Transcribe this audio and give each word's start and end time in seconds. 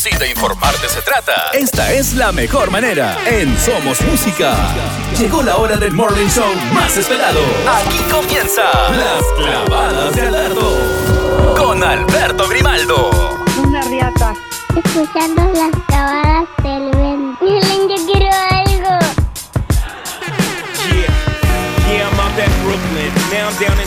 Si 0.00 0.08
de 0.16 0.30
informarte 0.30 0.88
se 0.88 1.02
trata, 1.02 1.50
esta 1.52 1.92
es 1.92 2.14
la 2.14 2.32
mejor 2.32 2.70
manera. 2.70 3.18
En 3.26 3.54
Somos 3.58 4.00
Música. 4.00 4.56
Llegó 5.18 5.42
la 5.42 5.58
hora 5.58 5.76
del 5.76 5.92
morning 5.92 6.26
show 6.26 6.50
más 6.72 6.96
esperado. 6.96 7.40
Aquí 7.68 7.98
comienza 8.10 8.62
Las 8.92 9.22
Clavadas 9.36 10.16
de 10.16 10.22
Alberto. 10.22 11.54
Con 11.54 11.84
Alberto 11.84 12.48
Grimaldo. 12.48 13.10
Una 13.62 13.82
riata. 13.82 14.32
Escuchando 14.82 15.42
las 15.52 15.70
clavadas 15.86 16.48
del 16.62 16.90
viento. 16.96 17.46
Yo 17.46 18.06
quiero 18.06 18.30
algo. 18.52 18.98
Yeah, 20.88 21.12
yeah, 21.92 22.08
I'm 22.08 22.20
out 22.20 22.38
at 22.38 22.48
Brooklyn. 22.64 23.12
Now 23.30 23.50
I'm 23.50 23.56
down 23.60 23.78
in 23.78 23.86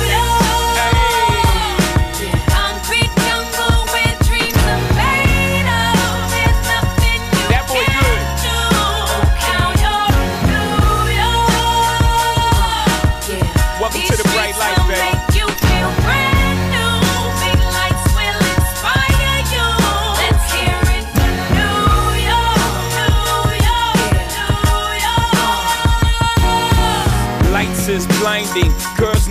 curse 29.01 29.30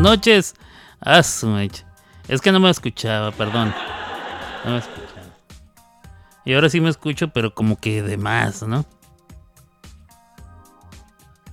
noches. 0.00 0.54
Ah. 1.00 1.20
Es 1.20 2.40
que 2.40 2.52
no 2.52 2.60
me 2.60 2.70
escuchaba, 2.70 3.30
perdón. 3.32 3.74
No 4.64 4.72
me 4.72 4.78
escuchaba. 4.78 5.10
Y 6.44 6.54
ahora 6.54 6.68
sí 6.68 6.80
me 6.80 6.90
escucho, 6.90 7.28
pero 7.28 7.54
como 7.54 7.76
que 7.76 8.02
de 8.02 8.16
más, 8.16 8.62
¿no? 8.62 8.84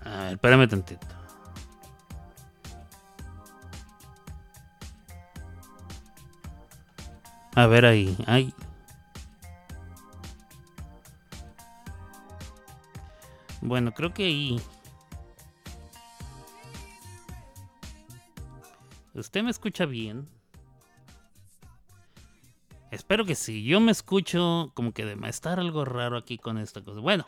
A 0.04 0.24
ver, 0.24 0.34
espérame 0.34 0.68
tantito. 0.68 1.08
A 7.56 7.66
ver 7.66 7.86
ahí, 7.86 8.16
ay. 8.28 8.54
Bueno, 13.62 13.94
creo 13.94 14.14
que 14.14 14.26
ahí. 14.26 14.62
¿Usted 19.20 19.44
me 19.44 19.52
escucha 19.52 19.86
bien? 19.86 20.28
Espero 22.92 23.26
que 23.26 23.36
sí. 23.36 23.64
Yo 23.64 23.80
me 23.80 23.92
escucho 23.92 24.72
como 24.74 24.94
que 24.94 25.06
de 25.06 25.18
estar 25.28 25.60
algo 25.60 25.86
raro 25.86 26.18
aquí 26.18 26.38
con 26.38 26.58
esta 26.58 26.82
cosa. 26.82 27.00
Bueno. 27.00 27.26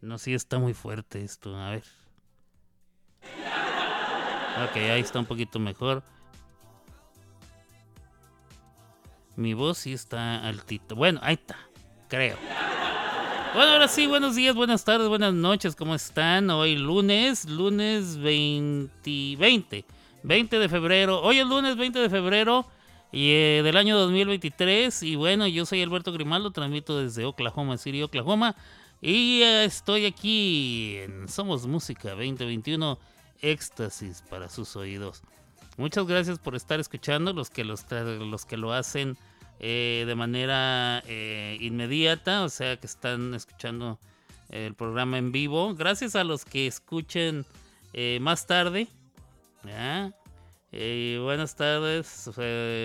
No, 0.00 0.18
sí 0.18 0.34
está 0.34 0.58
muy 0.58 0.74
fuerte 0.74 1.24
esto. 1.24 1.56
A 1.56 1.70
ver. 1.70 1.84
Ok, 4.68 4.76
ahí 4.76 5.00
está 5.00 5.18
un 5.18 5.26
poquito 5.26 5.58
mejor. 5.58 6.04
Mi 9.36 9.54
voz 9.54 9.78
sí 9.78 9.92
está 9.92 10.46
altito. 10.46 10.94
Bueno, 10.94 11.18
ahí 11.22 11.34
está. 11.34 11.56
Creo. 12.08 12.36
Bueno, 13.54 13.70
ahora 13.70 13.86
sí, 13.86 14.08
buenos 14.08 14.34
días, 14.34 14.56
buenas 14.56 14.84
tardes, 14.84 15.06
buenas 15.06 15.32
noches, 15.32 15.76
¿cómo 15.76 15.94
están? 15.94 16.50
Hoy 16.50 16.74
lunes, 16.74 17.48
lunes 17.48 18.16
20, 18.16 19.36
20, 19.36 19.84
20 20.24 20.58
de 20.58 20.68
febrero. 20.68 21.22
Hoy 21.22 21.38
es 21.38 21.46
lunes 21.46 21.76
20 21.76 22.00
de 22.00 22.10
febrero 22.10 22.66
y, 23.12 23.30
eh, 23.30 23.60
del 23.62 23.76
año 23.76 23.96
2023. 23.96 25.04
Y 25.04 25.14
bueno, 25.14 25.46
yo 25.46 25.64
soy 25.66 25.80
Alberto 25.82 26.10
Grimaldo, 26.10 26.50
transmito 26.50 26.98
desde 26.98 27.26
Oklahoma 27.26 27.78
City, 27.78 28.02
Oklahoma. 28.02 28.56
Y 29.00 29.42
eh, 29.42 29.64
estoy 29.64 30.06
aquí 30.06 30.96
en 30.96 31.28
Somos 31.28 31.64
Música 31.68 32.10
2021, 32.10 32.98
éxtasis 33.40 34.24
para 34.28 34.48
sus 34.48 34.74
oídos. 34.74 35.22
Muchas 35.76 36.08
gracias 36.08 36.40
por 36.40 36.56
estar 36.56 36.80
escuchando, 36.80 37.32
los 37.32 37.50
que, 37.50 37.62
los, 37.62 37.84
los 37.92 38.46
que 38.46 38.56
lo 38.56 38.72
hacen 38.72 39.16
eh, 39.60 40.04
de 40.06 40.14
manera 40.14 41.02
eh, 41.06 41.56
inmediata, 41.60 42.42
o 42.44 42.48
sea 42.48 42.76
que 42.76 42.86
están 42.86 43.34
escuchando 43.34 43.98
el 44.50 44.74
programa 44.74 45.18
en 45.18 45.32
vivo. 45.32 45.74
Gracias 45.74 46.16
a 46.16 46.24
los 46.24 46.44
que 46.44 46.66
escuchen 46.66 47.46
eh, 47.92 48.18
más 48.20 48.46
tarde. 48.46 48.88
Eh, 50.72 51.18
buenas 51.22 51.54
tardes, 51.54 52.30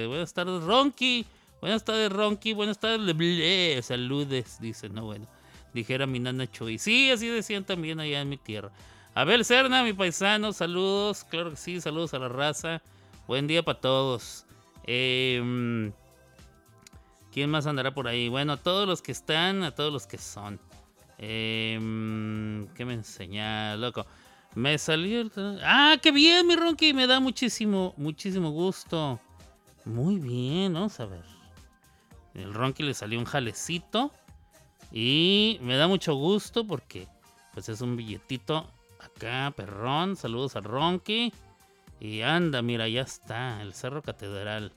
buenas 0.07 0.33
tardes 0.33 0.63
Ronky, 0.63 1.25
buenas 1.59 1.83
tardes 1.83 2.11
Ronky, 2.11 2.53
buenas 2.53 2.79
tardes 2.79 3.85
saludes, 3.85 4.61
dice, 4.61 4.87
no 4.89 5.05
bueno, 5.05 5.27
dijera 5.73 6.05
mi 6.05 6.19
nana 6.19 6.49
Chuy. 6.49 6.77
Sí, 6.77 7.11
así 7.11 7.27
decían 7.27 7.65
también 7.65 7.99
allá 7.99 8.21
en 8.21 8.29
mi 8.29 8.37
tierra. 8.37 8.71
Abel 9.15 9.43
Serna, 9.43 9.83
mi 9.83 9.93
paisano, 9.93 10.53
saludos, 10.53 11.25
claro 11.25 11.49
que 11.49 11.57
sí, 11.57 11.81
saludos 11.81 12.13
a 12.13 12.19
la 12.19 12.29
raza. 12.29 12.81
Buen 13.27 13.47
día 13.47 13.63
para 13.63 13.79
todos. 13.79 14.45
Eh, 14.85 15.91
¿Quién 17.39 17.51
más 17.51 17.67
andará 17.67 17.93
por 17.93 18.05
ahí? 18.05 18.27
Bueno, 18.27 18.51
a 18.51 18.57
todos 18.57 18.85
los 18.85 19.01
que 19.01 19.13
están, 19.13 19.63
a 19.63 19.71
todos 19.71 19.93
los 19.93 20.05
que 20.05 20.17
son. 20.17 20.59
Eh, 21.17 21.79
¿Qué 22.75 22.83
me 22.83 22.93
enseña, 22.93 23.77
loco? 23.77 24.05
Me 24.55 24.77
salió. 24.77 25.31
Ah, 25.63 25.95
qué 26.01 26.11
bien, 26.11 26.45
mi 26.45 26.57
Ronky. 26.57 26.93
Me 26.93 27.07
da 27.07 27.21
muchísimo, 27.21 27.93
muchísimo 27.95 28.51
gusto. 28.51 29.21
Muy 29.85 30.17
bien, 30.17 30.73
vamos 30.73 30.99
a 30.99 31.05
ver. 31.05 31.23
El 32.33 32.53
Ronky 32.53 32.83
le 32.83 32.93
salió 32.93 33.17
un 33.17 33.23
jalecito. 33.23 34.11
Y 34.91 35.59
me 35.61 35.77
da 35.77 35.87
mucho 35.87 36.15
gusto 36.15 36.67
porque 36.67 37.07
pues 37.53 37.69
es 37.69 37.79
un 37.79 37.95
billetito 37.95 38.69
acá, 38.99 39.53
perrón. 39.55 40.17
Saludos 40.17 40.57
a 40.57 40.59
Ronky. 40.59 41.31
Y 42.01 42.19
anda, 42.19 42.61
mira, 42.61 42.89
ya 42.89 43.03
está, 43.03 43.61
el 43.61 43.73
Cerro 43.73 44.01
Catedral. 44.01 44.73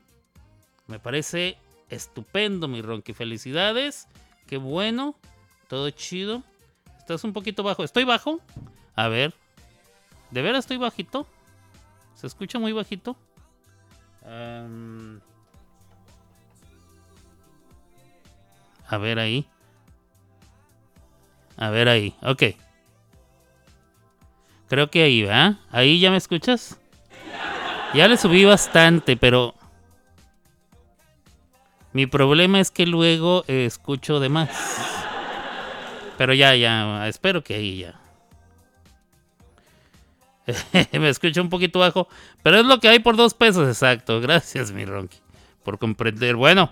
Me 0.86 1.00
parece 1.00 1.58
estupendo, 1.92 2.68
mi 2.68 2.82
Ronky. 2.82 3.12
Felicidades. 3.12 4.08
Qué 4.46 4.56
bueno. 4.56 5.14
Todo 5.68 5.90
chido. 5.90 6.42
Estás 6.98 7.22
un 7.24 7.32
poquito 7.32 7.62
bajo. 7.62 7.84
¿Estoy 7.84 8.04
bajo? 8.04 8.40
A 8.94 9.08
ver. 9.08 9.34
¿De 10.30 10.42
veras 10.42 10.60
estoy 10.60 10.78
bajito? 10.78 11.26
¿Se 12.14 12.26
escucha 12.26 12.58
muy 12.58 12.72
bajito? 12.72 13.16
A 18.88 18.98
ver 18.98 19.18
ahí. 19.18 19.46
A 21.56 21.70
ver 21.70 21.88
ahí. 21.88 22.14
Ok. 22.22 22.42
Creo 24.68 24.90
que 24.90 25.02
ahí 25.02 25.22
va. 25.22 25.58
¿Ahí 25.70 26.00
ya 26.00 26.10
me 26.10 26.16
escuchas? 26.16 26.78
Ya 27.94 28.08
le 28.08 28.16
subí 28.16 28.44
bastante, 28.44 29.16
pero... 29.16 29.54
Mi 31.92 32.06
problema 32.06 32.60
es 32.60 32.70
que 32.70 32.86
luego 32.86 33.44
eh, 33.48 33.66
escucho 33.66 34.18
de 34.20 34.28
más. 34.28 34.50
Pero 36.16 36.34
ya, 36.34 36.54
ya, 36.54 37.06
espero 37.08 37.42
que 37.42 37.54
ahí 37.54 37.78
ya. 37.78 38.00
Me 40.98 41.08
escucho 41.08 41.40
un 41.40 41.48
poquito 41.48 41.78
bajo, 41.78 42.08
pero 42.42 42.58
es 42.58 42.66
lo 42.66 42.80
que 42.80 42.88
hay 42.88 42.98
por 42.98 43.16
dos 43.16 43.34
pesos, 43.34 43.68
exacto. 43.68 44.20
Gracias, 44.20 44.72
mi 44.72 44.84
Ronky, 44.84 45.18
por 45.62 45.78
comprender. 45.78 46.36
Bueno, 46.36 46.70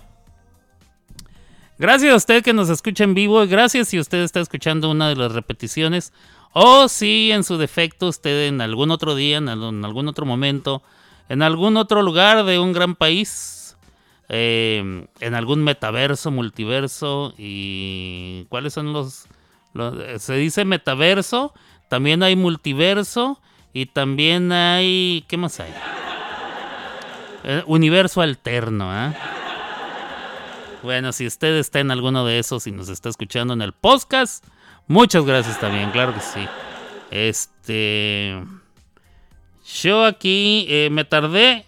gracias 1.78 2.12
a 2.12 2.16
usted 2.16 2.42
que 2.42 2.52
nos 2.52 2.68
escucha 2.68 3.04
en 3.04 3.14
vivo. 3.14 3.46
Gracias 3.46 3.88
si 3.88 3.98
usted 3.98 4.18
está 4.18 4.40
escuchando 4.40 4.90
una 4.90 5.08
de 5.08 5.16
las 5.16 5.32
repeticiones. 5.32 6.12
O 6.52 6.88
si 6.88 7.30
en 7.30 7.44
su 7.44 7.58
defecto 7.58 8.08
usted 8.08 8.48
en 8.48 8.60
algún 8.60 8.90
otro 8.90 9.14
día, 9.14 9.36
en 9.36 9.48
algún 9.48 10.08
otro 10.08 10.26
momento, 10.26 10.82
en 11.28 11.42
algún 11.42 11.76
otro 11.76 12.02
lugar 12.02 12.44
de 12.44 12.58
un 12.58 12.72
gran 12.72 12.96
país, 12.96 13.59
eh, 14.32 15.06
en 15.18 15.34
algún 15.34 15.64
metaverso, 15.64 16.30
multiverso 16.30 17.34
y 17.36 18.46
cuáles 18.48 18.72
son 18.72 18.92
los, 18.92 19.26
eh, 19.74 20.16
se 20.20 20.34
dice 20.34 20.64
metaverso, 20.64 21.52
también 21.88 22.22
hay 22.22 22.36
multiverso 22.36 23.40
y 23.72 23.86
también 23.86 24.52
hay 24.52 25.24
¿qué 25.26 25.36
más 25.36 25.58
hay? 25.58 25.74
Eh, 27.42 27.64
universo 27.66 28.20
alterno, 28.20 28.90
¿ah? 28.92 29.12
Bueno, 30.84 31.12
si 31.12 31.26
usted 31.26 31.56
está 31.56 31.80
en 31.80 31.90
alguno 31.90 32.24
de 32.24 32.38
esos 32.38 32.68
y 32.68 32.70
nos 32.70 32.88
está 32.88 33.08
escuchando 33.08 33.52
en 33.52 33.62
el 33.62 33.72
podcast, 33.72 34.44
muchas 34.86 35.24
gracias 35.24 35.58
también, 35.58 35.90
claro 35.90 36.14
que 36.14 36.20
sí. 36.20 36.46
Este 37.10 38.40
yo 39.82 40.04
aquí 40.04 40.66
eh, 40.68 40.88
me 40.90 41.04
tardé, 41.04 41.66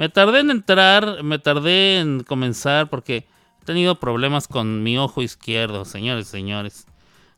me 0.00 0.08
tardé 0.08 0.40
en 0.40 0.50
entrar, 0.50 1.22
me 1.22 1.38
tardé 1.38 1.98
en 1.98 2.20
comenzar 2.20 2.88
porque 2.88 3.26
he 3.60 3.64
tenido 3.66 4.00
problemas 4.00 4.48
con 4.48 4.82
mi 4.82 4.96
ojo 4.96 5.20
izquierdo, 5.20 5.84
señores, 5.84 6.26
señores. 6.26 6.86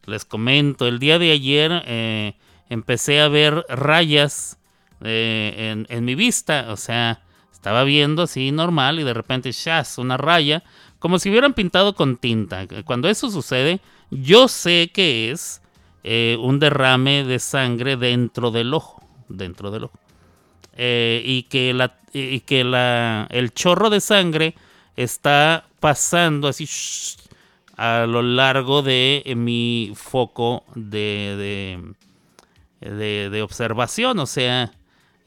Les 0.04 0.25
comento, 0.25 0.87
el 0.87 1.00
día 1.00 1.19
de 1.19 1.33
ayer 1.33 1.83
eh, 1.87 2.37
empecé 2.69 3.21
a 3.21 3.26
ver 3.26 3.66
rayas 3.69 4.59
eh, 5.00 5.85
en, 5.88 6.04
mi 6.04 6.14
vista, 6.14 6.66
o 6.69 6.76
sea, 6.76 7.25
estaba 7.52 7.83
viendo 7.83 8.23
así 8.23 8.52
normal 8.52 9.00
y 9.00 9.02
de 9.02 9.12
repente, 9.12 9.50
¡shas! 9.50 9.99
una 9.99 10.16
raya, 10.16 10.62
como 11.00 11.19
si 11.19 11.31
hubieran 11.31 11.54
pintado 11.54 11.97
con 11.97 12.16
tinta. 12.16 12.69
Cuando 12.85 13.09
eso 13.09 13.28
sucede, 13.28 13.81
yo 14.09 14.47
sé 14.47 14.92
que 14.95 15.33
es 15.33 15.62
eh, 16.04 16.37
un 16.38 16.61
derrame 16.61 17.25
de 17.25 17.40
sangre 17.40 17.97
dentro 17.97 18.52
del 18.52 18.73
ojo, 18.73 19.04
dentro 19.28 19.73
del 19.73 19.83
ojo. 19.83 19.99
Y 20.76 21.42
que, 21.50 21.75
la, 21.75 21.99
y 22.12 22.40
que 22.40 22.64
la, 22.64 23.26
el 23.31 23.52
chorro 23.52 23.90
de 23.90 24.00
sangre 24.00 24.54
está 24.97 25.66
pasando 25.81 26.49
así 26.49 26.64
shh, 26.66 27.16
a 27.76 28.07
lo 28.07 28.23
largo 28.23 28.83
de 28.83 29.23
mi 29.37 29.92
foco 29.97 30.64
de, 30.75 31.83
de, 32.81 33.31
de- 33.31 33.42
observación, 33.42 34.19
o 34.19 34.26
sea, 34.26 34.73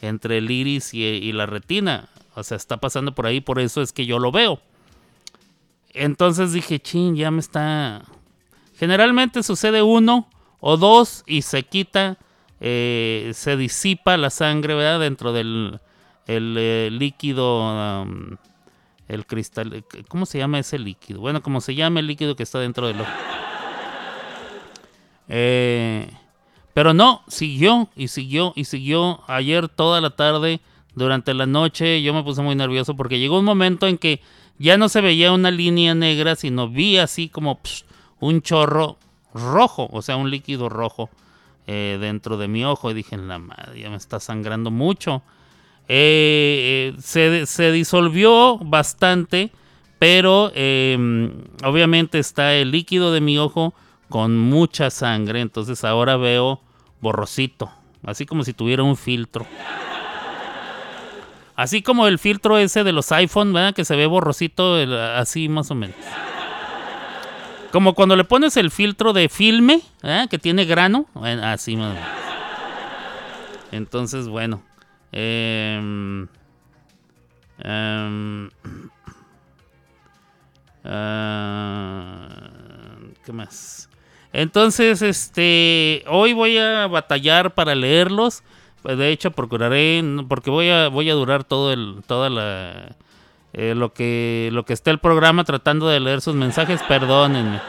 entre 0.02 0.38
el 0.38 0.52
iris 0.52 0.94
y, 0.94 1.04
y 1.04 1.32
la 1.32 1.46
retina. 1.46 2.10
O 2.36 2.44
sea, 2.44 2.58
está 2.58 2.78
pasando 2.78 3.16
por 3.16 3.26
ahí, 3.26 3.42
por 3.42 3.60
eso 3.60 3.82
es 3.82 3.94
que 3.94 4.06
yo 4.06 4.20
lo 4.20 4.32
veo. 4.32 4.60
Entonces 5.94 6.52
dije, 6.52 6.80
chin, 6.80 7.16
ya 7.16 7.32
me 7.32 7.40
está... 7.40 8.04
Generalmente 8.78 9.42
sucede 9.42 9.82
uno 9.82 10.30
o 10.60 10.76
dos 10.76 11.24
y 11.26 11.44
se 11.44 11.64
quita, 11.64 12.18
eh, 12.60 13.32
se 13.34 13.56
disipa 13.56 14.18
la 14.18 14.30
sangre, 14.30 14.76
¿verdad? 14.76 15.00
Dentro 15.00 15.32
del 15.32 15.80
el, 16.28 16.56
eh, 16.58 16.90
líquido, 16.92 18.06
el 19.08 19.26
cristal, 19.26 19.84
¿cómo 20.08 20.26
se 20.26 20.38
llama 20.38 20.60
ese 20.60 20.80
líquido? 20.80 21.20
Bueno, 21.20 21.42
como 21.42 21.62
se 21.62 21.76
llama 21.76 22.00
el 22.00 22.08
líquido 22.08 22.36
que 22.36 22.44
está 22.44 22.60
dentro 22.60 22.88
del 22.88 23.02
ojo. 23.02 23.12
Eh, 25.28 26.10
pero 26.74 26.94
no, 26.94 27.24
siguió 27.28 27.90
y 27.96 28.10
siguió 28.10 28.54
y 28.56 28.66
siguió. 28.66 29.22
Ayer 29.28 29.70
toda 29.70 30.02
la 30.02 30.12
tarde, 30.12 30.60
durante 30.94 31.34
la 31.34 31.46
noche, 31.46 32.02
yo 32.02 32.14
me 32.14 32.24
puse 32.24 32.42
muy 32.42 32.56
nervioso 32.56 32.96
porque 32.96 33.18
llegó 33.18 33.40
un 33.40 33.46
momento 33.46 33.88
en 33.88 33.98
que 33.98 34.22
ya 34.58 34.78
no 34.78 34.90
se 34.90 35.02
veía 35.02 35.32
una 35.32 35.52
línea 35.52 35.96
negra, 35.96 36.36
sino 36.36 36.70
vi 36.70 36.98
así 36.98 37.30
como 37.30 37.60
un 38.20 38.42
chorro 38.42 38.98
rojo, 39.34 39.90
o 39.92 40.02
sea, 40.02 40.16
un 40.16 40.30
líquido 40.30 40.70
rojo 40.70 41.10
eh, 41.68 41.98
dentro 42.00 42.38
de 42.38 42.48
mi 42.48 42.66
ojo. 42.66 42.92
Y 42.92 42.94
dije, 42.94 43.18
la 43.18 43.40
madre, 43.40 43.80
ya 43.80 43.90
me 43.90 43.98
está 43.98 44.20
sangrando 44.20 44.72
mucho. 44.72 45.22
Eh, 45.88 46.94
eh, 46.96 47.02
se, 47.02 47.46
se 47.46 47.72
disolvió 47.72 48.58
bastante, 48.58 49.52
pero 50.00 50.52
eh, 50.56 50.98
obviamente 51.64 52.18
está 52.18 52.54
el 52.54 52.72
líquido 52.72 53.14
de 53.14 53.22
mi 53.22 53.38
ojo 53.38 53.74
con 54.10 54.38
mucha 54.38 54.90
sangre, 54.90 55.42
entonces 55.42 55.84
ahora 55.84 56.18
veo 56.18 56.62
borrosito, 57.02 57.72
así 58.04 58.26
como 58.26 58.44
si 58.44 58.54
tuviera 58.54 58.84
un 58.84 58.98
filtro. 58.98 59.46
Así 61.56 61.82
como 61.82 62.08
el 62.08 62.20
filtro 62.20 62.58
ese 62.58 62.84
de 62.84 62.92
los 62.92 63.12
iPhone, 63.14 63.54
¿verdad? 63.54 63.74
Que 63.74 63.86
se 63.86 63.96
ve 63.96 64.08
borrosito, 64.08 64.76
así 65.16 65.48
más 65.48 65.72
o 65.72 65.76
menos. 65.76 65.96
Como 67.72 67.94
cuando 67.94 68.18
le 68.18 68.26
pones 68.26 68.58
el 68.58 68.72
filtro 68.72 69.14
de 69.14 69.30
filme. 69.30 69.82
Que 70.30 70.38
tiene 70.38 70.66
grano, 70.66 71.06
así 71.44 71.78
más 71.78 71.92
o 71.92 71.94
menos. 71.94 72.10
Entonces, 73.72 74.28
bueno. 74.28 74.62
Em, 75.16 76.28
em, 77.60 78.50
ah, 80.84 82.28
¿Qué 83.24 83.32
más? 83.32 83.90
Entonces, 84.34 85.02
este, 85.02 86.04
hoy 86.08 86.34
voy 86.34 86.58
a 86.58 86.88
batallar 86.88 87.54
para 87.54 87.74
leerlos. 87.74 88.44
Pues, 88.82 88.98
de 88.98 89.10
hecho, 89.10 89.32
procuraré, 89.32 90.04
porque 90.28 90.50
voy 90.50 90.70
a, 90.70 90.90
voy 90.90 91.10
a 91.10 91.14
durar 91.14 91.46
todo 91.46 91.72
el, 91.72 92.04
toda 92.06 92.30
la, 92.30 92.98
eh, 93.54 93.74
lo 93.74 93.94
que, 93.94 94.50
lo 94.52 94.66
que 94.66 94.74
esté 94.74 94.92
el 94.92 95.00
programa 95.00 95.46
tratando 95.46 95.88
de 95.88 96.02
leer 96.02 96.20
sus 96.20 96.36
mensajes. 96.36 96.84
Perdónenme, 96.84 97.62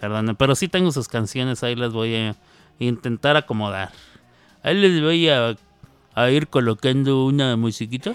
perdónenme, 0.00 0.36
pero 0.36 0.54
sí 0.54 0.68
tengo 0.68 0.92
sus 0.92 1.08
canciones 1.08 1.64
ahí 1.64 1.74
las 1.74 1.92
voy 1.92 2.14
a 2.14 2.36
intentar 2.78 3.36
acomodar. 3.36 3.90
Ahí 4.62 4.76
les 4.76 5.02
voy 5.02 5.28
a, 5.28 5.56
a 6.22 6.30
ir 6.30 6.48
colocando 6.48 7.24
una 7.24 7.56
musiquita. 7.56 8.14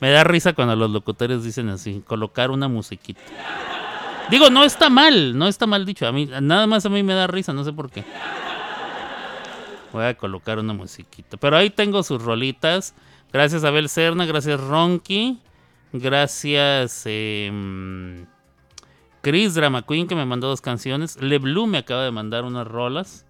Me 0.00 0.10
da 0.10 0.24
risa 0.24 0.52
cuando 0.52 0.76
los 0.76 0.90
locutores 0.90 1.44
dicen 1.44 1.68
así, 1.68 2.02
colocar 2.06 2.50
una 2.50 2.68
musiquita. 2.68 3.22
Digo, 4.30 4.50
no 4.50 4.64
está 4.64 4.90
mal, 4.90 5.36
no 5.36 5.48
está 5.48 5.66
mal 5.66 5.84
dicho. 5.86 6.06
A 6.06 6.12
mí, 6.12 6.26
nada 6.26 6.66
más 6.66 6.84
a 6.86 6.88
mí 6.88 7.02
me 7.02 7.14
da 7.14 7.26
risa, 7.26 7.52
no 7.52 7.64
sé 7.64 7.72
por 7.72 7.90
qué. 7.90 8.04
Voy 9.92 10.04
a 10.04 10.14
colocar 10.14 10.58
una 10.58 10.72
musiquita. 10.72 11.36
Pero 11.36 11.56
ahí 11.56 11.70
tengo 11.70 12.02
sus 12.02 12.22
rolitas. 12.22 12.94
Gracias 13.32 13.64
Abel 13.64 13.88
Serna, 13.88 14.26
gracias 14.26 14.60
Ronky. 14.60 15.38
Gracias 15.92 17.04
em, 17.06 18.26
Chris 19.22 19.54
Drama 19.54 19.82
Queen 19.82 20.08
que 20.08 20.14
me 20.14 20.26
mandó 20.26 20.48
dos 20.48 20.60
canciones. 20.60 21.20
Le 21.22 21.38
Blue 21.38 21.66
me 21.66 21.78
acaba 21.78 22.04
de 22.04 22.10
mandar 22.10 22.44
unas 22.44 22.66
rolas. 22.66 23.24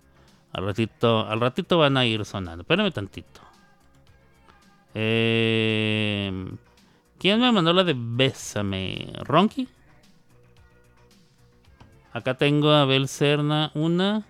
Al 0.55 0.65
ratito, 0.67 1.27
al 1.27 1.41
ratito 1.41 1.79
van 1.79 1.97
a 1.97 2.07
ir 2.07 2.25
sonando. 2.25 2.63
Espérame 2.63 2.93
tantito. 2.93 3.41
Em, 4.95 6.57
¿Quién 7.19 7.41
me 7.41 7.51
mandó 7.51 7.73
la 7.73 7.83
de 7.83 7.95
Bésame? 7.97 9.13
¿Ronky? 9.25 9.67
Acá 12.13 12.35
tengo 12.35 12.71
a 12.71 12.83
Abel 12.83 13.09
Serna 13.09 13.73
una. 13.75 14.25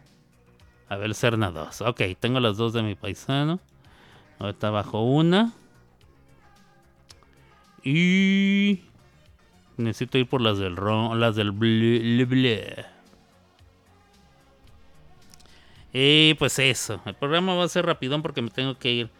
Abel 0.88 1.14
Serna 1.14 1.50
dos. 1.50 1.82
Ok, 1.82 2.00
tengo 2.18 2.40
las 2.40 2.56
dos 2.56 2.72
de 2.72 2.82
mi 2.82 2.94
paisano. 2.94 3.60
Ahorita 4.38 4.70
bajo 4.70 5.02
una. 5.02 5.52
Y. 7.82 8.80
Necesito 9.76 10.16
ir 10.16 10.26
por 10.26 10.40
las 10.40 10.56
del 10.56 10.76
ron, 10.76 11.20
las 11.20 11.36
del 11.36 11.52
ble. 11.52 12.93
Y 15.96 16.34
pues 16.34 16.58
eso. 16.58 17.00
El 17.06 17.14
programa 17.14 17.54
va 17.54 17.64
a 17.64 17.68
ser 17.68 17.86
rapidón 17.86 18.20
porque 18.20 18.42
me 18.42 18.50
tengo 18.50 18.76
que 18.76 18.90
ir. 18.92 19.10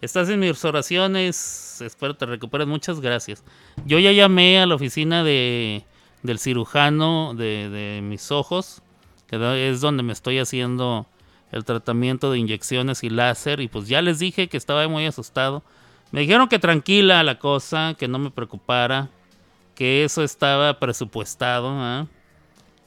Estás 0.00 0.28
en 0.28 0.38
mis 0.38 0.64
oraciones. 0.64 1.80
Espero 1.82 2.14
te 2.14 2.26
recuperes. 2.26 2.68
Muchas 2.68 3.00
gracias. 3.00 3.42
Yo 3.84 3.98
ya 3.98 4.12
llamé 4.12 4.60
a 4.60 4.66
la 4.66 4.76
oficina 4.76 5.24
de, 5.24 5.84
del 6.22 6.38
cirujano 6.38 7.34
de, 7.34 7.68
de 7.68 8.00
mis 8.02 8.30
ojos. 8.30 8.82
Que 9.26 9.68
es 9.68 9.80
donde 9.80 10.04
me 10.04 10.12
estoy 10.12 10.38
haciendo 10.38 11.08
el 11.50 11.64
tratamiento 11.64 12.30
de 12.30 12.38
inyecciones 12.38 13.02
y 13.02 13.10
láser. 13.10 13.60
Y 13.60 13.66
pues 13.66 13.88
ya 13.88 14.00
les 14.00 14.20
dije 14.20 14.48
que 14.48 14.56
estaba 14.56 14.86
muy 14.86 15.04
asustado. 15.06 15.64
Me 16.12 16.20
dijeron 16.20 16.46
que 16.46 16.60
tranquila 16.60 17.24
la 17.24 17.40
cosa, 17.40 17.96
que 17.98 18.06
no 18.06 18.20
me 18.20 18.30
preocupara. 18.30 19.10
Que 19.74 20.04
eso 20.04 20.22
estaba 20.22 20.78
presupuestado. 20.78 21.68
¿ah? 21.68 22.06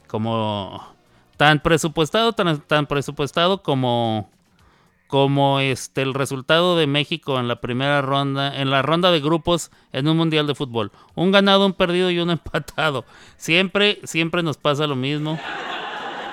Como 0.06 0.95
tan 1.36 1.60
presupuestado, 1.60 2.32
tan, 2.32 2.60
tan 2.60 2.86
presupuestado 2.86 3.62
como 3.62 4.30
como 5.06 5.60
este 5.60 6.02
el 6.02 6.14
resultado 6.14 6.76
de 6.76 6.86
México 6.86 7.38
en 7.38 7.48
la 7.48 7.60
primera 7.60 8.02
ronda, 8.02 8.60
en 8.60 8.70
la 8.70 8.82
ronda 8.82 9.10
de 9.10 9.20
grupos 9.20 9.70
en 9.92 10.08
un 10.08 10.16
mundial 10.16 10.46
de 10.46 10.54
fútbol. 10.54 10.90
Un 11.14 11.30
ganado, 11.30 11.66
un 11.66 11.72
perdido 11.72 12.10
y 12.10 12.18
un 12.18 12.30
empatado. 12.32 13.04
Siempre, 13.36 14.00
siempre 14.04 14.42
nos 14.42 14.56
pasa 14.56 14.86
lo 14.86 14.96
mismo. 14.96 15.38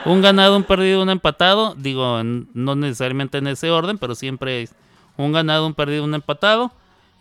Un 0.05 0.21
ganado, 0.21 0.57
un 0.57 0.63
perdido, 0.63 1.01
un 1.01 1.09
empatado. 1.09 1.75
Digo, 1.75 2.21
no 2.23 2.75
necesariamente 2.75 3.37
en 3.37 3.47
ese 3.47 3.71
orden, 3.71 3.97
pero 3.97 4.15
siempre 4.15 4.63
es 4.63 4.75
un 5.17 5.31
ganado, 5.31 5.67
un 5.67 5.75
perdido, 5.75 6.03
un 6.03 6.15
empatado. 6.15 6.71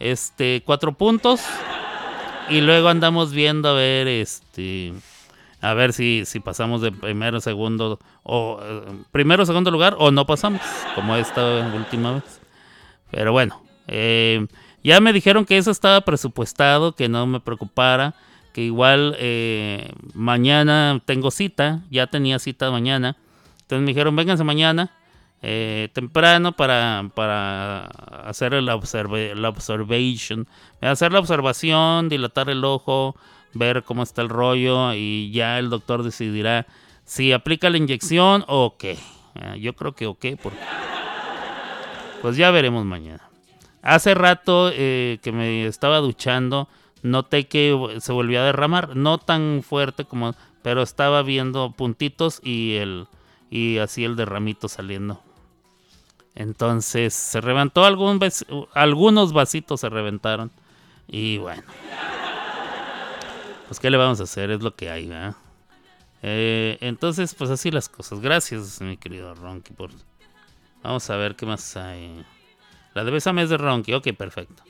Este, 0.01 0.63
cuatro 0.65 0.93
puntos. 0.95 1.43
Y 2.49 2.61
luego 2.61 2.89
andamos 2.89 3.33
viendo 3.33 3.69
a 3.69 3.75
ver, 3.75 4.09
este, 4.09 4.93
a 5.63 5.75
ver 5.75 5.93
si, 5.93 6.25
si 6.27 6.41
pasamos 6.41 6.83
de 6.83 6.91
primero, 6.91 7.41
segundo, 7.41 8.01
o 8.25 8.61
primero, 9.13 9.47
segundo 9.47 9.71
lugar, 9.71 9.95
o 9.99 10.11
no 10.11 10.27
pasamos, 10.27 10.61
como 10.97 11.15
esta 11.15 11.73
última 11.75 12.15
vez. 12.15 12.41
Pero 13.13 13.31
bueno, 13.31 13.63
eh, 13.87 14.45
ya 14.83 15.01
me 15.01 15.13
dijeron 15.13 15.45
que 15.45 15.57
eso 15.57 15.71
estaba 15.71 16.01
presupuestado, 16.01 16.97
que 16.97 17.09
no 17.09 17.29
me 17.29 17.39
preocupara, 17.39 18.15
que 18.53 18.63
igual 18.63 19.15
eh, 19.21 19.93
mañana 20.15 21.01
tengo 21.05 21.31
cita, 21.31 21.83
ya 21.91 22.09
tenía 22.09 22.41
cita 22.41 22.73
mañana. 22.73 23.17
Entonces 23.61 23.83
me 23.83 23.93
dijeron, 23.93 24.17
vénganse 24.17 24.43
mañana, 24.43 24.91
eh, 25.43 25.91
temprano, 25.93 26.53
para, 26.53 27.09
para 27.15 27.85
hacer 28.27 28.53
la, 28.55 28.75
hacer 28.75 29.09
la 31.13 31.19
observación, 31.21 32.09
dilatar 32.09 32.51
el 32.51 32.65
ojo, 32.65 33.15
ver 33.55 33.83
cómo 33.83 34.03
está 34.03 34.23
el 34.23 34.29
rollo 34.29 34.95
y 34.95 35.31
ya 35.33 35.59
el 35.59 35.71
doctor 35.71 36.03
decidirá 36.03 36.67
si 37.05 37.33
aplica 37.33 37.71
la 37.71 37.79
inyección 37.79 38.45
o 38.49 38.77
qué. 38.79 38.99
Eh, 39.35 39.61
yo 39.61 39.75
creo 39.75 39.93
que 39.93 40.07
o 40.07 40.15
qué, 40.15 40.37
porque 40.37 40.59
pues 42.21 42.37
ya 42.37 42.51
veremos 42.51 42.85
mañana. 42.85 43.29
Hace 43.83 44.15
rato 44.15 44.71
eh, 44.73 45.19
que 45.23 45.33
me 45.33 45.67
estaba 45.67 45.99
duchando, 45.99 46.69
noté 47.03 47.49
que 47.49 47.97
se 48.01 48.13
volvió 48.13 48.41
a 48.41 48.45
derramar, 48.45 48.95
no 48.95 49.19
tan 49.19 49.63
fuerte 49.63 50.05
como, 50.05 50.35
pero 50.63 50.83
estaba 50.83 51.23
viendo 51.23 51.73
puntitos 51.73 52.41
y 52.45 52.77
el 52.77 53.07
y 53.51 53.79
así 53.79 54.05
el 54.05 54.17
derramito 54.17 54.69
saliendo. 54.69 55.21
Entonces 56.35 57.13
se 57.13 57.41
reventó 57.41 57.85
algunos 57.85 59.33
vasitos 59.33 59.81
se 59.81 59.89
reventaron 59.91 60.51
y 61.07 61.39
bueno. 61.39 61.63
Pues 63.73 63.81
qué 63.81 63.89
le 63.89 63.97
vamos 63.97 64.21
a 64.21 64.25
hacer, 64.25 64.51
es 64.51 64.61
lo 64.61 64.77
que 64.77 64.91
hay, 64.91 65.09
¿verdad? 65.09 65.35
Eh, 66.23 66.77
entonces, 66.83 67.35
pues 67.35 67.49
así 67.49 67.71
las 67.71 67.89
cosas. 67.89 68.21
Gracias, 68.21 68.83
mi 68.83 68.99
querido 68.99 69.35
Ronky, 69.35 69.73
por 69.73 69.89
Vamos 70.83 71.09
a 71.09 71.17
ver 71.17 71.37
qué 71.37 71.47
más 71.47 71.75
hay. 71.79 72.23
La 72.93 73.03
de 73.03 73.11
Bésame 73.11 73.43
es 73.43 73.49
de 73.49 73.57
Ronky. 73.57 73.95
Ok, 73.95 74.09
perfecto. 74.13 74.63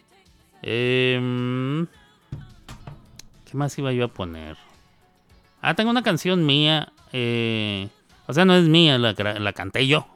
Em, 0.63 1.89
¿Qué 3.45 3.57
más 3.57 3.77
iba 3.77 3.93
yo 3.93 4.05
a 4.05 4.09
poner? 4.09 4.57
Ah, 5.63 5.75
tengo 5.75 5.91
una 5.91 6.05
canción 6.05 6.47
mía. 6.47 6.93
eh, 7.13 7.89
o 8.29 8.33
sea, 8.33 8.45
no 8.45 8.55
es 8.55 8.69
mía, 8.69 8.99
la, 8.99 9.53
canté 9.53 9.89
yo. 9.89 10.07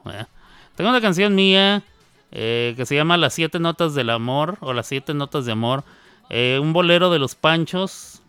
Tengo 0.77 0.91
una 0.91 1.01
canción 1.01 1.35
mía 1.35 1.83
eh, 2.31 2.73
que 2.77 2.85
se 2.85 2.95
llama 2.95 3.17
Las 3.17 3.33
siete 3.33 3.59
notas 3.59 3.95
del 3.95 4.11
amor 4.11 4.57
o 4.61 4.71
Las 4.71 4.87
siete 4.87 5.13
notas 5.13 5.45
de 5.45 5.51
amor. 5.51 5.83
Un 6.29 6.71
bolero 6.71 7.09
de 7.09 7.19
los 7.19 7.35
Panchos. 7.35 8.21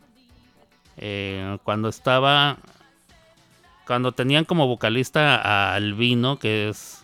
Eh, 0.98 1.58
cuando 1.64 1.88
estaba. 1.88 2.58
Cuando 3.86 4.12
tenían 4.12 4.44
como 4.44 4.66
vocalista 4.66 5.36
a 5.36 5.74
Albino, 5.74 6.38
que 6.38 6.68
es 6.68 7.02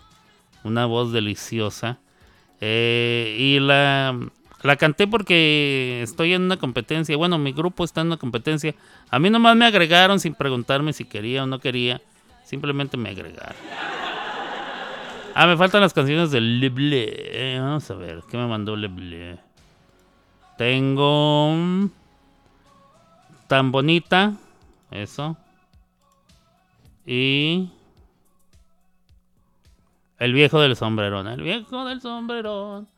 una 0.64 0.84
voz 0.84 1.12
deliciosa. 1.12 1.98
Eh, 2.60 3.36
y 3.38 3.58
la, 3.60 4.18
la 4.62 4.76
canté 4.76 5.06
porque 5.06 6.00
estoy 6.02 6.34
en 6.34 6.42
una 6.42 6.58
competencia. 6.58 7.16
Bueno, 7.16 7.38
mi 7.38 7.52
grupo 7.52 7.84
está 7.84 8.02
en 8.02 8.08
una 8.08 8.16
competencia. 8.18 8.74
A 9.10 9.18
mí 9.18 9.30
nomás 9.30 9.56
me 9.56 9.64
agregaron 9.64 10.20
sin 10.20 10.34
preguntarme 10.34 10.92
si 10.92 11.04
quería 11.04 11.44
o 11.44 11.46
no 11.46 11.58
quería. 11.58 12.02
Simplemente 12.44 12.96
me 12.96 13.10
agregaron. 13.10 13.56
Ah, 15.34 15.46
me 15.46 15.56
faltan 15.56 15.80
las 15.80 15.92
canciones 15.92 16.30
de 16.30 16.40
Le 16.40 16.68
Bleu. 16.68 17.08
Eh, 17.08 17.58
Vamos 17.60 17.90
a 17.90 17.94
ver, 17.94 18.22
¿qué 18.30 18.36
me 18.36 18.46
mandó 18.46 18.76
Le 18.76 18.88
Bleu? 18.88 19.38
Tengo... 20.56 21.90
Tan 23.46 23.72
bonita. 23.72 24.34
Eso. 24.90 25.36
Y... 27.06 27.70
El 30.18 30.32
viejo 30.32 30.60
del 30.60 30.76
sombrerón. 30.76 31.26
El 31.26 31.42
viejo 31.42 31.84
del 31.84 32.00
sombrerón. 32.00 32.88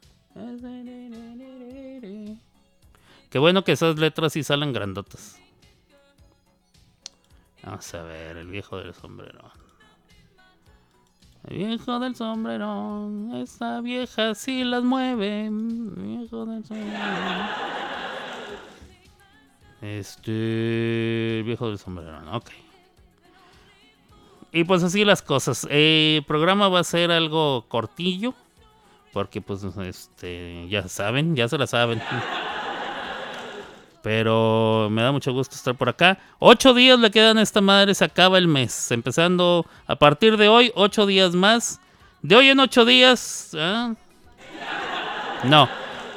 Qué 3.30 3.38
bueno 3.38 3.64
que 3.64 3.72
esas 3.72 3.98
letras 3.98 4.32
sí 4.34 4.42
salen 4.42 4.72
grandotas. 4.72 5.40
Vamos 7.62 7.94
a 7.94 8.02
ver, 8.02 8.36
el 8.36 8.46
viejo 8.46 8.76
del 8.76 8.94
sombrerón. 8.94 9.50
El 11.48 11.56
viejo 11.56 11.98
del 11.98 12.14
sombrerón. 12.14 13.34
Esa 13.36 13.80
vieja 13.80 14.34
sí 14.34 14.62
las 14.62 14.84
mueve. 14.84 15.48
Viejo 15.50 16.46
del 16.46 16.64
sombrerón. 16.64 17.48
Este. 19.82 21.42
Viejo 21.44 21.68
del 21.68 21.78
sombrerón, 21.78 22.28
ok. 22.28 22.50
Y 24.52 24.64
pues 24.64 24.82
así 24.82 25.04
las 25.04 25.22
cosas. 25.22 25.66
El 25.70 26.24
programa 26.26 26.68
va 26.68 26.80
a 26.80 26.84
ser 26.84 27.10
algo 27.10 27.66
cortillo. 27.68 28.34
Porque 29.12 29.40
pues 29.40 29.62
este. 29.64 30.66
Ya 30.68 30.88
saben, 30.88 31.36
ya 31.36 31.48
se 31.48 31.58
la 31.58 31.66
saben. 31.66 32.02
Pero 34.02 34.88
me 34.90 35.02
da 35.02 35.10
mucho 35.10 35.32
gusto 35.32 35.56
estar 35.56 35.74
por 35.74 35.88
acá. 35.88 36.18
Ocho 36.38 36.74
días 36.74 36.98
le 36.98 37.10
quedan 37.10 37.38
a 37.38 37.42
esta 37.42 37.60
madre, 37.60 37.92
se 37.92 38.04
acaba 38.04 38.38
el 38.38 38.46
mes. 38.46 38.92
Empezando 38.92 39.66
a 39.86 39.96
partir 39.96 40.36
de 40.36 40.48
hoy, 40.48 40.70
ocho 40.76 41.06
días 41.06 41.34
más. 41.34 41.80
De 42.22 42.36
hoy 42.36 42.50
en 42.50 42.60
ocho 42.60 42.84
días. 42.84 43.50
¿ah? 43.58 43.94
No, 45.44 45.68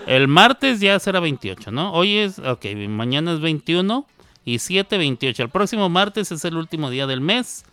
el 0.08 0.28
martes 0.28 0.80
ya 0.80 1.00
será 1.00 1.20
28, 1.20 1.72
¿no? 1.72 1.94
Hoy 1.94 2.18
es, 2.18 2.40
ok, 2.40 2.66
mañana 2.88 3.34
es 3.34 3.40
21 3.40 4.06
y 4.46 4.60
7, 4.60 4.98
28. 4.98 5.44
El 5.44 5.50
próximo 5.50 5.90
martes 5.90 6.32
es 6.32 6.44
el 6.46 6.58
último 6.58 6.90
día 6.90 7.08
del 7.08 7.22
mes. 7.22 7.66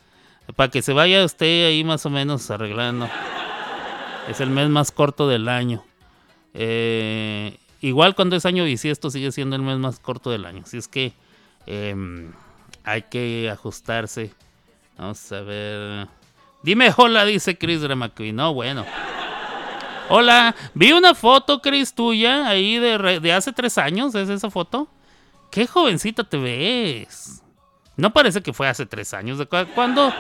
Para 0.55 0.71
que 0.71 0.83
se 0.83 0.93
vaya 0.93 1.25
usted 1.25 1.67
ahí 1.67 1.83
más 1.83 2.07
o 2.07 2.11
menos 2.11 2.51
arreglando. 2.51 3.09
Es 4.29 4.41
el 4.41 4.51
mes 4.51 4.69
más 4.69 4.93
corto 4.93 5.29
del 5.29 5.49
año. 5.49 5.85
Eh, 6.55 7.59
igual 7.81 8.15
cuando 8.15 8.37
es 8.37 8.47
año 8.47 8.65
bisiesto 8.65 9.11
sigue 9.11 9.33
siendo 9.33 9.57
el 9.57 9.63
mes 9.63 9.79
más 9.79 9.99
corto 9.99 10.31
del 10.31 10.45
año. 10.45 10.63
Así 10.65 10.77
es 10.77 10.89
que 10.89 11.13
em, 11.67 12.33
hay 12.85 13.03
que 13.03 13.51
ajustarse. 13.51 14.33
Vamos 14.99 15.33
a 15.33 15.41
ver. 15.41 16.09
Dime 16.63 16.93
hola, 16.97 17.25
dice 17.25 17.59
Chris 17.59 17.81
Dramaquin. 17.81 18.37
No, 18.37 18.55
bueno. 18.55 18.85
Hola, 20.09 20.55
vi 20.75 20.93
una 20.93 21.15
foto, 21.15 21.61
Chris, 21.61 21.93
tuya 21.95 22.47
ahí 22.49 22.79
de, 22.79 23.21
de 23.21 23.33
hace 23.33 23.53
tres 23.53 23.77
años. 23.77 24.15
¿Es 24.15 24.29
esa 24.29 24.51
foto? 24.51 24.89
Qué 25.51 25.67
jovencita 25.67 26.23
te 26.25 26.37
ves. 26.37 27.43
No 27.97 28.13
parece 28.13 28.41
que 28.43 28.53
fue 28.53 28.69
hace 28.69 28.87
tres 28.87 29.13
años. 29.15 29.39
¿De 29.39 29.47
cu- 29.47 29.67
cuándo? 29.75 30.13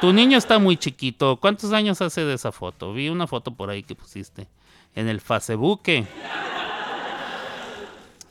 Tu 0.00 0.12
niño 0.12 0.36
está 0.36 0.58
muy 0.58 0.76
chiquito. 0.76 1.36
¿Cuántos 1.36 1.72
años 1.72 2.00
hace 2.00 2.24
de 2.24 2.34
esa 2.34 2.50
foto? 2.50 2.92
Vi 2.92 3.08
una 3.08 3.26
foto 3.26 3.54
por 3.54 3.70
ahí 3.70 3.82
que 3.84 3.94
pusiste 3.94 4.48
en 4.94 5.08
el 5.08 5.20
Facebook. 5.20 5.82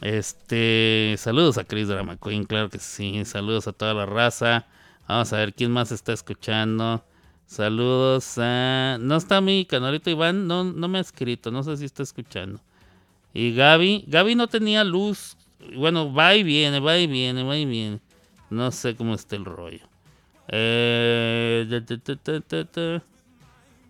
Este, 0.02 1.16
saludos 1.18 1.58
a 1.58 1.64
Chris 1.66 1.88
Drama 1.88 2.18
Queen, 2.18 2.44
claro 2.46 2.70
que 2.70 2.80
sí. 2.80 3.24
Saludos 3.26 3.68
a 3.68 3.74
toda 3.74 3.94
la 3.94 4.06
raza. 4.06 4.66
Vamos 5.08 5.32
a 5.32 5.38
ver 5.38 5.54
quién 5.54 5.72
más 5.72 5.92
está 5.92 6.12
escuchando. 6.12 7.06
Saludos 7.50 8.38
a. 8.38 8.98
No 9.00 9.16
está 9.16 9.42
mi 9.42 9.66
canalito 9.66 10.12
Iván, 10.12 10.46
no, 10.46 10.64
no 10.64 10.88
me 10.88 11.00
ha 11.00 11.02
escrito, 11.02 11.50
no 11.50 11.64
sé 11.64 11.78
si 11.78 11.86
está 11.86 12.04
escuchando. 12.04 12.62
Y 13.34 13.56
Gaby, 13.56 14.06
Gaby 14.06 14.36
no 14.36 14.48
tenía 14.48 14.84
luz. 14.84 15.36
Bueno, 15.76 16.14
va 16.14 16.36
y 16.36 16.44
viene, 16.44 16.80
va 16.80 17.00
y 17.00 17.08
viene, 17.08 17.42
va 17.42 17.58
y 17.58 17.66
viene. 17.66 18.02
No 18.52 18.70
sé 18.70 18.96
cómo 18.96 19.16
está 19.16 19.36
el 19.36 19.46
rollo. 19.46 19.82
Eh. 20.48 21.68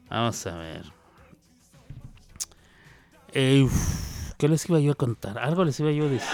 Vamos 0.10 0.48
a 0.48 0.56
ver. 0.56 0.84
¿Qué 3.34 4.48
les 4.48 4.70
iba 4.70 4.80
yo 4.80 4.94
a 4.94 4.96
contar? 4.96 5.38
Algo 5.38 5.66
les 5.66 5.78
iba 5.82 5.92
yo 5.92 6.06
a 6.06 6.10
decir. 6.10 6.30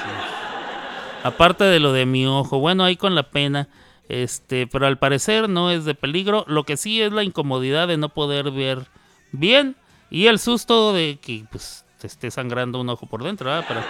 Aparte 1.24 1.64
de 1.64 1.80
lo 1.80 1.92
de 1.92 2.06
mi 2.06 2.28
ojo. 2.28 2.60
Bueno, 2.60 2.84
ahí 2.84 2.98
con 2.98 3.16
la 3.16 3.32
pena. 3.32 3.68
Este, 4.08 4.68
pero 4.68 4.88
al 4.88 5.00
parecer 5.00 5.50
no 5.50 5.72
es 5.72 5.86
de 5.86 5.96
peligro. 5.96 6.46
Lo 6.48 6.64
que 6.64 6.78
sí 6.78 7.02
es 7.02 7.12
la 7.12 7.24
incomodidad 7.24 7.88
de 7.88 7.98
no 7.98 8.10
poder 8.10 8.52
ver 8.52 8.88
bien. 9.32 9.76
Y 10.10 10.28
el 10.28 10.40
susto 10.40 10.94
de 10.94 11.20
que 11.22 11.46
pues 11.50 11.86
te 12.00 12.08
esté 12.08 12.32
sangrando 12.32 12.80
un 12.80 12.90
ojo 12.90 13.08
por 13.08 13.24
dentro. 13.24 13.52
Pero 13.68 13.82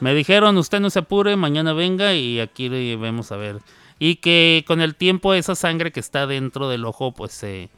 me 0.00 0.14
dijeron, 0.14 0.56
usted 0.58 0.80
no 0.80 0.90
se 0.90 1.00
apure, 1.00 1.36
mañana 1.36 1.72
venga 1.72 2.14
y 2.14 2.40
aquí 2.40 2.68
vemos 2.68 3.32
a 3.32 3.36
ver. 3.36 3.60
Y 3.98 4.16
que 4.16 4.64
con 4.66 4.80
el 4.80 4.96
tiempo 4.96 5.34
esa 5.34 5.54
sangre 5.54 5.92
que 5.92 6.00
está 6.00 6.26
dentro 6.26 6.68
del 6.68 6.84
ojo, 6.84 7.12
pues 7.12 7.42
el, 7.44 7.70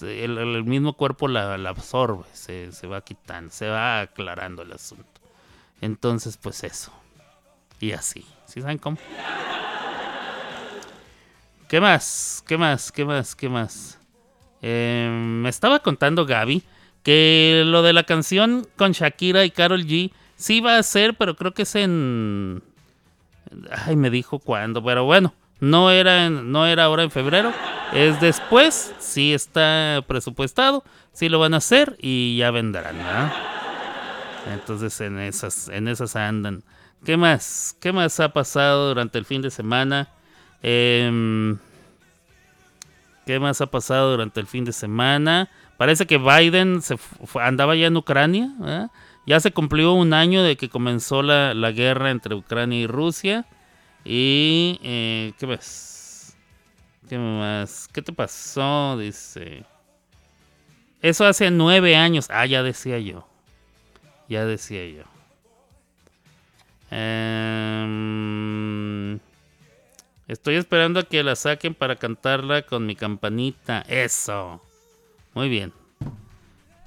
el 0.00 0.64
mismo 0.64 0.92
cuerpo 0.94 1.28
la, 1.28 1.58
la 1.58 1.70
absorbe, 1.70 2.24
se, 2.32 2.72
se 2.72 2.86
va 2.86 3.02
quitando, 3.02 3.50
se 3.50 3.68
va 3.68 4.00
aclarando 4.00 4.62
el 4.62 4.72
asunto. 4.72 5.20
Entonces, 5.80 6.36
pues 6.36 6.62
eso. 6.62 6.92
Y 7.80 7.92
así. 7.92 8.24
¿Sí 8.46 8.60
saben 8.60 8.78
cómo? 8.78 8.98
¿Qué 11.72 11.80
más? 11.80 12.44
¿Qué 12.46 12.58
más? 12.58 12.92
¿Qué 12.92 13.02
más? 13.06 13.34
¿Qué 13.34 13.48
más? 13.48 13.98
Eh, 14.60 15.08
me 15.10 15.48
estaba 15.48 15.78
contando 15.78 16.26
Gaby 16.26 16.62
que 17.02 17.62
lo 17.64 17.82
de 17.82 17.94
la 17.94 18.02
canción 18.02 18.68
con 18.76 18.92
Shakira 18.92 19.46
y 19.46 19.50
Carol 19.50 19.86
G 19.86 20.12
sí 20.36 20.60
va 20.60 20.76
a 20.76 20.82
ser, 20.82 21.14
pero 21.16 21.34
creo 21.34 21.54
que 21.54 21.62
es 21.62 21.74
en... 21.74 22.62
Ay, 23.86 23.96
me 23.96 24.10
dijo 24.10 24.38
cuándo, 24.38 24.84
pero 24.84 25.04
bueno, 25.04 25.32
no 25.60 25.90
era, 25.90 26.28
no 26.28 26.66
era 26.66 26.84
ahora 26.84 27.04
en 27.04 27.10
febrero, 27.10 27.54
es 27.94 28.20
después, 28.20 28.94
sí 28.98 29.32
está 29.32 30.04
presupuestado, 30.06 30.84
sí 31.12 31.30
lo 31.30 31.38
van 31.38 31.54
a 31.54 31.56
hacer 31.56 31.96
y 32.02 32.36
ya 32.36 32.50
vendrán, 32.50 32.98
¿verdad? 32.98 33.32
Entonces 34.52 35.00
en 35.00 35.18
esas, 35.18 35.68
en 35.68 35.88
esas 35.88 36.16
andan. 36.16 36.64
¿Qué 37.02 37.16
más? 37.16 37.74
¿Qué 37.80 37.94
más 37.94 38.20
ha 38.20 38.28
pasado 38.34 38.88
durante 38.88 39.16
el 39.16 39.24
fin 39.24 39.40
de 39.40 39.50
semana? 39.50 40.10
Em, 40.62 41.58
¿Qué 43.26 43.38
más 43.38 43.60
ha 43.60 43.66
pasado 43.66 44.10
durante 44.12 44.40
el 44.40 44.46
fin 44.46 44.64
de 44.64 44.72
semana? 44.72 45.48
Parece 45.76 46.06
que 46.06 46.18
Biden 46.18 46.80
andaba 47.40 47.76
ya 47.76 47.86
en 47.86 47.96
Ucrania. 47.96 48.50
Ya 49.26 49.38
se 49.40 49.52
cumplió 49.52 49.92
un 49.92 50.12
año 50.12 50.42
de 50.42 50.56
que 50.56 50.68
comenzó 50.68 51.22
la, 51.22 51.54
la 51.54 51.70
guerra 51.70 52.10
entre 52.10 52.34
Ucrania 52.34 52.80
y 52.80 52.86
Rusia. 52.86 53.46
Y... 54.04 54.80
eh, 54.82 55.32
¿Qué 55.38 55.46
más? 55.46 56.36
¿Qué 57.08 57.18
más? 57.18 57.88
¿Qué 57.92 58.02
te 58.02 58.12
pasó? 58.12 58.96
Dice... 58.98 59.64
Eso 61.00 61.24
hace 61.26 61.50
nueve 61.50 61.96
años. 61.96 62.28
Ah, 62.30 62.46
ya 62.46 62.62
decía 62.62 62.98
yo. 62.98 63.26
Ya 64.28 64.44
decía 64.44 64.86
yo. 64.86 65.02
Em, 66.90 67.92
estoy 70.28 70.56
esperando 70.56 71.00
a 71.00 71.04
que 71.04 71.22
la 71.22 71.36
saquen 71.36 71.74
para 71.74 71.96
cantarla 71.96 72.62
con 72.62 72.86
mi 72.86 72.96
campanita. 72.96 73.82
Eso. 73.82 74.60
Muy 75.34 75.48
bien. 75.48 75.72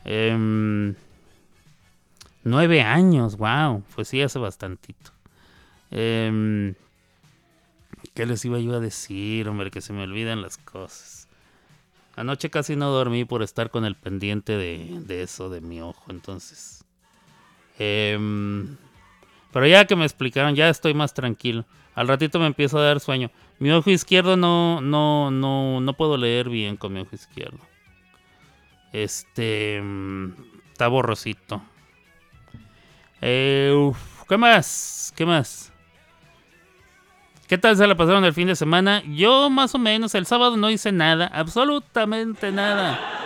Em, 0.03 0.95
nueve 2.43 2.81
años, 2.81 3.37
wow. 3.37 3.83
Pues 3.95 4.07
sí, 4.07 4.21
hace 4.21 4.39
bastantito. 4.39 5.11
Em, 5.91 6.75
¿Qué 8.13 8.25
les 8.25 8.45
iba 8.45 8.59
yo 8.59 8.75
a 8.75 8.79
decir, 8.79 9.47
hombre? 9.47 9.71
Que 9.71 9.81
se 9.81 9.93
me 9.93 10.03
olvidan 10.03 10.41
las 10.41 10.57
cosas. 10.57 11.27
Anoche 12.15 12.49
casi 12.49 12.75
no 12.75 12.91
dormí 12.91 13.25
por 13.25 13.43
estar 13.43 13.69
con 13.71 13.83
el 13.83 13.95
pendiente 13.95 14.53
de, 14.57 15.01
de 15.05 15.23
eso, 15.23 15.49
de 15.49 15.61
mi 15.61 15.81
ojo. 15.81 16.11
Entonces... 16.11 16.85
em, 17.77 18.77
Pero 19.55 19.67
ya 19.67 19.85
que 19.85 19.95
me 19.95 20.03
explicaron, 20.03 20.53
ya 20.53 20.67
estoy 20.67 20.93
más 20.93 21.13
tranquilo. 21.13 21.63
Al 21.93 22.09
ratito 22.09 22.39
me 22.39 22.45
empiezo 22.45 22.77
a 22.77 22.83
dar 22.83 22.99
sueño. 22.99 23.31
Mi 23.57 23.71
ojo 23.71 23.89
izquierdo 23.89 24.35
no, 24.35 24.81
no, 24.81 25.31
no, 25.31 25.79
no 25.79 25.93
puedo 25.93 26.17
leer 26.17 26.49
bien 26.49 26.75
con 26.75 26.91
mi 26.91 26.99
ojo 26.99 27.15
izquierdo. 27.15 27.59
Este. 28.91 29.79
mm, 29.81 30.33
Está 30.73 30.89
borrosito. 30.89 31.61
Eh, 33.21 33.93
¿Qué 34.27 34.35
más? 34.35 35.13
¿Qué 35.15 35.25
más? 35.25 35.71
¿Qué 37.47 37.57
tal 37.57 37.77
se 37.77 37.87
la 37.87 37.95
pasaron 37.95 38.25
el 38.25 38.33
fin 38.33 38.47
de 38.47 38.57
semana? 38.57 39.03
Yo 39.07 39.49
más 39.49 39.73
o 39.73 39.79
menos, 39.79 40.15
el 40.15 40.25
sábado 40.25 40.57
no 40.57 40.69
hice 40.69 40.91
nada, 40.91 41.27
absolutamente 41.27 42.51
nada. 42.51 43.24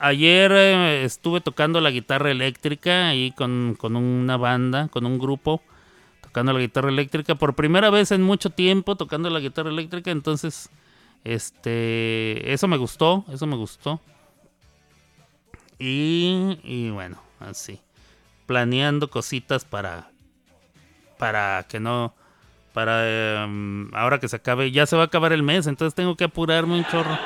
Ayer 0.00 0.52
eh, 0.52 1.04
estuve 1.04 1.40
tocando 1.40 1.80
la 1.80 1.90
guitarra 1.90 2.30
eléctrica 2.30 3.08
ahí 3.08 3.32
con, 3.32 3.74
con 3.76 3.96
una 3.96 4.36
banda, 4.36 4.88
con 4.88 5.04
un 5.06 5.18
grupo, 5.18 5.60
tocando 6.22 6.52
la 6.52 6.60
guitarra 6.60 6.88
eléctrica 6.88 7.34
por 7.34 7.54
primera 7.54 7.90
vez 7.90 8.12
en 8.12 8.22
mucho 8.22 8.50
tiempo, 8.50 8.94
tocando 8.94 9.28
la 9.28 9.40
guitarra 9.40 9.70
eléctrica, 9.70 10.12
entonces, 10.12 10.70
este, 11.24 12.52
eso 12.52 12.68
me 12.68 12.76
gustó, 12.76 13.24
eso 13.32 13.46
me 13.46 13.56
gustó. 13.56 14.00
Y, 15.80 16.58
y 16.62 16.90
bueno, 16.90 17.20
así, 17.40 17.80
planeando 18.46 19.10
cositas 19.10 19.64
para, 19.64 20.10
para 21.18 21.64
que 21.68 21.80
no, 21.80 22.14
para 22.72 23.42
em, 23.42 23.92
ahora 23.94 24.20
que 24.20 24.28
se 24.28 24.36
acabe, 24.36 24.70
ya 24.70 24.86
se 24.86 24.94
va 24.94 25.02
a 25.02 25.06
acabar 25.06 25.32
el 25.32 25.42
mes, 25.42 25.66
entonces 25.66 25.94
tengo 25.94 26.16
que 26.16 26.24
apurarme 26.24 26.74
un 26.76 26.84
chorro. 26.84 27.18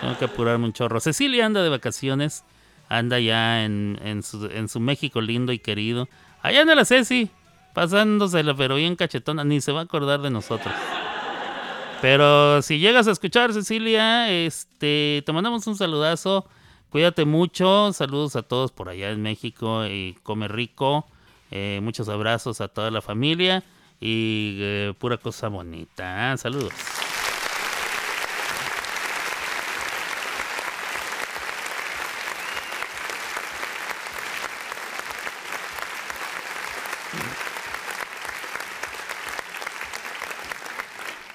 Tengo 0.00 0.18
que 0.18 0.24
apurarme 0.26 0.66
un 0.66 0.72
chorro. 0.72 1.00
Cecilia 1.00 1.46
anda 1.46 1.62
de 1.62 1.68
vacaciones, 1.68 2.44
anda 2.88 3.18
ya 3.18 3.64
en, 3.64 3.98
en, 4.02 4.22
su, 4.22 4.46
en 4.46 4.68
su 4.68 4.80
México 4.80 5.20
lindo 5.20 5.52
y 5.52 5.58
querido. 5.58 6.08
Allá 6.42 6.62
anda 6.62 6.74
la 6.74 6.84
Ceci, 6.84 7.30
pasándosela, 7.74 8.54
pero 8.54 8.76
bien 8.76 8.96
cachetona, 8.96 9.44
ni 9.44 9.60
se 9.60 9.72
va 9.72 9.80
a 9.80 9.84
acordar 9.84 10.20
de 10.20 10.30
nosotros. 10.30 10.74
Pero 12.02 12.62
si 12.62 12.78
llegas 12.78 13.08
a 13.08 13.12
escuchar, 13.12 13.52
Cecilia, 13.52 14.30
este, 14.30 15.22
te 15.24 15.32
mandamos 15.32 15.66
un 15.66 15.76
saludazo. 15.76 16.46
Cuídate 16.90 17.24
mucho. 17.24 17.92
Saludos 17.92 18.36
a 18.36 18.42
todos 18.42 18.70
por 18.70 18.88
allá 18.88 19.10
en 19.10 19.22
México 19.22 19.86
y 19.86 20.16
come 20.22 20.46
rico. 20.48 21.06
Eh, 21.50 21.80
muchos 21.82 22.08
abrazos 22.08 22.60
a 22.60 22.68
toda 22.68 22.90
la 22.90 23.00
familia 23.00 23.62
y 24.00 24.58
eh, 24.60 24.94
pura 24.98 25.16
cosa 25.16 25.48
bonita. 25.48 26.32
¿eh? 26.32 26.38
Saludos. 26.38 26.72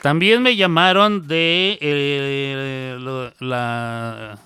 También 0.01 0.41
me 0.41 0.55
llamaron 0.55 1.27
de 1.27 1.77
eh, 1.79 2.97
la 3.39 4.39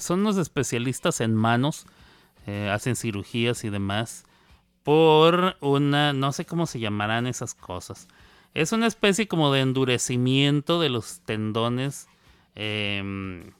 son 0.00 0.20
unos 0.20 0.38
especialistas 0.38 1.20
en 1.20 1.34
manos, 1.34 1.86
eh, 2.46 2.70
hacen 2.72 2.96
cirugías 2.96 3.64
y 3.64 3.70
demás 3.70 4.24
por 4.82 5.56
una 5.60 6.14
no 6.14 6.32
sé 6.32 6.46
cómo 6.46 6.66
se 6.66 6.80
llamarán 6.80 7.26
esas 7.26 7.54
cosas. 7.54 8.08
Es 8.54 8.72
una 8.72 8.86
especie 8.86 9.28
como 9.28 9.52
de 9.52 9.60
endurecimiento 9.60 10.80
de 10.80 10.88
los 10.88 11.20
tendones 11.20 12.08
em, 12.54 13.52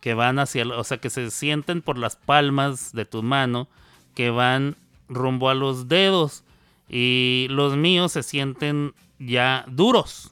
que 0.00 0.12
van 0.12 0.38
hacia, 0.38 0.66
o 0.66 0.84
sea, 0.84 0.98
que 0.98 1.08
se 1.08 1.30
sienten 1.30 1.80
por 1.80 1.96
las 1.96 2.16
palmas 2.16 2.92
de 2.92 3.06
tu 3.06 3.22
mano 3.22 3.66
que 4.14 4.30
van 4.30 4.76
rumbo 5.08 5.48
a 5.48 5.54
los 5.54 5.88
dedos 5.88 6.44
y 6.88 7.46
los 7.48 7.76
míos 7.78 8.12
se 8.12 8.22
sienten 8.22 8.94
ya 9.18 9.64
duros 9.68 10.31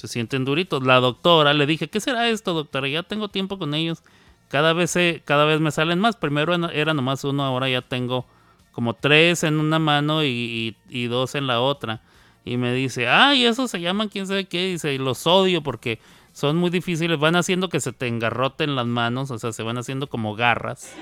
se 0.00 0.08
sienten 0.08 0.46
duritos. 0.46 0.82
La 0.82 0.98
doctora 0.98 1.52
le 1.52 1.66
dije, 1.66 1.88
¿qué 1.88 2.00
será 2.00 2.30
esto, 2.30 2.54
doctora? 2.54 2.88
Ya 2.88 3.02
tengo 3.02 3.28
tiempo 3.28 3.58
con 3.58 3.74
ellos. 3.74 4.02
Cada 4.48 4.72
vez, 4.72 4.96
cada 5.26 5.44
vez 5.44 5.60
me 5.60 5.70
salen 5.70 5.98
más. 5.98 6.16
Primero 6.16 6.54
era- 6.70 6.94
nomás 6.94 7.22
uno, 7.24 7.44
ahora 7.44 7.68
ya 7.68 7.82
tengo 7.82 8.24
como 8.72 8.94
tres 8.94 9.44
en 9.44 9.60
una 9.60 9.78
mano 9.78 10.24
y, 10.24 10.74
dos 11.10 11.34
en 11.34 11.46
la 11.46 11.60
otra. 11.60 12.00
Y 12.46 12.56
me 12.56 12.72
dice, 12.72 13.08
ay, 13.08 13.44
esos 13.44 13.70
se 13.70 13.78
llaman 13.82 14.08
quién 14.08 14.26
sabe 14.26 14.46
qué. 14.46 14.68
Dice, 14.72 14.94
y 14.94 14.98
los 14.98 15.26
odio 15.26 15.62
porque 15.62 16.00
son 16.32 16.56
muy 16.56 16.70
difíciles. 16.70 17.18
Van 17.18 17.36
haciendo 17.36 17.68
que 17.68 17.80
se 17.80 17.92
te 17.92 18.06
engarroten 18.06 18.76
las 18.76 18.86
manos, 18.86 19.30
o 19.30 19.38
sea, 19.38 19.52
se 19.52 19.62
van 19.62 19.76
haciendo 19.76 20.06
como 20.06 20.34
garras. 20.34 20.96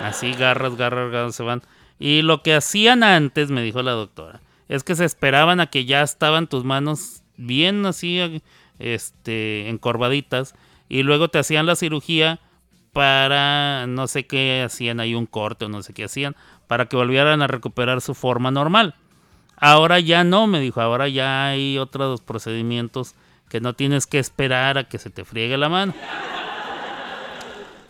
Así, 0.00 0.32
garras, 0.34 0.76
garras, 0.76 1.10
garras, 1.10 1.34
se 1.34 1.42
van. 1.42 1.62
Y 1.98 2.22
lo 2.22 2.44
que 2.44 2.54
hacían 2.54 3.02
antes, 3.02 3.50
me 3.50 3.60
dijo 3.60 3.82
la 3.82 3.90
doctora, 3.90 4.40
es 4.68 4.84
que 4.84 4.94
se 4.94 5.04
esperaban 5.04 5.58
a 5.58 5.66
que 5.66 5.84
ya 5.84 6.02
estaban 6.02 6.46
tus 6.46 6.62
manos 6.62 7.17
bien 7.38 7.86
así, 7.86 8.42
este, 8.78 9.68
encorvaditas, 9.70 10.54
y 10.88 11.02
luego 11.02 11.28
te 11.28 11.38
hacían 11.38 11.64
la 11.64 11.76
cirugía 11.76 12.40
para, 12.92 13.86
no 13.86 14.06
sé 14.06 14.26
qué 14.26 14.62
hacían 14.64 15.00
ahí, 15.00 15.14
un 15.14 15.26
corte 15.26 15.64
o 15.64 15.68
no 15.68 15.82
sé 15.82 15.94
qué 15.94 16.04
hacían, 16.04 16.36
para 16.66 16.86
que 16.86 16.96
volvieran 16.96 17.40
a 17.40 17.46
recuperar 17.46 18.00
su 18.00 18.14
forma 18.14 18.50
normal. 18.50 18.94
Ahora 19.56 19.98
ya 19.98 20.24
no, 20.24 20.46
me 20.46 20.60
dijo, 20.60 20.80
ahora 20.80 21.08
ya 21.08 21.48
hay 21.48 21.78
otros 21.78 22.20
procedimientos 22.20 23.14
que 23.48 23.60
no 23.60 23.74
tienes 23.74 24.06
que 24.06 24.18
esperar 24.18 24.78
a 24.78 24.84
que 24.84 24.98
se 24.98 25.10
te 25.10 25.24
friegue 25.24 25.56
la 25.56 25.68
mano. 25.68 25.94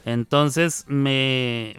Entonces 0.05 0.85
me, 0.89 1.77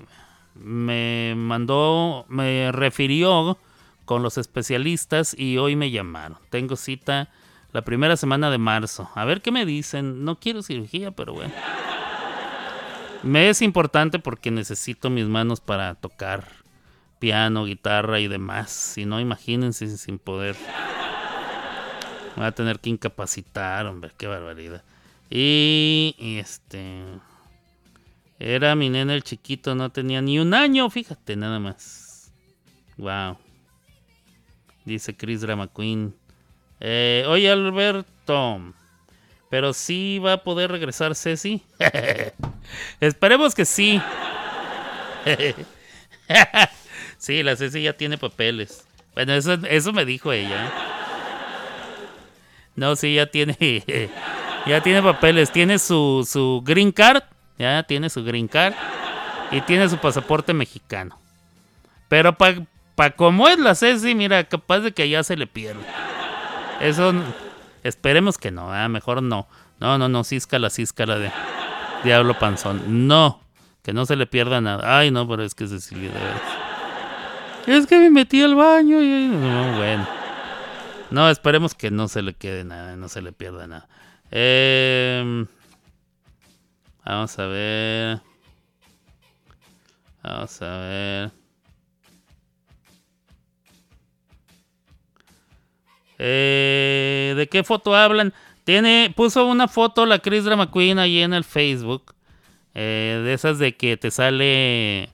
me 0.54 1.34
mandó, 1.36 2.26
me 2.30 2.72
refirió 2.72 3.58
con 4.06 4.22
los 4.22 4.38
especialistas 4.38 5.36
y 5.38 5.58
hoy 5.58 5.76
me 5.76 5.92
llamaron. 5.92 6.38
Tengo 6.50 6.76
cita 6.76 7.30
la 7.72 7.84
primera 7.84 8.18
semana 8.18 8.50
de 8.50 8.58
marzo. 8.58 9.10
A 9.16 9.26
ver 9.26 9.42
qué 9.42 9.52
me 9.52 9.66
dicen. 9.66 10.24
No 10.24 10.40
quiero 10.40 10.62
cirugía, 10.64 11.12
pero 11.12 11.34
bueno. 11.34 11.54
Me 13.24 13.50
es 13.50 13.62
importante 13.62 14.20
porque 14.20 14.50
necesito 14.50 15.10
mis 15.10 15.26
manos 15.26 15.60
para 15.60 15.96
tocar 15.96 16.48
piano, 17.20 17.66
guitarra 17.66 18.20
y 18.20 18.28
demás. 18.28 18.72
Si 18.72 19.06
no, 19.06 19.20
imagínense 19.20 19.98
sin 19.98 20.20
poder. 20.20 20.56
Voy 22.36 22.46
a 22.46 22.52
tener 22.54 22.80
que 22.80 22.90
incapacitar, 22.90 23.86
hombre, 23.86 24.12
qué 24.18 24.28
barbaridad. 24.28 24.84
Y, 25.30 26.16
y 26.18 26.38
este. 26.38 27.04
Era 28.40 28.74
mi 28.76 28.90
nena 28.90 29.14
el 29.14 29.24
chiquito, 29.24 29.76
no 29.76 29.92
tenía 29.92 30.22
ni 30.22 30.40
un 30.40 30.54
año, 30.54 30.90
fíjate, 30.90 31.36
nada 31.36 31.60
más. 31.60 32.34
Wow. 32.98 33.38
Dice 34.86 35.16
Chris 35.16 35.42
Drama 35.42 35.68
Queen. 35.68 36.16
Eh, 36.80 37.26
oye, 37.28 37.50
Alberto. 37.52 38.62
Pero 39.50 39.74
sí 39.74 40.20
va 40.20 40.34
a 40.34 40.44
poder 40.44 40.72
regresar 40.72 41.16
Ceci. 41.16 41.64
Esperemos 43.00 43.56
que 43.56 43.66
sí. 43.66 44.02
sí, 47.18 47.44
la 47.44 47.56
Ceci 47.56 47.82
ya 47.82 47.94
tiene 47.94 48.18
papeles. 48.18 48.86
Bueno, 49.16 49.34
eso, 49.34 49.54
eso 49.68 49.92
me 49.92 50.06
dijo 50.06 50.32
ella. 50.32 50.72
No, 52.76 52.96
sí, 52.96 53.16
ya 53.16 53.26
tiene. 53.26 53.58
ya 54.68 54.82
tiene 54.82 55.02
papeles. 55.02 55.52
Tiene 55.52 55.80
su, 55.80 56.28
su 56.30 56.62
green 56.64 56.92
card. 56.92 57.24
Ya 57.58 57.84
tiene 57.84 58.10
su 58.10 58.24
green 58.24 58.48
card. 58.48 58.76
Y 59.52 59.62
tiene 59.62 59.90
su 59.90 59.98
pasaporte 59.98 60.54
mexicano. 60.54 61.20
Pero 62.08 62.38
para 62.38 62.66
pa 62.96 63.12
como 63.12 63.48
es 63.48 63.58
la 63.58 63.74
Ceci, 63.74 64.14
mira, 64.14 64.44
capaz 64.44 64.82
de 64.82 64.92
que 64.92 65.10
ya 65.10 65.24
se 65.24 65.36
le 65.36 65.48
pierda. 65.48 65.82
Eso. 66.82 67.14
Esperemos 67.84 68.38
que 68.38 68.52
no, 68.52 68.70
mejor 68.90 69.24
no. 69.24 69.48
No, 69.80 69.98
no, 69.98 70.10
no, 70.10 70.24
císcala, 70.24 70.70
císcala 70.70 71.18
de 71.18 71.32
Diablo 72.04 72.38
Panzón. 72.38 73.08
No, 73.08 73.42
que 73.82 73.94
no 73.94 74.06
se 74.06 74.16
le 74.16 74.28
pierda 74.28 74.60
nada. 74.60 74.98
Ay, 74.98 75.12
no, 75.12 75.28
pero 75.28 75.44
es 75.44 75.56
que 75.56 75.68
Cecilia, 75.68 76.12
de 76.12 76.20
veras. 76.20 76.42
Es 77.68 77.88
que 77.88 78.00
me 78.00 78.10
metí 78.10 78.42
al 78.42 78.56
baño 78.56 79.02
y. 79.02 79.28
No, 79.28 79.78
bueno. 79.78 80.08
No, 81.12 81.30
esperemos 81.30 81.74
que 81.76 81.92
no 81.92 82.08
se 82.08 82.22
le 82.22 82.34
quede 82.34 82.64
nada, 82.64 82.96
no 82.96 83.10
se 83.10 83.22
le 83.22 83.32
pierda 83.32 83.68
nada. 83.68 83.88
Eh, 84.32 85.46
vamos 87.06 87.40
a 87.40 87.46
ver. 87.46 88.22
Vamos 90.24 90.62
a 90.62 90.78
ver. 90.80 91.39
Eh, 96.20 97.34
¿De 97.38 97.48
qué 97.48 97.64
foto 97.64 97.96
hablan? 97.96 98.34
Tiene, 98.66 99.12
puso 99.16 99.46
una 99.48 99.68
foto 99.68 100.06
la 100.06 100.20
Chris 100.20 100.44
Drama 100.44 100.72
Queen 100.72 101.00
ahí 101.00 101.20
en 101.22 101.34
el 101.34 101.44
Facebook. 101.44 102.14
eh, 102.76 103.22
de 103.26 103.34
esas 103.34 103.58
de 103.58 103.76
que 103.76 103.98
te 103.98 104.12
sale 104.12 105.10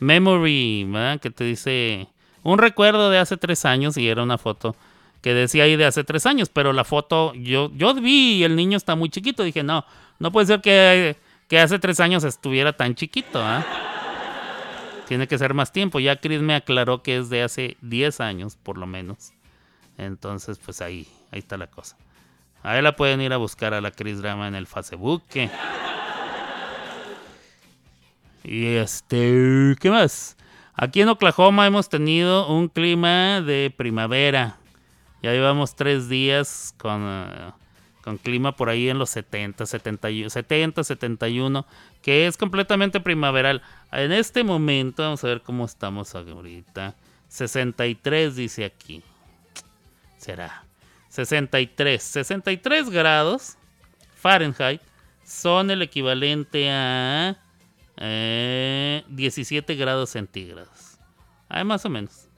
Memory, 0.00 0.84
¿verdad? 0.88 1.20
Que 1.20 1.30
te 1.30 1.44
dice 1.44 2.08
un 2.42 2.58
recuerdo 2.58 3.10
de 3.10 3.18
hace 3.18 3.36
tres 3.36 3.64
años 3.64 3.96
y 3.96 4.08
era 4.08 4.22
una 4.22 4.38
foto 4.38 4.76
que 5.22 5.34
decía 5.34 5.64
ahí 5.64 5.76
de 5.76 5.84
hace 5.86 6.04
tres 6.04 6.26
años, 6.26 6.48
pero 6.50 6.72
la 6.72 6.84
foto 6.84 7.32
yo, 7.34 7.70
yo 7.74 7.94
vi 7.94 8.36
y 8.38 8.44
el 8.44 8.56
niño 8.56 8.76
está 8.76 8.96
muy 8.96 9.08
chiquito. 9.10 9.42
Dije, 9.44 9.62
no, 9.62 9.84
no 10.18 10.32
puede 10.32 10.46
ser 10.46 10.60
que, 10.60 11.16
que 11.48 11.58
hace 11.60 11.78
tres 11.78 12.00
años 12.00 12.24
estuviera 12.24 12.72
tan 12.74 12.94
chiquito, 12.94 13.40
¿ah? 13.42 13.64
Tiene 15.08 15.26
que 15.26 15.38
ser 15.38 15.54
más 15.54 15.72
tiempo. 15.72 16.00
Ya 16.00 16.16
Chris 16.16 16.40
me 16.40 16.54
aclaró 16.54 17.02
que 17.02 17.16
es 17.18 17.28
de 17.30 17.42
hace 17.42 17.76
10 17.82 18.20
años, 18.20 18.56
por 18.62 18.78
lo 18.78 18.86
menos. 18.86 19.32
Entonces, 20.00 20.58
pues 20.58 20.80
ahí, 20.80 21.06
ahí 21.30 21.40
está 21.40 21.56
la 21.56 21.66
cosa. 21.66 21.96
Ahí 22.62 22.80
la 22.80 22.96
pueden 22.96 23.20
ir 23.20 23.32
a 23.32 23.36
buscar 23.36 23.74
a 23.74 23.80
la 23.80 23.90
Chris 23.90 24.18
Drama 24.18 24.48
en 24.48 24.54
el 24.54 24.66
Facebook. 24.66 25.22
¿qué? 25.28 25.50
Y 28.44 28.66
este, 28.66 29.76
¿qué 29.78 29.90
más? 29.90 30.36
Aquí 30.74 31.02
en 31.02 31.08
Oklahoma 31.08 31.66
hemos 31.66 31.90
tenido 31.90 32.48
un 32.48 32.68
clima 32.68 33.42
de 33.42 33.72
primavera. 33.76 34.56
Ya 35.22 35.32
llevamos 35.32 35.76
tres 35.76 36.08
días 36.08 36.74
con, 36.78 37.02
eh, 37.04 37.52
con 38.02 38.16
clima 38.16 38.56
por 38.56 38.70
ahí 38.70 38.88
en 38.88 38.98
los 38.98 39.10
70, 39.10 39.66
71, 39.66 40.30
70, 40.30 40.82
71, 40.82 41.66
que 42.00 42.26
es 42.26 42.38
completamente 42.38 43.00
primaveral. 43.00 43.60
En 43.92 44.12
este 44.12 44.44
momento, 44.44 45.02
vamos 45.02 45.22
a 45.24 45.26
ver 45.26 45.42
cómo 45.42 45.66
estamos 45.66 46.14
ahorita. 46.14 46.94
63 47.28 48.34
dice 48.34 48.64
aquí. 48.64 49.02
Será. 50.20 50.64
63. 51.08 52.00
63 52.00 52.90
grados 52.90 53.56
Fahrenheit 54.14 54.82
son 55.24 55.70
el 55.70 55.80
equivalente 55.80 56.70
a 56.70 57.38
eh, 57.96 59.02
17 59.08 59.74
grados 59.76 60.10
centígrados. 60.10 60.98
Ah, 61.48 61.64
más 61.64 61.84
o 61.86 61.88
menos. 61.88 62.28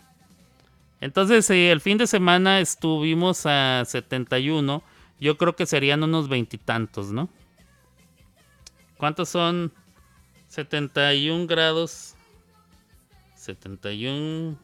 Entonces, 1.01 1.45
si 1.45 1.67
el 1.67 1.81
fin 1.81 1.99
de 1.99 2.07
semana 2.07 2.61
estuvimos 2.61 3.45
a 3.47 3.85
71, 3.85 4.83
yo 5.19 5.37
creo 5.37 5.57
que 5.57 5.67
serían 5.67 6.05
unos 6.05 6.29
veintitantos, 6.29 7.11
¿no? 7.11 7.29
¿Cuántos 8.97 9.29
son 9.29 9.73
71 10.47 11.49
grados? 11.49 12.15
71 13.35 14.57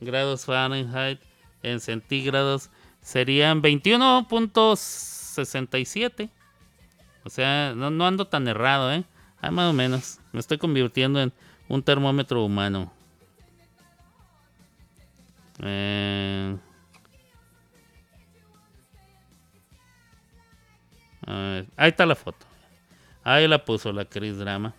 grados 0.00 0.44
Fahrenheit 0.44 1.20
en 1.62 1.80
centígrados 1.80 2.70
serían 3.00 3.62
21.67. 3.62 6.30
O 7.24 7.30
sea, 7.30 7.72
no, 7.74 8.06
ando 8.06 8.26
tan 8.26 8.46
errado, 8.48 8.92
¿eh? 8.92 9.04
Ah, 9.40 9.50
más 9.50 9.70
o 9.70 9.72
menos. 9.72 10.20
Me 10.32 10.40
estoy 10.40 10.58
convirtiendo 10.58 11.18
en 11.20 11.32
un 11.68 11.82
termómetro 11.82 12.44
humano. 12.44 12.92
Eh, 15.60 16.56
ahí 21.76 21.90
está 21.90 22.06
la 22.06 22.14
foto. 22.14 22.46
Ahí 23.22 23.46
la 23.46 23.64
puso 23.64 23.92
la 23.92 24.04
Chris 24.04 24.38
Drama. 24.38 24.74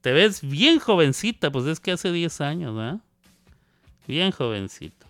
Te 0.00 0.12
ves 0.12 0.40
bien 0.40 0.78
jovencita, 0.78 1.50
pues 1.50 1.66
es 1.66 1.80
que 1.80 1.92
hace 1.92 2.12
10 2.12 2.40
años, 2.40 2.76
¿verdad? 2.76 3.00
Bien 4.06 4.30
jovencito. 4.30 5.06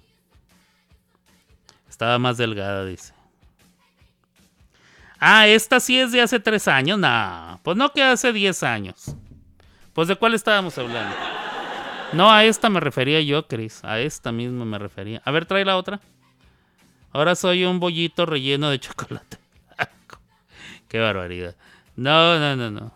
Estaba 1.89 2.19
más 2.19 2.37
delgada, 2.37 2.85
dice. 2.85 3.15
Ah, 5.19 5.47
esta 5.47 5.81
sí 5.81 5.99
es 5.99 6.13
de 6.13 6.21
hace 6.21 6.41
3 6.41 6.69
años. 6.69 6.99
No, 6.99 7.61
pues 7.63 7.77
no 7.77 7.91
que 7.93 8.03
hace 8.03 8.33
10 8.33 8.63
años. 8.63 9.15
Pues 9.93 10.09
de 10.09 10.17
cuál 10.17 10.35
estábamos 10.35 10.77
hablando. 10.77 11.17
No, 12.13 12.31
a 12.31 12.45
esta 12.45 12.69
me 12.69 12.81
refería 12.81 13.21
yo, 13.21 13.47
Chris. 13.47 13.83
A 13.83 13.99
esta 13.99 14.31
misma 14.31 14.65
me 14.65 14.79
refería. 14.79 15.23
A 15.25 15.31
ver, 15.31 15.47
trae 15.47 15.65
la 15.65 15.77
otra. 15.77 16.01
Ahora 17.13 17.35
soy 17.35 17.65
un 17.65 17.81
bollito 17.81 18.27
relleno 18.27 18.69
de 18.71 18.79
chocolate. 18.81 19.39
Qué 20.89 21.01
barbaridad. 21.01 21.57
No, 21.97 22.39
no, 22.39 22.57
no, 22.57 22.71
no. 22.71 22.93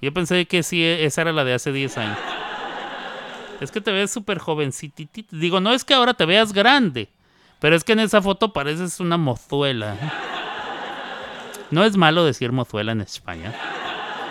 Yo 0.00 0.12
pensé 0.12 0.46
que 0.46 0.62
sí, 0.64 0.84
esa 0.84 1.22
era 1.22 1.32
la 1.32 1.44
de 1.44 1.54
hace 1.54 1.72
10 1.72 1.98
años. 1.98 2.18
Es 3.62 3.70
que 3.70 3.80
te 3.80 3.92
ves 3.92 4.10
súper 4.10 4.38
jovencititito. 4.38 5.36
Digo, 5.36 5.60
no 5.60 5.72
es 5.72 5.84
que 5.84 5.94
ahora 5.94 6.14
te 6.14 6.26
veas 6.26 6.52
grande. 6.52 7.08
Pero 7.60 7.76
es 7.76 7.84
que 7.84 7.92
en 7.92 8.00
esa 8.00 8.20
foto 8.20 8.52
pareces 8.52 8.98
una 9.00 9.16
mozuela. 9.16 9.96
No 11.70 11.84
es 11.84 11.96
malo 11.96 12.24
decir 12.24 12.50
mozuela 12.52 12.92
en 12.92 13.00
España. 13.00 13.54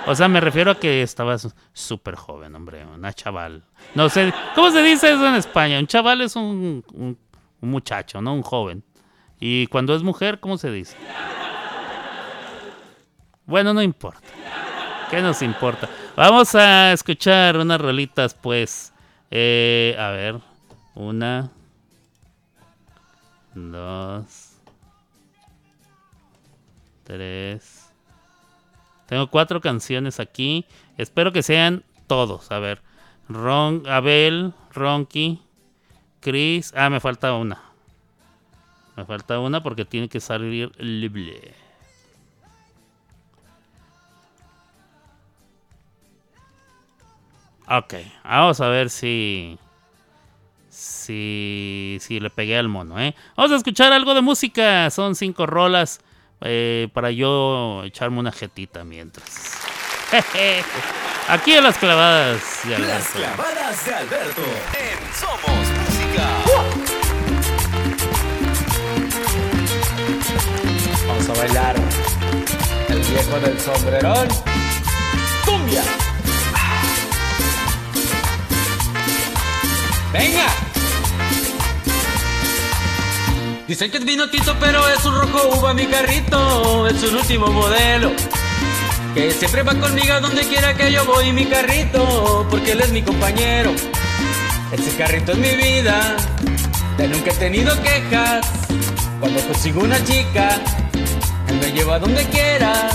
O 0.05 0.15
sea, 0.15 0.27
me 0.27 0.41
refiero 0.41 0.71
a 0.71 0.75
que 0.79 1.01
estabas 1.01 1.55
súper 1.73 2.15
joven, 2.15 2.53
hombre. 2.55 2.85
Una 2.85 3.13
chaval. 3.13 3.63
No 3.95 4.09
sé. 4.09 4.33
¿Cómo 4.55 4.69
se 4.71 4.83
dice 4.83 5.13
eso 5.13 5.25
en 5.27 5.35
España? 5.35 5.79
Un 5.79 5.87
chaval 5.87 6.21
es 6.21 6.35
un, 6.35 6.83
un- 6.93 7.17
muchacho, 7.61 8.21
¿no? 8.21 8.33
Un 8.33 8.41
joven. 8.41 8.83
Y 9.39 9.67
cuando 9.67 9.95
es 9.95 10.03
mujer, 10.03 10.39
¿cómo 10.39 10.57
se 10.57 10.71
dice? 10.71 10.97
Bueno, 13.45 13.73
no 13.73 13.81
importa. 13.81 14.27
¿Qué 15.09 15.21
nos 15.21 15.41
importa? 15.41 15.89
Vamos 16.15 16.53
a 16.55 16.91
escuchar 16.93 17.57
unas 17.57 17.79
rolitas, 17.81 18.33
pues. 18.33 18.90
Eh, 19.31 19.95
a 19.97 20.09
ver. 20.09 20.39
Una. 20.93 21.51
Dos. 23.55 24.57
Tres. 27.03 27.91
Tengo 29.07 29.27
cuatro 29.27 29.59
canciones 29.59 30.19
aquí. 30.19 30.65
Espero 30.97 31.31
que 31.31 31.43
sean 31.43 31.83
todos. 32.07 32.51
A 32.51 32.59
ver. 32.59 32.81
Ron, 33.27 33.83
Abel, 33.87 34.53
Ronky, 34.73 35.41
Chris. 36.19 36.73
Ah, 36.75 36.89
me 36.89 36.99
falta 36.99 37.33
una. 37.33 37.61
Me 38.97 39.05
falta 39.05 39.39
una 39.39 39.63
porque 39.63 39.85
tiene 39.85 40.09
que 40.09 40.19
salir 40.19 40.71
libre. 40.77 41.53
Ok, 47.77 47.93
vamos 48.23 48.59
a 48.59 48.67
ver 48.67 48.89
si. 48.89 49.57
Si. 50.69 51.97
Si 52.01 52.19
le 52.19 52.29
pegué 52.29 52.57
al 52.57 52.67
mono, 52.67 52.99
¿eh? 52.99 53.15
Vamos 53.35 53.51
a 53.51 53.55
escuchar 53.55 53.93
algo 53.93 54.13
de 54.13 54.21
música. 54.21 54.89
Son 54.89 55.15
cinco 55.15 55.45
rolas. 55.45 55.99
eh, 56.41 56.89
para 56.93 57.11
yo 57.11 57.83
echarme 57.85 58.19
una 58.19 58.31
jetita 58.31 58.83
mientras. 58.83 59.59
Aquí 61.29 61.53
en 61.53 61.63
las 61.63 61.77
clavadas 61.77 62.41
de 62.65 62.77
Las 62.79 63.15
Alberto. 63.15 63.35
clavadas 63.37 63.85
de 63.85 63.93
Alberto 63.95 64.41
en 64.73 65.13
Somos 65.13 65.67
Música. 65.79 66.27
Vamos 71.07 71.29
a 71.29 71.33
bailar 71.41 71.75
el 72.89 72.99
viejo 72.99 73.39
del 73.39 73.59
sombrerón. 73.59 74.27
¡Cumbia! 75.45 75.83
¡Venga! 80.13 80.47
Dicen 83.67 83.89
que 83.89 83.97
es 83.99 84.05
vino 84.05 84.29
tinto, 84.29 84.53
pero 84.59 84.85
es 84.89 85.05
un 85.05 85.15
rojo 85.15 85.57
uva 85.57 85.73
mi 85.73 85.85
carrito. 85.85 86.87
Es 86.87 87.01
un 87.03 87.15
último 87.15 87.47
modelo. 87.47 88.11
Que 89.15 89.31
siempre 89.31 89.63
va 89.63 89.73
conmigo 89.75 90.13
a 90.13 90.19
donde 90.19 90.41
quiera 90.43 90.73
que 90.73 90.91
yo 90.91 91.05
voy, 91.05 91.31
mi 91.31 91.45
carrito. 91.45 92.45
Porque 92.49 92.73
él 92.73 92.81
es 92.81 92.91
mi 92.91 93.01
compañero. 93.01 93.71
Ese 94.73 94.95
carrito 94.97 95.31
es 95.31 95.37
mi 95.37 95.55
vida. 95.55 96.17
De 96.97 97.07
nunca 97.07 97.31
he 97.31 97.35
tenido 97.35 97.73
quejas. 97.81 98.45
Cuando 99.21 99.39
consigo 99.47 99.81
una 99.81 100.03
chica, 100.03 100.59
él 101.47 101.59
me 101.61 101.71
lleva 101.71 101.99
donde 101.99 102.25
quiera. 102.25 102.89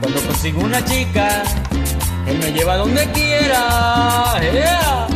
Cuando 0.00 0.20
consigo 0.22 0.62
una 0.62 0.84
chica, 0.84 1.44
él 2.26 2.38
me 2.38 2.50
lleva 2.52 2.76
donde 2.76 3.06
quiera. 3.12 4.40
Yeah. 4.52 5.11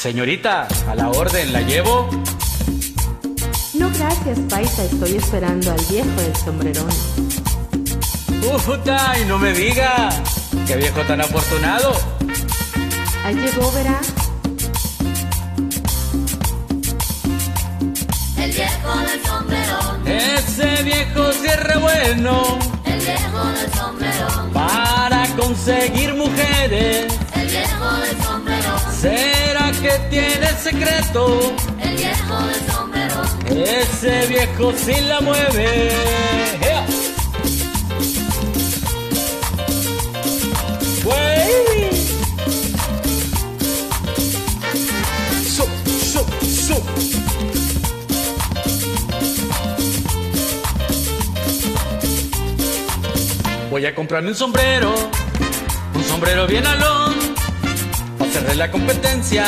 Señorita, 0.00 0.66
a 0.88 0.94
la 0.94 1.10
orden, 1.10 1.52
¿la 1.52 1.60
llevo? 1.60 2.08
No, 3.74 3.90
gracias, 3.90 4.38
Paisa. 4.48 4.84
Estoy 4.84 5.16
esperando 5.16 5.70
al 5.70 5.84
viejo 5.90 6.22
del 6.22 6.36
sombrerón. 6.36 6.88
¡Puta! 8.64 9.18
Y 9.20 9.26
no 9.26 9.38
me 9.38 9.52
diga. 9.52 10.08
¡Qué 10.66 10.76
viejo 10.76 11.02
tan 11.02 11.20
afortunado! 11.20 11.92
Ahí 13.24 13.34
llegó, 13.34 13.70
verá. 13.72 14.00
El 18.38 18.52
viejo 18.52 18.98
del 19.00 19.22
sombrerón, 19.26 20.08
Ese 20.08 20.82
viejo 20.82 21.32
cierre 21.32 21.76
bueno 21.76 22.58
el 22.86 23.00
viejo 23.00 23.44
del 23.44 23.72
sombrerón, 23.74 24.50
para 24.54 25.26
conseguir 25.36 26.14
mujeres. 26.14 27.12
el 27.34 27.46
viejo 27.48 27.92
del 27.96 28.22
sombrerón, 28.22 28.39
¿Será 29.00 29.72
que 29.80 29.92
tiene 30.10 30.46
secreto? 30.58 31.54
El 31.80 31.96
viejo 31.96 32.38
del 32.46 32.70
sombrero. 32.70 33.22
Ese 33.48 34.26
viejo 34.26 34.74
sí 34.76 34.92
la 35.08 35.22
mueve. 35.22 35.90
Yeah. 36.60 36.86
Wey. 41.06 41.90
Voy 53.70 53.86
a 53.86 53.94
comprarme 53.94 54.28
un 54.28 54.34
sombrero, 54.34 54.92
un 55.94 56.04
sombrero 56.04 56.46
bien 56.46 56.66
alón 56.66 57.09
cerré 58.30 58.54
la 58.54 58.70
competencia 58.70 59.44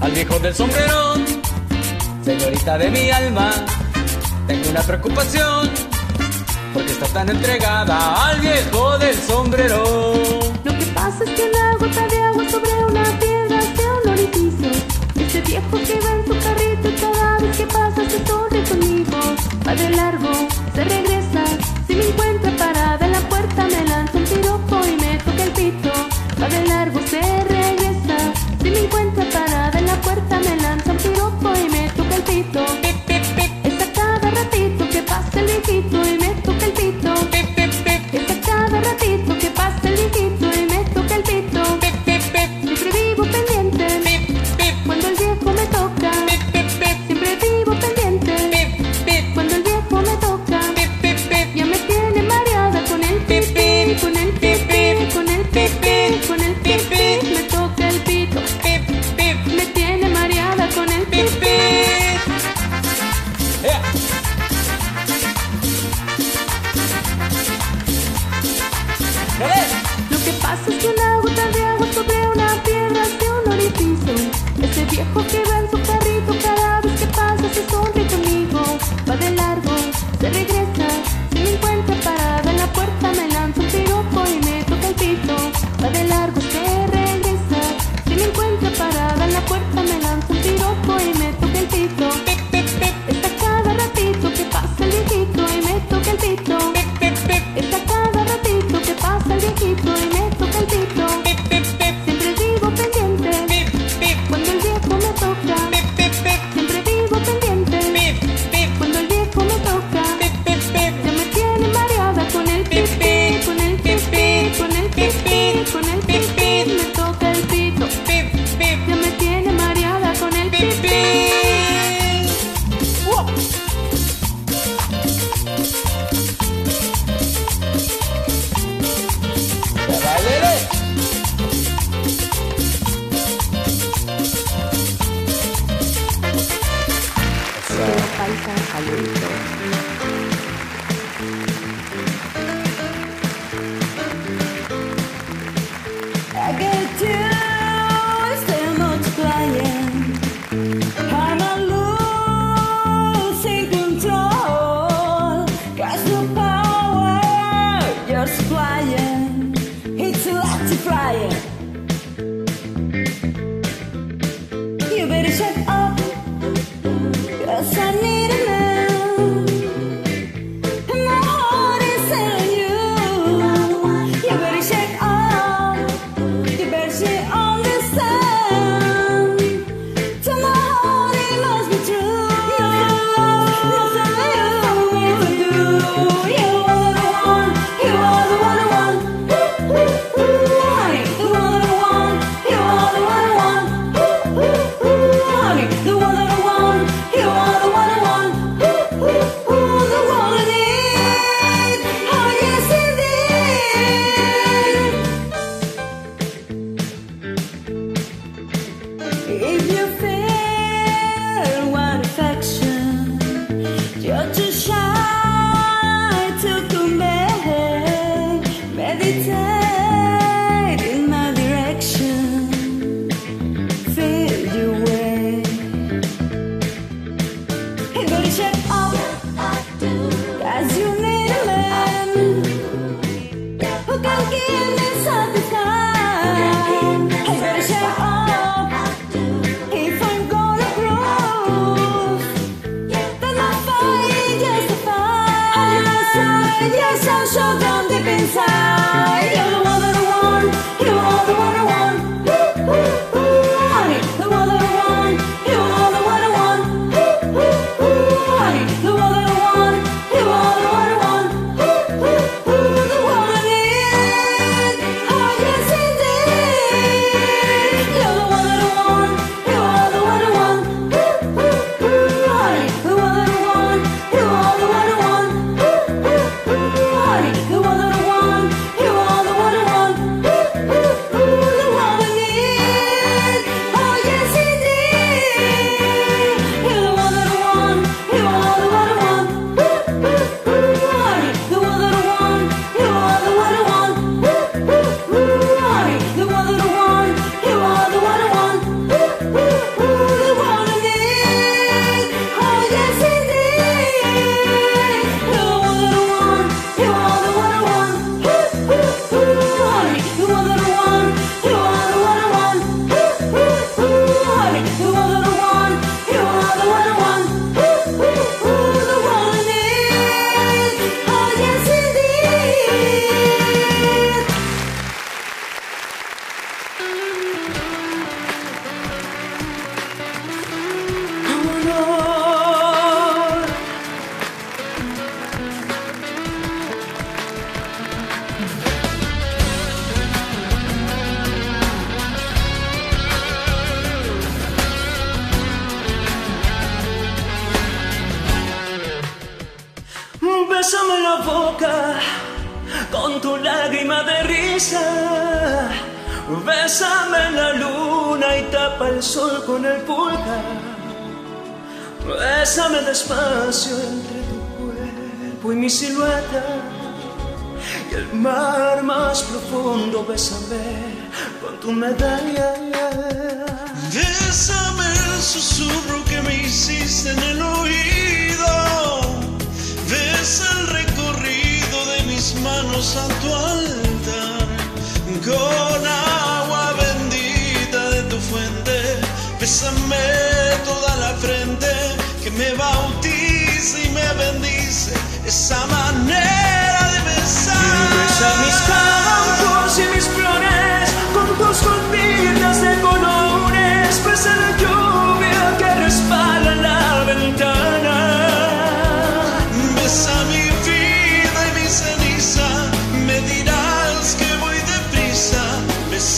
al 0.00 0.12
viejo 0.12 0.38
del 0.38 0.54
sombrero. 0.54 1.14
Señorita 2.24 2.76
de 2.78 2.90
mi 2.90 3.10
alma, 3.10 3.50
tengo 4.46 4.68
una 4.70 4.82
preocupación. 4.82 5.70
Porque 6.74 6.92
está 6.92 7.06
tan 7.06 7.28
entregada 7.30 8.28
al 8.28 8.40
viejo 8.40 8.98
del 8.98 9.16
sombrero. 9.16 9.82
Lo 10.64 10.72
que 10.78 10.86
pasa 10.94 11.24
es 11.24 11.30
que 11.30 11.50
una 11.50 11.76
gota 11.76 12.06
de 12.06 12.22
agua 12.22 12.48
sobre 12.50 12.70
una 12.84 13.04
piedra 13.18 13.58
hacia 13.58 13.92
un 14.04 14.10
orificio. 14.10 14.70
Este 15.16 15.40
viejo 15.40 15.70
que 15.70 16.00
va 16.04 16.12
en 16.12 16.26
su 16.26 16.34
carrito 16.44 16.88
cada 17.00 17.38
vez 17.38 17.56
que 17.56 17.66
pasa 17.66 18.10
se 18.10 18.20
torre 18.20 18.62
conmigo. 18.64 19.18
Va 19.66 19.74
de 19.74 19.90
largo, 19.90 20.32
se 20.74 20.84
regresa. 20.84 21.44
Si 21.86 21.94
me 21.94 22.06
encuentra 22.06 22.50
parada 22.58 23.06
en 23.06 23.12
la 23.12 23.20
puerta 23.20 23.64
me 23.64 23.84
lanza 23.88 24.18
un 24.18 24.24
piropo 24.24 24.80
y 24.86 24.96
me 25.00 25.16
toca 25.18 25.42
el 25.42 25.50
pito. 25.52 25.92
Va 26.40 26.48
de 26.48 26.66
largo, 26.66 27.00
se 27.08 27.47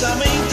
something 0.01 0.50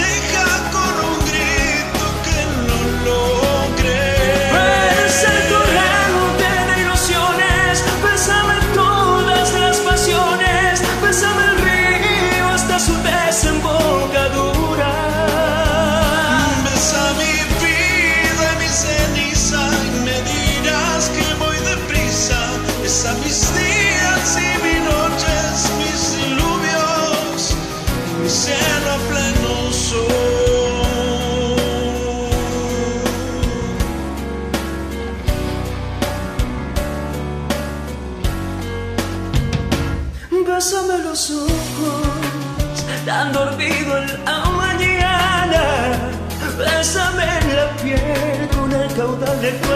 de 49.48 49.54
tu 49.54 49.68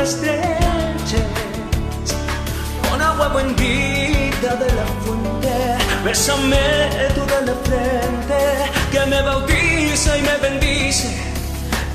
con 2.89 3.01
agua 3.01 3.29
bendita 3.29 4.55
de 4.55 4.67
la 4.77 4.85
fuente. 5.01 5.77
Bésame 6.03 6.57
tú 7.15 7.21
de 7.25 7.39
la 7.45 7.55
frente 7.63 8.39
que 8.91 9.05
me 9.05 9.21
bautiza 9.21 10.17
y 10.17 10.21
me 10.23 10.35
bendice. 10.37 11.09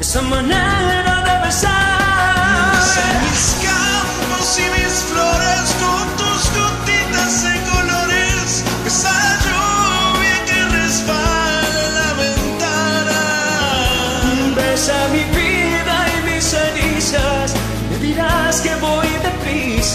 Esa 0.01 0.23
manera 0.23 1.15
de 1.27 1.47
besar. 1.47 2.81
Mis 3.25 3.57
campos 3.67 4.59
y 4.59 4.67
mis 4.77 4.95
flores 5.11 5.67
con 5.83 6.07
tus 6.17 6.43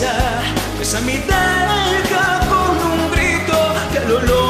besa, 0.01 0.41
besa 0.79 1.01
mi 1.01 1.17
delga 1.17 2.39
con 2.49 2.91
un 2.91 3.11
grito 3.11 3.57
que 3.91 3.97
el 3.99 4.11
olor. 4.11 4.40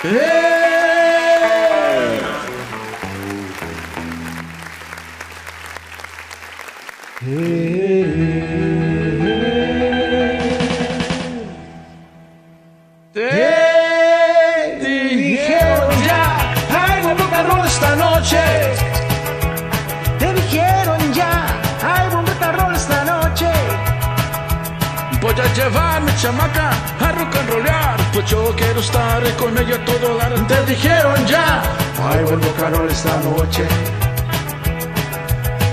Te 0.00 0.10
dijeron 14.80 16.04
ya, 16.04 16.54
hay 16.70 17.02
buen 17.02 17.18
rock 17.18 17.32
and 17.32 17.48
roll 17.48 17.66
esta 17.66 17.96
noche. 17.96 18.38
Te 20.20 20.32
dijeron 20.32 21.12
ya, 21.12 21.46
hay 21.82 22.08
buen 22.10 22.24
rock 22.24 22.42
and 22.42 22.56
roll 22.60 22.74
esta 22.76 23.04
noche. 23.04 23.50
Voy 25.20 25.34
a 25.34 25.54
llevarme 25.54 26.14
chamaca 26.14 26.70
a 27.00 27.12
rock 27.12 27.34
and 27.34 27.50
rollar. 27.50 27.77
Pues 28.12 28.30
yo 28.30 28.54
quiero 28.56 28.80
estar 28.80 29.22
con 29.36 29.56
ella 29.58 29.84
todo. 29.84 30.18
Te 30.46 30.66
dijeron 30.66 31.26
ya. 31.26 31.62
Ay, 32.10 32.24
vuelvo 32.24 32.50
Carol 32.58 32.88
esta 32.88 33.16
noche. 33.18 33.66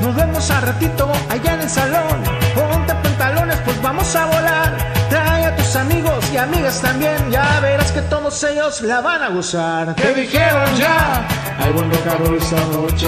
Nos 0.02 0.16
vemos 0.16 0.52
a 0.52 0.62
ratito 0.62 1.12
allá 1.30 1.54
en 1.54 1.62
el 1.62 1.70
salón. 1.70 2.24
Ponte 2.54 2.94
pantalones, 2.96 3.58
pues 3.66 3.82
vamos 3.82 4.16
a 4.16 4.26
volar. 4.26 4.94
Trae 5.10 5.46
a 5.46 5.56
tus 5.56 5.76
amigos 5.76 6.24
y 6.32 6.38
amigas 6.38 6.82
también. 6.82 7.32
Ya 7.32 7.60
verás 7.62 7.92
que 7.92 8.02
todos 8.02 8.44
ellos 8.44 8.82
la 8.82 9.02
van 9.02 9.24
a 9.24 9.30
gozar. 9.30 9.96
Te 9.96 10.14
dijeron 10.14 10.76
ya. 10.78 11.26
Ay, 11.60 11.72
vuelvo 11.72 11.98
Carol 12.04 12.38
esta 12.38 12.58
noche. 12.68 13.08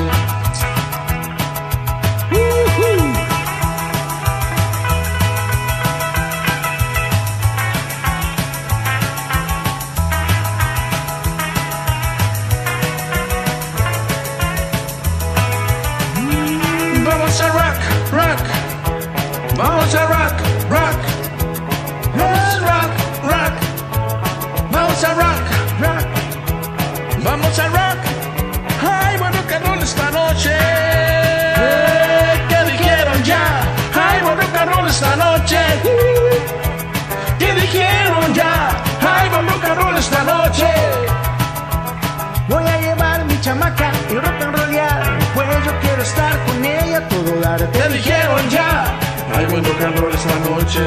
¿Qué 47.28 47.90
dijeron 47.90 48.50
ya? 48.50 48.98
Ay, 49.36 49.46
bueno 49.48 49.70
que 49.78 49.86
roll 50.00 50.14
esta 50.14 50.40
noche. 50.50 50.80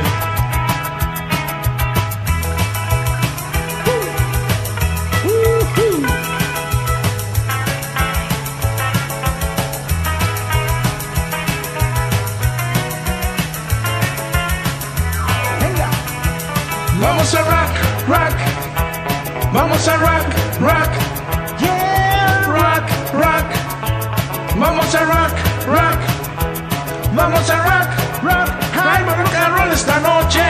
Vamos 17.02 17.34
a 17.34 17.42
rock, 17.42 18.08
rock. 18.08 19.52
Vamos 19.52 19.88
a 19.88 19.96
rock. 19.96 20.19
Vamos 27.20 27.50
a 27.50 27.56
rock, 27.68 27.88
rock. 28.22 28.48
Ay, 28.82 29.04
rock 29.04 29.34
and 29.34 29.54
roll 29.54 29.70
esta 29.72 30.00
noche. 30.00 30.40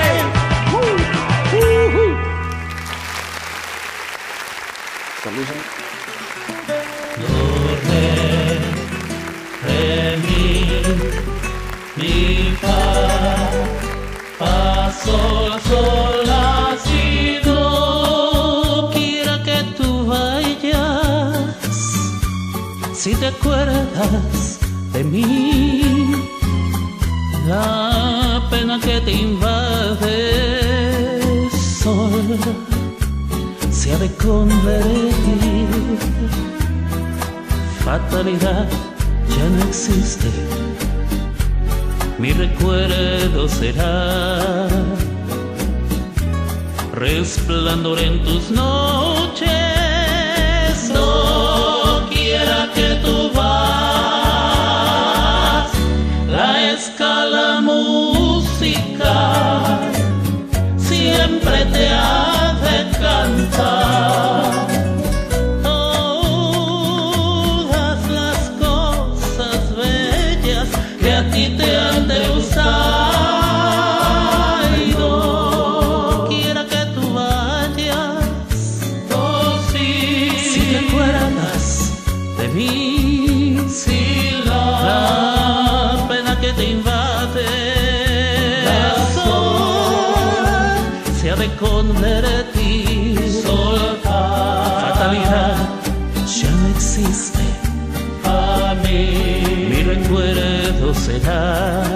re, 9.66 10.16
mi, 10.22 10.64
mi. 12.14 12.60
Quiera 18.92 19.42
que 19.42 19.58
tú 19.76 20.06
vayas, 20.06 21.56
si 22.94 23.14
te 23.16 23.26
acuerdas 23.26 24.58
de 24.92 25.04
mí, 25.04 25.79
la 27.50 28.42
pena 28.48 28.78
que 28.78 29.00
te 29.00 29.12
invade, 29.12 30.18
sol, 31.82 32.38
se 33.70 33.92
ha 33.92 33.98
de 33.98 34.10
convertir 34.26 35.68
fatalidad 37.84 38.68
ya 39.34 39.46
no 39.54 39.60
existe. 39.68 40.28
Mi 42.18 42.30
recuerdo 42.32 43.48
será 43.48 44.68
resplandor 46.94 47.98
en 47.98 48.22
tus 48.24 48.50
noches. 48.50 49.79
Siempre 61.30 61.64
te 61.66 61.88
ha 61.88 62.54
de 62.66 62.78
cantar. 62.98 64.42
Todas 65.62 66.90
las 68.18 68.38
cosas 68.64 69.60
bellas 69.76 70.68
que 71.00 71.12
a 71.12 71.30
ti 71.30 71.44
te 71.56 71.76
han 71.76 72.08
de 72.08 72.30
usar. 72.30 72.70
Y 74.86 74.88
no 74.98 76.26
quiera 76.28 76.62
que 76.66 76.82
tú 76.94 77.02
vayas. 77.14 78.24
Oh, 79.14 79.54
sí. 79.72 80.30
Si 80.52 80.60
te 80.70 80.78
acuerdas 80.78 81.92
de 82.38 82.46
mí, 82.48 83.58
si 83.68 84.00
la, 84.46 84.64
la 84.88 86.08
pena 86.08 86.32
que 86.40 86.52
te 86.52 86.64
invade. 86.70 87.79
Se 91.40 91.46
ha 91.46 91.48
de 91.48 91.56
convertir. 91.56 93.18
Fatalidad 94.02 95.56
ya 96.26 96.50
no 96.50 96.68
existe. 96.68 97.44
A 98.24 98.74
mí, 98.82 99.68
mi 99.70 99.82
recuerdo 99.82 100.94
será 100.94 101.89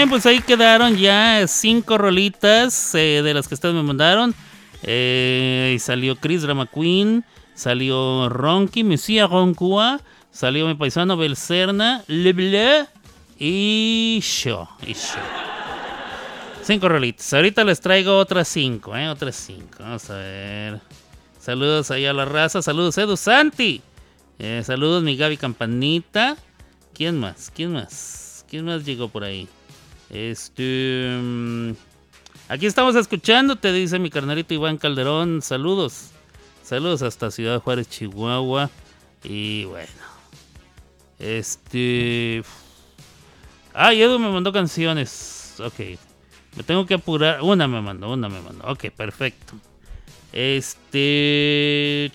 bien, 0.00 0.08
pues 0.08 0.24
ahí 0.24 0.40
quedaron 0.40 0.96
ya 0.96 1.46
cinco 1.46 1.98
rolitas 1.98 2.94
eh, 2.94 3.20
de 3.22 3.34
las 3.34 3.46
que 3.46 3.52
ustedes 3.52 3.74
me 3.74 3.82
mandaron. 3.82 4.34
Eh, 4.82 5.74
y 5.76 5.78
salió 5.78 6.16
Chris 6.16 6.40
Drama 6.40 6.64
Queen, 6.64 7.22
salió 7.52 8.30
Ronky, 8.30 8.82
Mesía 8.82 9.26
Roncua, 9.26 10.00
salió 10.30 10.66
mi 10.66 10.74
paisano 10.74 11.18
Belcerna, 11.18 12.02
Le 12.06 12.32
Bleu 12.32 12.86
y 13.38 14.20
yo. 14.20 14.70
Y 14.86 14.94
yo. 14.94 15.20
Cinco 16.62 16.88
rolitas. 16.88 17.34
Ahorita 17.34 17.62
les 17.62 17.78
traigo 17.82 18.16
otras 18.16 18.48
cinco, 18.48 18.96
¿eh? 18.96 19.06
Otras 19.06 19.36
cinco. 19.36 19.80
Vamos 19.80 20.08
a 20.08 20.16
ver. 20.16 20.80
Saludos 21.38 21.90
ahí 21.90 22.06
a 22.06 22.14
la 22.14 22.24
raza. 22.24 22.62
Saludos, 22.62 22.96
Edu 22.96 23.18
Santi. 23.18 23.82
Eh, 24.38 24.62
saludos, 24.64 25.02
mi 25.02 25.14
Gaby 25.18 25.36
Campanita. 25.36 26.38
¿Quién 26.94 27.20
más? 27.20 27.52
¿Quién 27.54 27.74
más? 27.74 28.46
¿Quién 28.48 28.64
más 28.64 28.86
llegó 28.86 29.08
por 29.08 29.24
ahí? 29.24 29.46
Este. 30.10 31.18
mm, 31.20 31.72
Aquí 32.50 32.66
estamos 32.66 32.96
escuchando, 32.96 33.54
te 33.54 33.72
dice 33.72 34.00
mi 34.00 34.10
carnalito 34.10 34.52
Iván 34.52 34.76
Calderón. 34.76 35.40
Saludos. 35.40 36.10
Saludos 36.64 37.00
hasta 37.02 37.30
Ciudad 37.30 37.60
Juárez, 37.60 37.88
Chihuahua. 37.88 38.70
Y 39.22 39.66
bueno. 39.66 39.88
Este. 41.20 42.42
Ay, 43.72 44.02
Edu 44.02 44.18
me 44.18 44.30
mandó 44.30 44.52
canciones. 44.52 45.54
Ok. 45.60 45.96
Me 46.56 46.64
tengo 46.64 46.86
que 46.86 46.94
apurar. 46.94 47.40
Una 47.42 47.68
me 47.68 47.80
mandó, 47.80 48.12
una 48.12 48.28
me 48.28 48.40
mandó. 48.40 48.66
Ok, 48.68 48.86
perfecto. 48.96 49.54
Este. 50.32 52.10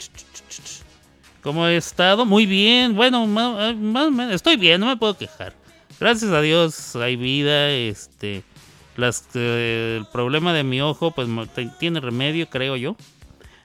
¿Cómo 1.42 1.66
he 1.66 1.78
estado? 1.78 2.26
Muy 2.26 2.46
bien. 2.46 2.94
Bueno, 2.94 3.26
menos. 3.26 4.34
Estoy 4.34 4.58
bien, 4.58 4.82
no 4.82 4.88
me 4.88 4.98
puedo 4.98 5.18
quejar. 5.18 5.54
Gracias 6.00 6.32
a 6.32 6.42
Dios 6.42 6.96
hay 6.96 7.16
vida. 7.16 7.72
Este. 7.72 8.44
Eh, 9.34 9.98
el 10.00 10.06
problema 10.08 10.54
de 10.54 10.64
mi 10.64 10.82
ojo, 10.82 11.12
pues 11.12 11.28
tiene 11.80 12.00
remedio, 12.00 12.50
creo 12.50 12.76
yo. 12.76 12.96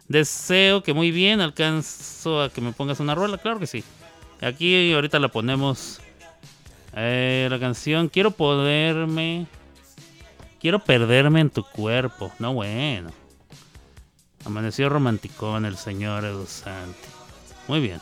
Deseo 0.08 0.82
que 0.82 0.92
muy 0.92 1.10
bien. 1.10 1.40
Alcanzo 1.40 2.42
a 2.42 2.50
que 2.50 2.60
me 2.60 2.72
pongas 2.72 3.00
una 3.00 3.14
rola, 3.14 3.38
claro 3.38 3.60
que 3.60 3.66
sí. 3.66 3.84
Aquí 4.40 4.92
ahorita 4.92 5.18
la 5.18 5.28
ponemos. 5.28 6.00
Eh, 6.94 7.46
la 7.50 7.60
canción 7.60 8.08
Quiero 8.08 8.32
poderme. 8.32 9.46
Quiero 10.60 10.80
perderme 10.80 11.40
en 11.40 11.50
tu 11.50 11.64
cuerpo. 11.64 12.32
No, 12.38 12.52
bueno. 12.52 13.10
Amaneció 14.44 14.88
romanticón 14.88 15.64
el 15.64 15.76
señor 15.76 16.24
Edu 16.24 16.46
Santi. 16.46 17.08
Muy 17.68 17.80
bien. 17.80 18.00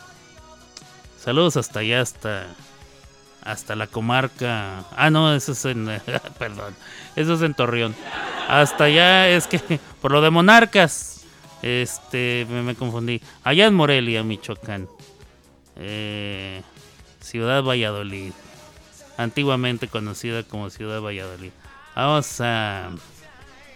Saludos 1.19 1.57
hasta 1.57 1.81
allá, 1.81 2.01
hasta. 2.01 2.47
Hasta 3.43 3.77
la 3.77 3.87
comarca. 3.87 4.85
Ah, 4.97 5.11
no, 5.11 5.35
eso 5.35 5.53
es 5.53 5.65
en. 5.65 5.87
perdón. 6.39 6.75
Eso 7.17 7.35
es 7.35 7.43
en 7.43 7.55
Torreón. 7.55 7.95
Hasta 8.49 8.85
allá 8.85 9.29
es 9.29 9.47
que. 9.47 9.59
Por 10.03 10.13
lo 10.13 10.21
de 10.21 10.31
monarcas. 10.31 11.25
Este. 11.63 12.47
Me, 12.51 12.63
me 12.63 12.75
confundí. 12.75 13.21
Allá 13.45 13.67
en 13.67 13.75
Morelia, 13.75 14.23
Michoacán. 14.23 14.89
Eh, 15.77 16.63
Ciudad 17.21 17.63
Valladolid. 17.63 18.33
Antiguamente 19.17 19.89
conocida 19.89 20.43
como 20.43 20.71
Ciudad 20.71 21.01
Valladolid. 21.01 21.53
Vamos 21.95 22.41
a. 22.41 22.91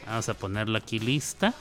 Vamos 0.06 0.28
a 0.28 0.34
ponerla 0.34 0.78
aquí 0.78 0.98
lista. 0.98 1.54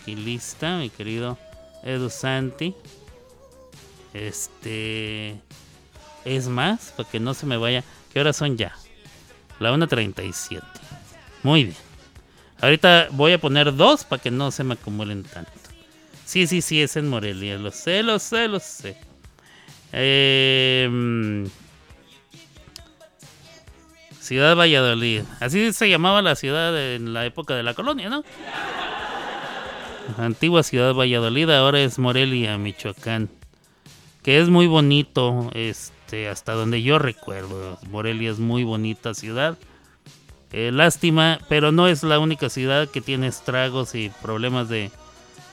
Aquí 0.00 0.14
lista, 0.14 0.78
mi 0.78 0.90
querido 0.90 1.38
Edu 1.82 2.10
Santi. 2.10 2.74
Este. 4.12 5.40
Es 6.26 6.48
más, 6.48 6.92
para 6.96 7.08
que 7.08 7.20
no 7.20 7.32
se 7.32 7.46
me 7.46 7.56
vaya. 7.56 7.84
¿Qué 8.12 8.20
horas 8.20 8.36
son 8.36 8.56
ya? 8.56 8.74
La 9.60 9.72
1.37. 9.72 10.60
Muy 11.42 11.64
bien. 11.64 11.76
Ahorita 12.60 13.08
voy 13.12 13.32
a 13.32 13.40
poner 13.40 13.74
dos 13.74 14.04
para 14.04 14.20
que 14.20 14.30
no 14.30 14.50
se 14.50 14.64
me 14.64 14.74
acumulen 14.74 15.22
tanto. 15.22 15.52
Sí, 16.24 16.48
sí, 16.48 16.60
sí, 16.60 16.82
es 16.82 16.96
en 16.96 17.08
Morelia. 17.08 17.56
Lo 17.58 17.70
sé, 17.70 18.02
lo 18.02 18.18
sé, 18.18 18.48
lo 18.48 18.58
sé. 18.58 18.96
Eh, 19.92 21.46
ciudad 24.18 24.56
Valladolid. 24.56 25.22
Así 25.38 25.72
se 25.72 25.88
llamaba 25.88 26.22
la 26.22 26.34
ciudad 26.34 26.94
en 26.94 27.14
la 27.14 27.24
época 27.24 27.54
de 27.54 27.62
la 27.62 27.74
colonia, 27.74 28.08
¿no? 28.08 28.24
Antigua 30.18 30.62
ciudad 30.62 30.94
Valladolid, 30.94 31.50
ahora 31.50 31.80
es 31.80 31.98
Morelia, 31.98 32.58
Michoacán. 32.58 33.28
Que 34.22 34.40
es 34.40 34.48
muy 34.48 34.66
bonito, 34.66 35.50
este, 35.54 35.95
hasta 36.30 36.52
donde 36.52 36.82
yo 36.82 36.98
recuerdo. 36.98 37.78
Morelia 37.90 38.30
es 38.30 38.38
muy 38.38 38.64
bonita 38.64 39.14
ciudad. 39.14 39.56
Eh, 40.52 40.70
lástima, 40.72 41.40
pero 41.48 41.72
no 41.72 41.88
es 41.88 42.02
la 42.02 42.18
única 42.18 42.48
ciudad 42.48 42.88
que 42.88 43.00
tiene 43.00 43.26
estragos 43.26 43.94
y 43.94 44.10
problemas 44.22 44.68
de, 44.68 44.90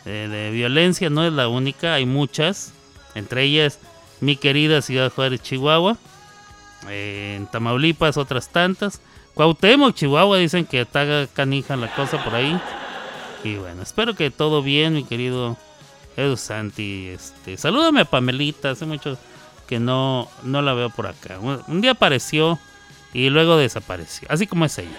de- 0.05 0.27
de 0.27 0.51
violencia. 0.51 1.09
No 1.09 1.25
es 1.25 1.33
la 1.33 1.47
única, 1.47 1.95
hay 1.95 2.05
muchas. 2.05 2.73
Entre 3.15 3.43
ellas, 3.43 3.79
mi 4.21 4.35
querida 4.35 4.81
ciudad 4.81 5.11
Juárez, 5.11 5.41
Chihuahua. 5.41 5.97
Eh, 6.89 7.35
en 7.37 7.47
Tamaulipas, 7.47 8.17
otras 8.17 8.49
tantas. 8.49 9.01
Cuauhtémoc, 9.33 9.95
Chihuahua, 9.95 10.37
dicen 10.37 10.65
que 10.65 10.81
está 10.81 11.27
canija 11.33 11.75
la 11.75 11.93
cosa 11.95 12.23
por 12.23 12.35
ahí. 12.35 12.59
Y 13.43 13.55
bueno, 13.55 13.81
espero 13.81 14.13
que 14.15 14.29
todo 14.31 14.61
bien, 14.61 14.93
mi 14.93 15.03
querido 15.03 15.57
Edu 16.15 16.37
Santi. 16.37 17.07
Este, 17.07 17.57
salúdame 17.57 18.01
a 18.01 18.05
Pamelita, 18.05 18.69
hace 18.71 18.85
mucho 18.85 19.17
que 19.67 19.79
no, 19.79 20.29
no 20.43 20.61
la 20.61 20.73
veo 20.73 20.89
por 20.89 21.07
acá. 21.07 21.39
Un, 21.39 21.81
día 21.81 21.91
apareció 21.91 22.59
y 23.13 23.29
luego 23.29 23.57
desapareció, 23.57 24.27
así 24.31 24.47
como 24.47 24.65
es 24.65 24.77
ella. 24.77 24.89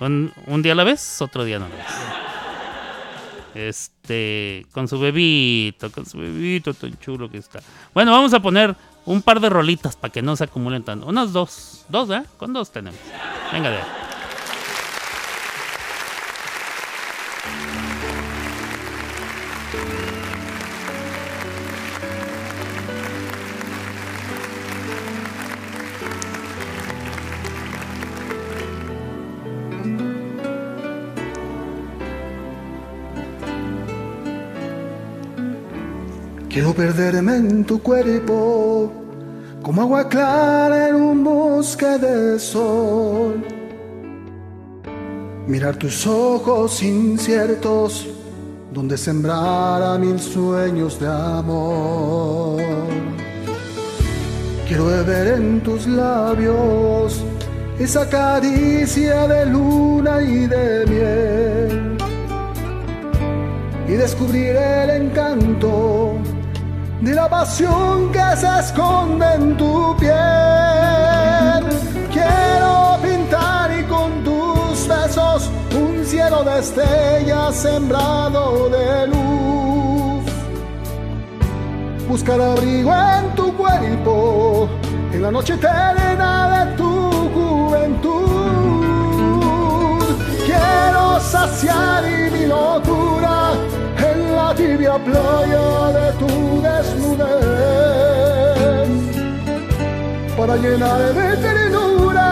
Un, 0.00 0.32
un 0.46 0.62
día 0.62 0.74
la 0.74 0.84
vez, 0.84 1.20
otro 1.20 1.44
día 1.44 1.58
no 1.58 1.68
la 1.68 1.74
ves. 1.76 1.86
Este, 3.54 4.66
con 4.72 4.86
su 4.86 4.98
bebito, 4.98 5.90
con 5.90 6.06
su 6.06 6.18
bebito 6.18 6.72
tan 6.72 6.96
chulo 6.98 7.30
que 7.30 7.38
está. 7.38 7.60
Bueno, 7.92 8.12
vamos 8.12 8.32
a 8.32 8.40
poner 8.40 8.76
un 9.04 9.22
par 9.22 9.40
de 9.40 9.48
rolitas 9.48 9.96
para 9.96 10.12
que 10.12 10.22
no 10.22 10.36
se 10.36 10.44
acumulen 10.44 10.84
tanto. 10.84 11.06
Unas 11.06 11.32
dos, 11.32 11.84
dos, 11.88 12.10
¿eh? 12.10 12.22
Con 12.36 12.52
dos 12.52 12.70
tenemos. 12.70 13.00
Venga 13.52 13.70
de 13.70 13.76
ahí. 13.78 13.99
Quiero 36.50 36.74
perderme 36.74 37.36
en 37.36 37.64
tu 37.64 37.80
cuerpo, 37.80 38.90
como 39.62 39.82
agua 39.82 40.08
clara 40.08 40.88
en 40.88 40.96
un 40.96 41.22
bosque 41.22 41.86
de 41.86 42.40
sol. 42.40 43.44
Mirar 45.46 45.76
tus 45.76 46.08
ojos 46.08 46.82
inciertos, 46.82 48.08
donde 48.72 48.98
sembrara 48.98 49.96
mil 49.96 50.18
sueños 50.18 50.98
de 50.98 51.06
amor. 51.06 52.60
Quiero 54.66 54.86
beber 54.86 55.38
en 55.38 55.60
tus 55.60 55.86
labios 55.86 57.22
esa 57.78 58.08
caricia 58.08 59.28
de 59.28 59.46
luna 59.46 60.20
y 60.20 60.48
de 60.48 60.86
miel 60.86 61.96
y 63.86 63.92
descubrir 63.92 64.56
el 64.56 64.90
encanto 64.90 66.09
de 67.00 67.14
la 67.14 67.28
pasión 67.28 68.12
que 68.12 68.36
se 68.36 68.58
esconde 68.58 69.26
en 69.34 69.56
tu 69.56 69.96
piel. 69.96 70.12
Quiero 72.12 72.98
pintar 73.02 73.70
y 73.78 73.84
con 73.84 74.22
tus 74.22 74.86
besos 74.86 75.50
un 75.74 76.04
cielo 76.04 76.44
de 76.44 76.58
estrellas 76.60 77.56
sembrado 77.56 78.68
de 78.68 79.06
luz. 79.06 80.24
Buscar 82.08 82.40
abrigo 82.40 82.92
en 82.92 83.34
tu 83.34 83.56
cuerpo, 83.56 84.68
en 85.12 85.22
la 85.22 85.30
noche 85.30 85.54
eterna 85.54 86.64
de 86.66 86.76
tu 86.76 87.10
juventud. 87.36 88.20
Quiero 90.44 91.20
saciar 91.20 92.04
mi 92.32 92.46
locura 92.46 93.29
tibia 94.70 94.96
playa 94.98 95.66
de 95.96 96.06
tu 96.20 96.30
desnudez. 96.66 97.28
Para 100.36 100.54
llenar 100.56 101.00
de 101.18 101.28
ternura 101.44 102.30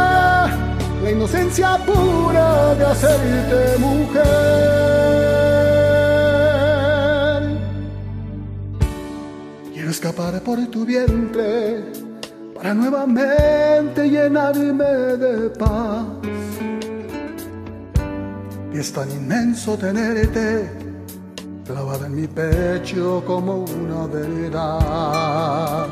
la 1.03 1.11
inocencia 1.11 1.79
pura 1.87 2.75
de 2.79 2.85
hacerte 2.85 3.79
mujer. 3.79 4.19
Quiero 9.75 9.91
escapar 9.91 10.41
por 10.43 10.59
tu 10.67 10.85
vientre 10.85 11.85
para 12.55 12.73
nuevamente 12.75 14.09
llenarme 14.09 14.93
de 15.25 15.51
paz. 15.51 16.07
Y 18.73 18.79
es 18.79 18.93
tan 18.93 19.11
inmenso 19.11 19.77
tenerte 19.77 20.78
mi 22.19 22.27
pecho 22.27 23.23
como 23.25 23.65
una 23.65 24.07
verdad. 24.09 25.87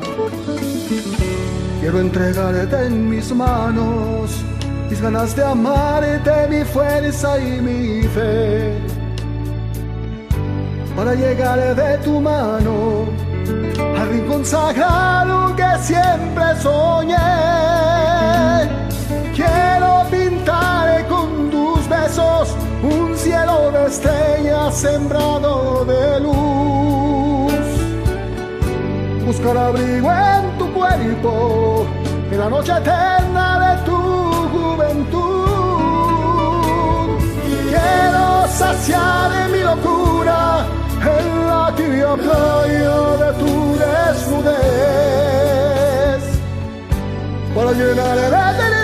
Quiero 1.79 2.01
entregarte 2.01 2.87
en 2.87 3.09
mis 3.09 3.33
manos 3.33 4.43
mis 4.89 5.01
ganas 5.01 5.33
de 5.37 5.43
amarte, 5.45 6.47
mi 6.49 6.65
fuerza 6.65 7.39
y 7.39 7.61
mi 7.61 8.03
fe. 8.09 8.73
Para 10.97 11.15
llegar 11.15 11.59
de 11.75 11.97
tu 11.99 12.19
mano 12.19 13.05
al 13.97 14.09
rincón 14.09 14.43
sagrado 14.43 15.55
que 15.55 15.69
siempre 15.81 16.45
soñé. 16.61 17.15
Quiero 19.33 19.91
pintar 20.11 21.07
con 21.07 21.49
tus 21.51 21.87
besos 21.87 22.66
cielo 23.27 23.57
de 23.71 23.81
estrellas 23.87 24.73
sembrado 24.75 25.83
de 25.91 26.19
luz. 26.25 27.65
Buscar 29.25 29.57
abrigo 29.57 30.09
en 30.11 30.43
tu 30.59 30.65
cuerpo, 30.77 31.85
en 32.31 32.37
la 32.43 32.49
noche 32.49 32.71
eterna 32.71 33.45
de 33.65 33.71
tu 33.87 33.99
juventud. 34.53 35.47
Quiero 37.71 38.25
saciar 38.61 39.29
en 39.41 39.47
mi 39.53 39.61
locura 39.71 40.39
en 41.15 41.25
la 41.49 41.63
tibia 41.77 42.11
playa 42.23 42.97
de 43.23 43.29
tu 43.41 43.53
desnudez. 43.83 44.61
Para 47.55 47.71
llenar 47.79 48.17
de 48.23 48.27
ternura 48.59 48.76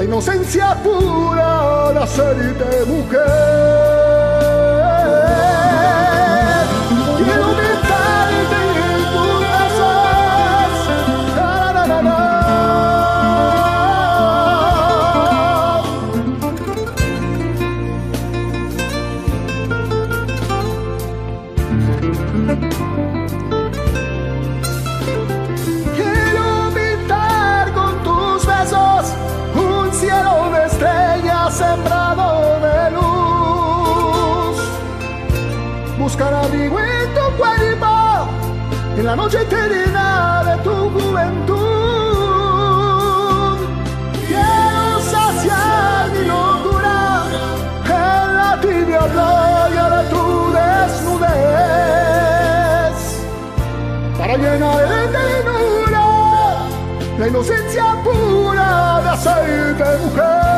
la 0.00 0.04
inocencia 0.04 0.74
pura 0.82 1.92
de 1.92 1.98
hacerte 1.98 2.86
mujer. 2.86 3.99
La 39.10 39.16
noche 39.16 39.38
eterna 39.40 40.44
de 40.46 40.54
tu 40.62 40.74
juventud. 40.94 41.56
Quiero 44.28 45.00
saciar 45.14 46.10
mi 46.14 46.22
locura 46.32 46.98
en 47.86 48.26
la 48.38 48.50
tibia 48.62 49.02
playa 49.14 49.84
de 49.94 50.02
tu 50.12 50.24
desnudez 50.58 51.30
para 54.16 54.34
llenar 54.36 54.82
de 54.92 55.02
ternura 55.16 56.06
la 57.18 57.24
inocencia 57.26 57.86
pura 58.04 58.70
de 59.02 59.08
hacerte 59.08 59.86
mujer. 60.04 60.49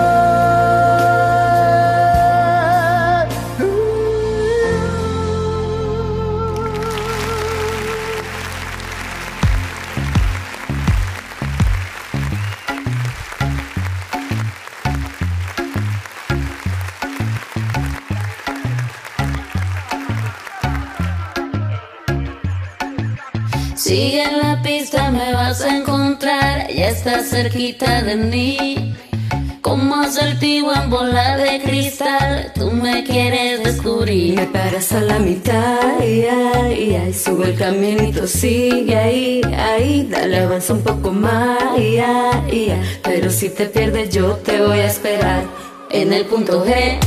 Encontrar, 26.23 26.73
ya 26.73 26.89
estás 26.89 27.29
cerquita 27.31 28.03
de 28.03 28.17
mí. 28.17 28.95
Como 29.61 29.95
asertivo 29.97 30.73
en 30.75 30.91
bola 30.91 31.37
de 31.37 31.61
cristal, 31.63 32.53
tú 32.55 32.71
me 32.71 33.05
quieres 33.05 33.63
descubrir. 33.63 34.37
Me 34.37 34.47
paras 34.47 34.93
a 34.93 35.01
la 35.01 35.19
mitad, 35.19 36.01
y 36.03 37.13
sube 37.13 37.51
el 37.51 37.57
caminito, 37.57 38.27
sigue 38.27 38.97
ahí, 38.97 39.41
ahí, 39.57 40.09
dale 40.11 40.39
avanza 40.39 40.75
un 40.75 40.83
poco 40.83 41.13
más, 41.13 41.59
pero 43.03 43.31
si 43.31 43.51
te 43.51 43.67
pierdes 43.67 44.11
yo 44.11 44.37
te 44.37 44.61
voy 44.61 44.79
a 44.79 44.87
esperar 44.87 45.43
En 45.91 46.13
el 46.13 46.25
punto 46.25 46.65
G. 46.65 46.99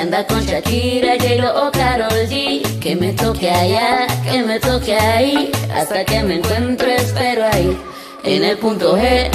anda 0.00 0.26
con 0.26 0.44
Shakira, 0.44 1.14
J-Lo 1.18 1.68
o 1.68 1.70
Karol 1.70 2.28
G. 2.28 2.62
Que 2.80 2.96
me 2.96 3.12
toque 3.12 3.50
allá, 3.50 4.06
que 4.30 4.42
me 4.42 4.58
toque 4.58 4.94
ahí. 4.94 5.50
Hasta 5.74 6.04
que 6.04 6.22
me 6.22 6.36
encuentre, 6.36 6.96
espero 6.96 7.44
ahí 7.46 7.78
En 8.24 8.44
el 8.44 8.58
punto 8.58 8.96
G 8.96 9.30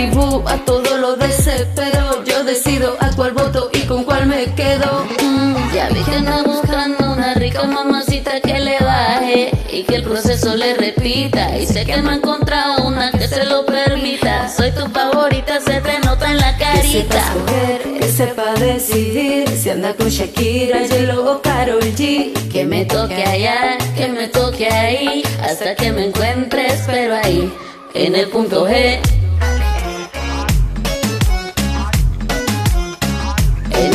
A 0.00 0.56
todo 0.64 0.96
lo 0.96 1.16
desespero. 1.16 2.22
Yo 2.24 2.44
decido 2.44 2.96
a 3.00 3.10
cuál 3.16 3.32
voto 3.32 3.68
y 3.72 3.80
con 3.80 4.04
cuál 4.04 4.26
me 4.28 4.44
quedo. 4.54 5.04
Mm, 5.20 5.74
Ya 5.74 5.88
vi 5.88 6.00
que 6.04 6.14
anda 6.14 6.40
buscando 6.44 7.10
una 7.14 7.34
rica 7.34 7.64
mamacita 7.64 8.40
que 8.40 8.60
le 8.60 8.78
baje 8.78 9.50
y 9.72 9.82
que 9.82 9.96
el 9.96 10.04
proceso 10.04 10.54
le 10.54 10.74
repita. 10.76 11.58
Y 11.58 11.66
sé 11.66 11.84
que 11.84 11.96
no 11.96 12.10
ha 12.10 12.14
encontrado 12.14 12.84
una 12.86 13.10
que 13.10 13.26
se 13.26 13.44
lo 13.44 13.66
permita. 13.66 14.48
Soy 14.48 14.70
tu 14.70 14.86
favorita, 14.86 15.60
se 15.60 15.80
te 15.80 15.98
nota 16.06 16.30
en 16.30 16.36
la 16.38 16.56
Que 16.56 16.64
sepa 16.64 16.76
carita. 16.76 17.18
escoger, 17.18 17.98
que 17.98 18.08
sepa 18.12 18.54
decidir. 18.54 19.48
Si 19.48 19.68
anda 19.68 19.94
con 19.94 20.08
Shakira, 20.10 20.78
J-Lo 20.88 21.32
o 21.32 21.42
Karol 21.42 21.82
G. 21.82 22.32
Que 22.52 22.64
me 22.64 22.84
toque 22.84 23.24
allá, 23.24 23.76
que 23.96 24.06
me 24.06 24.28
toque 24.28 24.68
ahí, 24.68 25.24
hasta 25.42 25.74
que 25.74 25.90
me 25.90 26.06
encuentre, 26.06 26.68
espero 26.68 27.16
ahí, 27.16 27.52
en 27.94 28.14
el 28.14 28.28
punto 28.28 28.64
G. 28.68 29.00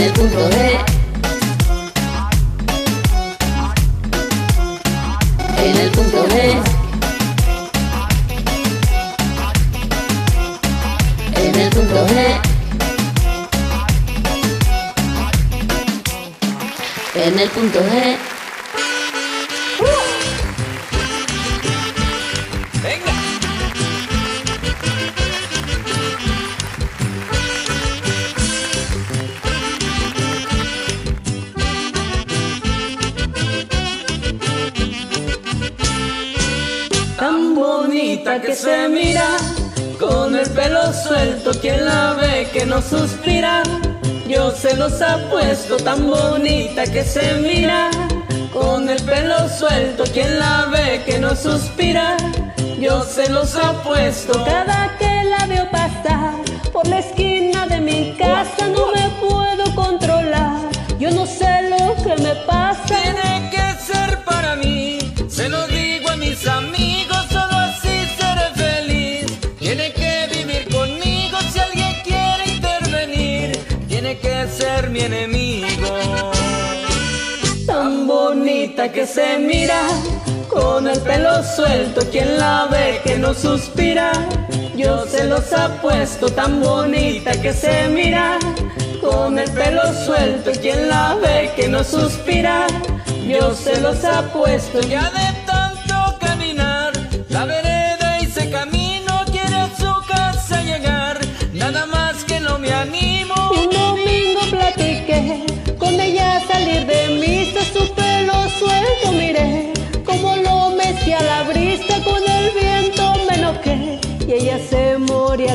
el 0.03 0.11
punto 0.11 0.49
G. 0.49 0.55
En 5.57 5.77
el 5.77 5.91
punto 5.91 6.27
G. 6.27 6.33
En 11.35 11.55
el 11.55 11.69
punto 11.69 12.07
G. 12.07 12.41
En 17.15 17.39
el 17.39 17.49
punto 17.49 17.79
G. 17.79 18.42
que 38.41 38.55
se 38.55 38.87
mira, 38.89 39.27
con 39.99 40.35
el 40.35 40.49
pelo 40.49 40.91
suelto, 40.93 41.51
quien 41.61 41.85
la 41.85 42.13
ve 42.13 42.47
que 42.51 42.65
no 42.65 42.81
suspira. 42.81 43.61
Yo 44.27 44.51
se 44.51 44.75
los 44.75 45.01
apuesto, 45.01 45.77
tan 45.77 46.09
bonita 46.09 46.83
que 46.85 47.03
se 47.03 47.35
mira, 47.35 47.91
con 48.51 48.89
el 48.89 49.01
pelo 49.03 49.47
suelto, 49.49 50.03
quien 50.11 50.39
la 50.39 50.65
ve 50.71 51.03
que 51.05 51.19
no 51.19 51.35
suspira. 51.35 52.17
Yo 52.79 53.03
se 53.03 53.29
los 53.29 53.55
apuesto, 53.55 54.43
cada 54.45 54.95
que 54.97 55.23
la 55.25 55.45
veo 55.45 55.69
pasar 55.69 56.33
por 56.71 56.87
la 56.87 56.99
esquina 56.99 57.67
de 57.67 57.79
mi 57.81 58.15
casa 58.17 58.67
no 58.67 58.91
me 58.93 59.09
puedo 59.21 59.75
controlar. 59.75 60.59
Yo 60.97 61.11
no 61.11 61.25
sé 61.25 61.69
lo 61.69 61.95
que 62.03 62.21
me 62.21 62.35
pasa. 62.47 62.92
Mi 74.93 74.99
enemigo. 74.99 76.31
tan 77.65 78.05
bonita 78.05 78.91
que 78.91 79.07
se 79.07 79.39
mira, 79.39 79.81
con 80.47 80.87
el 80.87 80.99
pelo 81.01 81.43
suelto, 81.43 82.01
quien 82.11 82.37
la 82.37 82.67
ve 82.69 83.01
que 83.03 83.17
no 83.17 83.33
suspira. 83.33 84.11
Yo 84.75 85.05
se 85.07 85.23
los 85.23 85.51
apuesto, 85.51 86.29
tan 86.29 86.61
bonita 86.61 87.31
que 87.41 87.53
se 87.53 87.87
mira, 87.89 88.37
con 89.01 89.39
el 89.39 89.49
pelo 89.51 89.81
suelto, 90.05 90.51
quien 90.61 90.87
la 90.87 91.15
ve 91.15 91.51
que 91.55 91.67
no 91.67 91.83
suspira. 91.83 92.67
Yo 93.27 93.55
se 93.55 93.81
los 93.81 94.03
apuesto, 94.05 94.79
Ya 94.81 95.09
de 95.09 95.42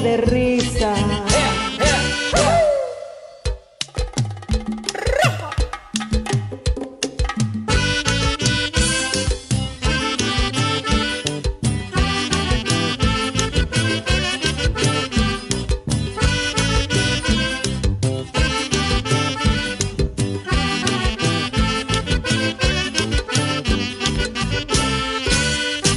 de 0.01 0.17
risa. 0.17 0.95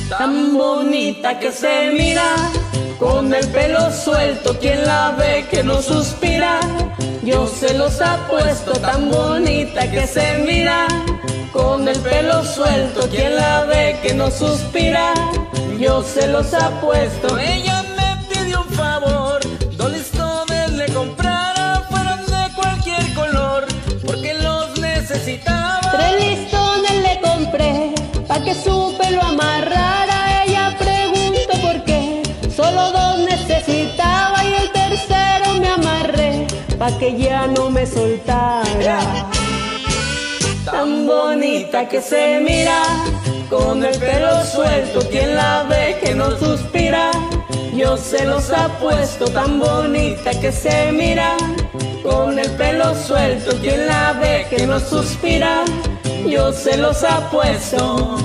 tan 0.09 0.53
bonita 0.53 1.39
que 1.39 1.51
se 1.51 1.91
mira, 1.97 2.35
con 3.01 3.33
el 3.33 3.47
pelo 3.47 3.91
suelto, 3.91 4.55
quien 4.59 4.85
la 4.85 5.15
ve 5.17 5.47
que 5.49 5.63
no 5.63 5.81
suspira. 5.81 6.59
Yo 7.23 7.47
se 7.47 7.73
los 7.73 7.99
apuesto, 7.99 8.73
tan 8.73 9.09
bonita 9.09 9.89
que 9.89 10.05
se 10.05 10.37
mira, 10.45 10.85
con 11.51 11.87
el 11.87 11.99
pelo 12.01 12.43
suelto, 12.43 13.09
quien 13.09 13.35
la 13.35 13.63
ve 13.63 13.97
que 14.03 14.13
no 14.13 14.29
suspira. 14.29 15.13
Yo 15.79 16.03
se 16.03 16.27
los 16.27 16.53
apuesto, 16.53 17.39
Ella 17.39 17.70
que 36.99 37.17
ya 37.17 37.47
no 37.47 37.69
me 37.69 37.85
soltara. 37.85 38.99
Tan 40.65 41.07
bonita 41.07 41.87
que 41.87 42.01
se 42.01 42.39
mira, 42.39 42.81
con 43.49 43.83
el 43.83 43.97
pelo 43.97 44.43
suelto, 44.45 44.99
quien 45.09 45.35
la 45.35 45.63
ve 45.63 45.97
que 46.03 46.13
no 46.13 46.37
suspira. 46.37 47.11
Yo 47.73 47.97
se 47.97 48.25
los 48.25 48.51
apuesto, 48.51 49.25
tan 49.25 49.59
bonita 49.59 50.31
que 50.39 50.51
se 50.51 50.91
mira, 50.91 51.35
con 52.03 52.37
el 52.37 52.49
pelo 52.51 52.95
suelto, 52.95 53.55
quien 53.61 53.87
la 53.87 54.13
ve 54.13 54.45
que 54.49 54.67
no 54.67 54.79
suspira. 54.79 55.63
Yo 56.27 56.53
se 56.53 56.77
los 56.77 57.03
apuesto. 57.03 58.17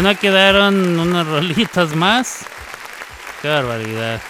Bueno, 0.00 0.16
quedaron 0.16 0.96
unas 0.96 1.26
rolitas 1.26 1.92
más. 1.96 2.46
Qué 3.42 3.48
barbaridad. 3.48 4.20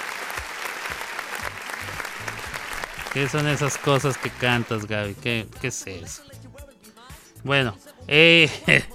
¿Qué 3.12 3.28
son 3.28 3.46
esas 3.46 3.76
cosas 3.76 4.16
que 4.16 4.30
cantas, 4.30 4.86
Gaby? 4.86 5.14
¿Qué, 5.16 5.46
qué 5.60 5.66
es 5.66 5.86
eso? 5.86 6.22
Bueno, 7.44 7.76
eh, 8.06 8.50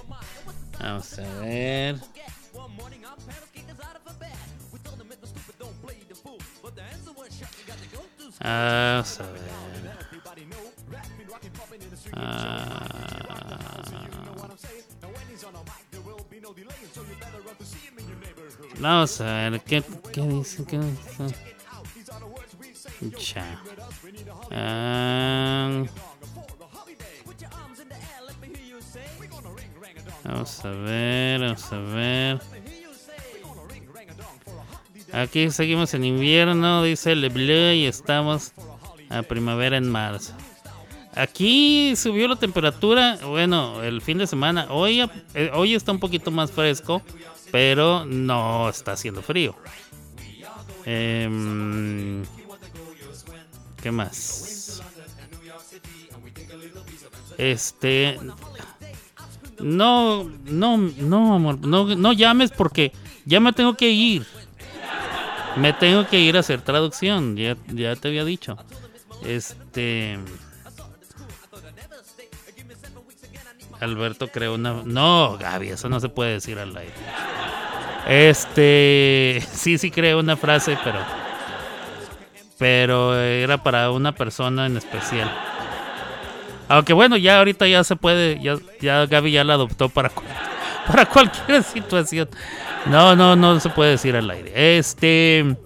vamos 0.80 1.16
a 1.16 1.40
ver. 1.42 1.96
Vamos 8.40 9.20
a 9.20 9.30
ver. 9.30 9.94
Ah. 12.12 13.03
Vamos 18.84 19.18
a 19.22 19.48
ver, 19.48 19.62
¿qué, 19.62 19.82
qué 20.12 20.20
dice? 20.20 20.62
¿Qué 20.66 20.78
dice? 23.00 23.40
Ah. 24.50 25.84
vamos 30.22 30.64
a 30.66 30.68
ver, 30.68 31.40
vamos 31.40 31.72
a 31.72 31.78
ver. 31.78 32.40
Aquí 35.12 35.50
seguimos 35.50 35.94
en 35.94 36.04
invierno, 36.04 36.82
dice 36.82 37.16
Lebleu, 37.16 37.72
y 37.72 37.86
estamos 37.86 38.52
a 39.08 39.22
primavera 39.22 39.78
en 39.78 39.88
marzo. 39.88 40.34
Aquí 41.14 41.96
subió 41.96 42.28
la 42.28 42.36
temperatura, 42.36 43.18
bueno, 43.26 43.82
el 43.82 44.02
fin 44.02 44.18
de 44.18 44.26
semana. 44.26 44.66
Hoy, 44.68 45.00
eh, 45.32 45.50
hoy 45.54 45.74
está 45.74 45.90
un 45.90 46.00
poquito 46.00 46.30
más 46.30 46.52
fresco, 46.52 47.00
pero 47.54 48.04
no 48.04 48.68
está 48.68 48.94
haciendo 48.94 49.22
frío. 49.22 49.54
Em, 50.84 52.24
¿Qué 53.80 53.92
más? 53.92 54.82
Este. 57.38 58.18
No, 59.60 60.24
no, 60.46 60.78
no, 60.78 61.34
amor. 61.36 61.64
No, 61.64 61.94
no 61.94 62.12
llames 62.12 62.50
porque 62.50 62.90
ya 63.24 63.38
me 63.38 63.52
tengo 63.52 63.74
que 63.76 63.88
ir. 63.88 64.26
Me 65.54 65.72
tengo 65.74 66.08
que 66.08 66.18
ir 66.18 66.36
a 66.36 66.40
hacer 66.40 66.60
traducción. 66.60 67.36
Ya, 67.36 67.56
ya 67.68 67.94
te 67.94 68.08
había 68.08 68.24
dicho. 68.24 68.56
Este. 69.24 70.18
Alberto 73.78 74.26
creó 74.26 74.54
una. 74.54 74.82
No, 74.84 75.38
Gaby, 75.38 75.68
eso 75.68 75.88
no 75.88 76.00
se 76.00 76.08
puede 76.08 76.32
decir 76.32 76.58
al 76.58 76.76
aire. 76.76 76.94
Este. 78.06 79.42
Sí, 79.52 79.78
sí 79.78 79.90
creo 79.90 80.20
una 80.20 80.36
frase, 80.36 80.76
pero. 80.84 80.98
pero 82.58 83.18
era 83.18 83.62
para 83.62 83.90
una 83.90 84.12
persona 84.12 84.66
en 84.66 84.76
especial. 84.76 85.30
Aunque 86.68 86.92
bueno, 86.92 87.16
ya 87.16 87.38
ahorita 87.38 87.66
ya 87.66 87.84
se 87.84 87.96
puede, 87.96 88.40
ya, 88.42 88.56
ya 88.80 89.06
Gaby 89.06 89.32
ya 89.32 89.44
la 89.44 89.54
adoptó 89.54 89.88
para, 89.88 90.10
para 90.86 91.06
cualquier 91.06 91.62
situación. 91.64 92.28
No, 92.86 93.16
no, 93.16 93.36
no 93.36 93.60
se 93.60 93.70
puede 93.70 93.92
decir 93.92 94.16
al 94.16 94.30
aire. 94.30 94.78
Este, 94.78 95.56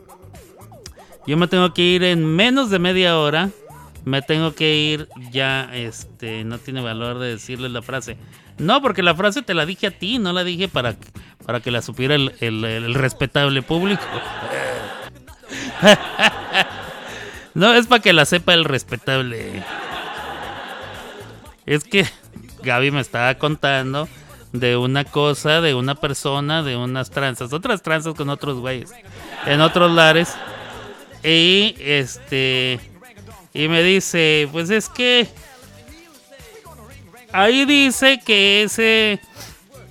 yo 1.27 1.37
me 1.37 1.49
tengo 1.49 1.73
que 1.73 1.83
ir 1.83 2.05
en 2.05 2.25
menos 2.25 2.71
de 2.71 2.79
media 2.79 3.19
hora. 3.19 3.51
Me 4.05 4.23
tengo 4.23 4.55
que 4.55 4.75
ir 4.77 5.09
ya, 5.31 5.69
este, 5.75 6.45
no 6.45 6.59
tiene 6.59 6.81
valor 6.81 7.19
de 7.19 7.29
decirle 7.31 7.69
la 7.69 7.83
frase. 7.83 8.17
No, 8.57 8.81
porque 8.81 9.03
la 9.03 9.15
frase 9.15 9.43
te 9.43 9.55
la 9.55 9.67
dije 9.67 9.89
a 9.89 9.91
ti, 9.91 10.19
no 10.19 10.33
la 10.33 10.45
dije 10.45 10.69
para, 10.69 10.97
para 11.49 11.61
que 11.61 11.71
la 11.71 11.81
supiera 11.81 12.15
el, 12.15 12.95
respetable 12.95 13.63
público. 13.63 14.05
No, 17.55 17.75
es 17.75 17.87
para 17.87 18.03
que 18.03 18.13
la 18.13 18.27
sepa 18.27 18.53
el 18.53 18.65
respetable. 18.65 19.65
Es 21.65 21.83
que 21.83 22.07
Gaby 22.63 22.91
me 22.91 23.01
estaba 23.01 23.35
contando 23.37 24.09
de 24.53 24.77
una 24.77 25.05
cosa, 25.05 25.63
de 25.63 25.75
una 25.75 25.97
persona, 25.97 26.63
de 26.63 26.77
unas 26.77 27.11
tranzas, 27.11 27.53
otras 27.53 27.83
tranzas 27.83 28.15
con 28.15 28.29
otros 28.29 28.61
güeyes, 28.61 28.93
en 29.47 29.63
otros 29.63 29.91
lares. 29.91 30.37
Y 31.25 31.75
este. 31.81 32.79
Y 33.55 33.69
me 33.69 33.83
dice, 33.83 34.49
pues 34.53 34.69
es 34.69 34.89
que. 34.91 35.27
Ahí 37.33 37.65
dice 37.65 38.21
que 38.25 38.63
ese. 38.65 39.21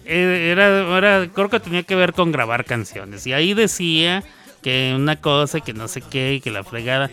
Eh, 0.08 0.49
Era, 0.51 0.97
era, 0.97 1.28
creo 1.34 1.49
que 1.49 1.60
tenía 1.60 1.84
que 1.84 1.95
ver 1.95 2.14
con 2.14 2.32
grabar 2.32 2.66
canciones. 2.66 3.28
Y 3.28 3.34
ahí 3.34 3.53
decía 3.53 4.24
que 4.62 4.93
una 4.95 5.18
cosa, 5.18 5.60
que 5.60 5.74
no 5.74 5.88
sé 5.88 6.01
qué, 6.01 6.41
que 6.43 6.51
la 6.51 6.64
fregada. 6.64 7.10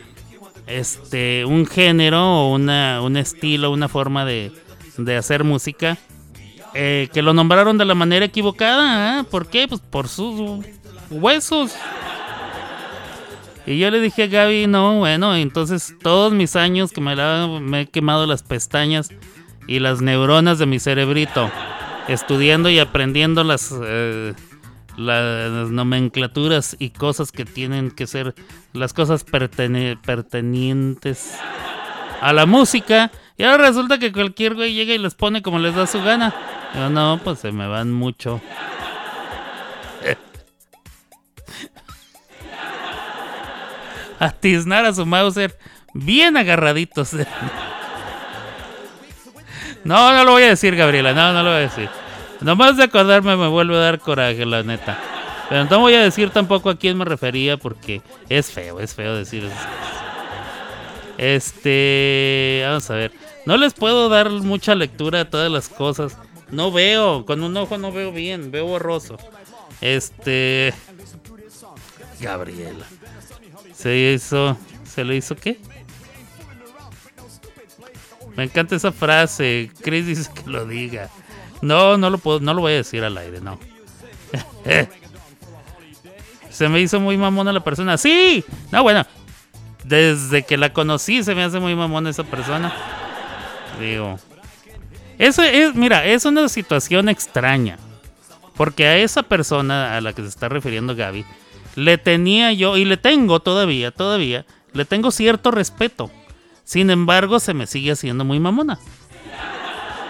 Este, 0.67 1.45
un 1.45 1.67
género 1.67 2.23
o 2.25 2.55
una, 2.55 3.03
un 3.03 3.17
estilo, 3.19 3.71
una 3.71 3.89
forma 3.89 4.25
de, 4.25 4.51
de 4.97 5.17
hacer 5.17 5.45
música. 5.45 5.99
eh, 6.73 7.09
que 7.13 7.23
lo 7.23 7.35
nombraron 7.35 7.77
de 7.79 7.85
la 7.85 7.95
manera 7.95 8.25
equivocada. 8.25 9.19
¿ah? 9.21 9.25
¿Por 9.31 9.47
qué? 9.49 9.69
Pues 9.69 9.81
por 9.83 10.09
sus 10.09 10.65
huesos. 11.11 11.73
Y 13.67 13.79
yo 13.79 13.91
le 13.91 14.01
dije 14.01 14.25
a 14.25 14.27
Gaby, 14.27 14.67
no, 14.67 14.99
bueno, 14.99 15.35
entonces 15.37 15.95
todos 16.03 16.33
mis 16.35 16.55
años 16.55 16.93
que 16.93 17.01
me, 17.01 17.17
la- 17.17 17.47
me 17.61 17.83
he 17.83 17.87
quemado 17.87 18.27
las 18.27 18.43
pestañas 18.43 19.09
y 19.67 19.79
las 19.79 20.03
neuronas 20.03 20.59
de 20.59 20.67
mi 20.67 20.79
cerebrito, 20.79 21.51
estudiando 22.09 22.71
y 22.71 22.79
aprendiendo 22.79 23.45
las, 23.45 23.75
eh, 23.83 24.35
las 24.97 25.71
nomenclaturas 25.71 26.77
y 26.79 26.91
cosas 26.91 27.33
que 27.33 27.45
tienen 27.45 27.91
que 27.91 28.07
ser 28.07 28.35
las 28.73 28.93
cosas 28.93 29.25
pertene- 29.27 29.99
pertenientes 30.01 31.37
a 32.21 32.33
la 32.33 32.47
música. 32.47 33.11
Y 33.37 33.45
ahora 33.45 33.69
resulta 33.69 33.99
que 33.99 34.13
cualquier 34.13 34.55
güey 34.55 34.75
llega 34.75 34.95
y 34.95 34.99
les 34.99 35.15
pone 35.15 35.43
como 35.43 35.59
les 35.59 35.75
da 35.75 35.87
su 35.87 36.03
gana. 36.03 36.33
No, 36.91 37.21
pues 37.23 37.41
se 37.41 37.53
me 37.53 37.67
van 37.67 37.93
mucho. 37.93 38.41
a 44.19 44.31
tiznar 44.31 44.85
a 44.85 44.95
su 44.95 45.05
Mauser 45.07 45.59
bien 45.93 46.37
agarraditos. 46.37 47.11
No, 49.85 50.13
no 50.13 50.25
lo 50.25 50.33
voy 50.33 50.43
a 50.45 50.49
decir, 50.49 50.75
Gabriela. 50.75 51.13
No, 51.13 51.33
no 51.33 51.43
lo 51.43 51.51
voy 51.51 51.59
a 51.59 51.63
decir. 51.63 51.89
Nomás 52.41 52.77
de 52.77 52.85
acordarme 52.85 53.37
me 53.37 53.49
vuelve 53.49 53.77
a 53.77 53.81
dar 53.81 53.99
coraje, 53.99 54.45
la 54.45 54.63
neta. 54.63 54.99
Pero 55.49 55.65
no 55.67 55.81
voy 55.81 55.95
a 55.95 56.03
decir 56.03 56.31
tampoco 56.31 56.71
a 56.71 56.77
quién 56.77 56.97
me 56.97 57.05
refería 57.05 57.57
porque 57.57 58.03
es 58.29 58.51
feo, 58.51 58.81
es 58.81 58.95
feo 58.95 59.15
decir. 59.15 59.49
Este, 61.19 62.63
vamos 62.67 62.91
a 62.91 62.95
ver. 62.95 63.13
No 63.47 63.57
les 63.57 63.75
puedo 63.75 64.09
dar 64.09 64.31
mucha 64.31 64.75
lectura 64.75 65.21
a 65.21 65.31
todas 65.31 65.51
las 65.51 65.69
cosas. 65.69 66.17
No 66.51 66.73
veo, 66.73 67.25
con 67.27 67.43
un 67.43 67.57
ojo 67.57 67.79
no 67.79 67.93
veo 67.93 68.11
bien, 68.13 68.51
veo 68.51 68.67
borroso. 68.67 69.19
Este, 69.81 70.73
Gabriela. 72.21 72.87
Se 73.75 73.97
hizo, 73.97 74.57
se 74.85 75.05
le 75.05 75.17
hizo 75.17 75.37
qué? 75.37 75.59
Me 78.37 78.45
encanta 78.45 78.77
esa 78.77 78.93
frase. 78.93 79.71
Chris 79.83 80.07
dice 80.07 80.31
que 80.35 80.51
lo 80.51 80.67
diga. 80.67 81.11
No, 81.63 81.97
no 81.97 82.11
lo 82.11 82.19
puedo, 82.19 82.41
no 82.41 82.53
lo 82.55 82.61
voy 82.61 82.73
a 82.73 82.77
decir 82.77 83.03
al 83.05 83.17
aire, 83.17 83.41
no. 83.41 83.59
se 86.51 86.69
me 86.69 86.81
hizo 86.81 87.01
muy 87.01 87.17
mamona 87.17 87.53
la 87.53 87.65
persona. 87.65 87.97
Sí. 87.97 88.45
No, 88.71 88.83
bueno. 88.83 89.05
Desde 89.85 90.45
que 90.45 90.57
la 90.57 90.73
conocí 90.73 91.23
se 91.23 91.35
me 91.35 91.45
hace 91.45 91.61
muy 91.61 91.75
mamona 91.75 92.11
esa 92.11 92.25
persona. 92.25 92.73
Digo. 93.79 94.19
Eso 95.19 95.43
es, 95.43 95.75
mira, 95.75 96.05
es 96.05 96.25
una 96.25 96.49
situación 96.49 97.09
extraña. 97.09 97.79
Porque 98.57 98.87
a 98.87 98.97
esa 98.99 99.23
persona 99.23 99.97
a 99.97 100.01
la 100.01 100.13
que 100.13 100.23
se 100.23 100.29
está 100.29 100.49
refiriendo 100.49 100.95
Gaby, 100.95 101.25
le 101.75 101.99
tenía 101.99 102.53
yo, 102.53 102.77
y 102.77 102.85
le 102.85 102.97
tengo 102.97 103.41
todavía, 103.41 103.91
todavía, 103.91 104.47
le 104.73 104.85
tengo 104.85 105.11
cierto 105.11 105.51
respeto. 105.51 106.11
Sin 106.65 106.91
embargo, 106.91 107.41
se 107.41 107.55
me 107.55 107.67
sigue 107.67 107.93
haciendo 107.93 108.25
muy 108.25 108.41
mamona. 108.41 108.79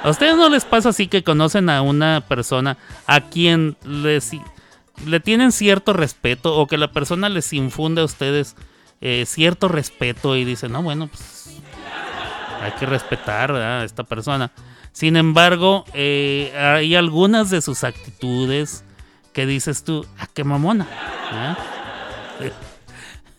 ¿A 0.03 0.11
ustedes 0.11 0.37
no 0.37 0.49
les 0.49 0.65
pasa 0.65 0.91
así 0.91 1.09
que 1.09 1.25
conocen 1.25 1.71
a 1.71 1.81
una 1.81 2.23
persona 2.29 2.77
a 3.07 3.23
quien 3.23 3.77
les, 3.85 4.33
le 5.07 5.21
tienen 5.21 5.51
cierto 5.51 5.95
respeto 5.95 6.57
o 6.57 6.67
que 6.67 6.77
la 6.77 6.93
persona 6.93 7.29
les 7.29 7.53
infunde 7.55 8.03
a 8.03 8.05
ustedes 8.05 8.55
eh, 9.01 9.25
cierto 9.27 9.69
respeto 9.69 10.37
y 10.37 10.45
dicen, 10.45 10.73
no, 10.73 10.83
bueno, 10.83 11.09
pues 11.09 11.59
hay 12.61 12.73
que 12.73 12.87
respetar 12.87 13.53
a 13.53 13.85
esta 13.85 14.05
persona. 14.05 14.51
Sin 14.93 15.17
embargo, 15.17 15.85
eh, 15.93 16.53
hay 16.57 16.95
algunas 16.95 17.51
de 17.51 17.61
sus 17.61 17.83
actitudes 17.83 18.85
que 19.33 19.47
dices 19.47 19.85
tú, 19.85 20.07
ah, 20.19 20.29
qué 20.33 20.45
mamona. 20.45 20.87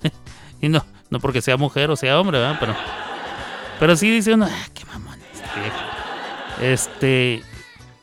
y 0.62 0.70
no, 0.70 0.86
no 1.16 1.20
porque 1.22 1.42
sea 1.42 1.58
mujer 1.58 1.90
o 1.90 1.96
sea 1.96 2.20
hombre, 2.20 2.40
¿verdad? 2.40 2.58
Pero, 2.60 2.76
pero 3.80 3.96
sí 3.96 4.12
dice 4.12 4.34
uno, 4.34 4.48
ah, 4.50 4.68
qué 4.74 4.86
mamona 4.86 5.22
esta 5.34 5.60
vieja". 5.60 5.96
Este, 6.62 7.44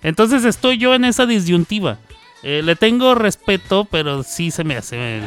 entonces 0.02 0.44
estoy 0.44 0.78
yo 0.78 0.94
en 0.94 1.04
esa 1.04 1.26
disyuntiva. 1.26 1.98
Eh, 2.42 2.62
le 2.64 2.74
tengo 2.74 3.14
respeto, 3.14 3.86
pero 3.90 4.22
sí 4.22 4.50
se 4.50 4.64
me 4.64 4.76
hace. 4.76 5.22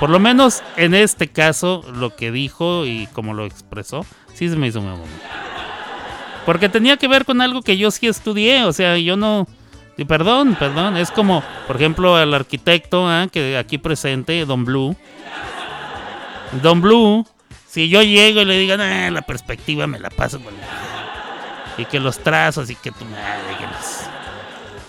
Por 0.00 0.10
lo 0.10 0.18
menos 0.18 0.62
en 0.76 0.94
este 0.94 1.28
caso, 1.28 1.84
lo 1.94 2.16
que 2.16 2.30
dijo 2.30 2.86
y 2.86 3.08
como 3.12 3.34
lo 3.34 3.44
expresó, 3.44 4.06
sí 4.34 4.48
se 4.48 4.56
me 4.56 4.68
hizo 4.68 4.80
muy 4.80 4.90
mamón. 4.90 5.08
Porque 6.46 6.68
tenía 6.68 6.96
que 6.96 7.08
ver 7.08 7.24
con 7.24 7.40
algo 7.40 7.62
que 7.62 7.76
yo 7.76 7.90
sí 7.90 8.06
estudié, 8.06 8.64
o 8.64 8.72
sea, 8.72 8.96
yo 8.98 9.16
no. 9.16 9.48
y 9.96 10.04
Perdón, 10.04 10.54
perdón. 10.58 10.96
Es 10.96 11.10
como, 11.10 11.42
por 11.66 11.76
ejemplo, 11.76 12.16
al 12.16 12.32
arquitecto 12.32 13.08
ah, 13.08 13.26
que 13.30 13.58
aquí 13.58 13.78
presente, 13.78 14.44
Don 14.46 14.64
Blue. 14.64 14.96
Don 16.62 16.80
Blue, 16.80 17.26
si 17.66 17.88
yo 17.88 18.02
llego 18.02 18.40
y 18.40 18.44
le 18.44 18.58
digo, 18.58 18.74
"Ah, 18.78 19.10
la 19.10 19.22
perspectiva 19.22 19.86
me 19.86 19.98
la 19.98 20.10
paso 20.10 20.40
con 20.40 20.54
y 21.78 21.84
que 21.84 22.00
los 22.00 22.18
trazos 22.18 22.70
y 22.70 22.74
que 22.74 22.90
tu 22.90 23.04
madre, 23.04 23.56
que 23.58 23.66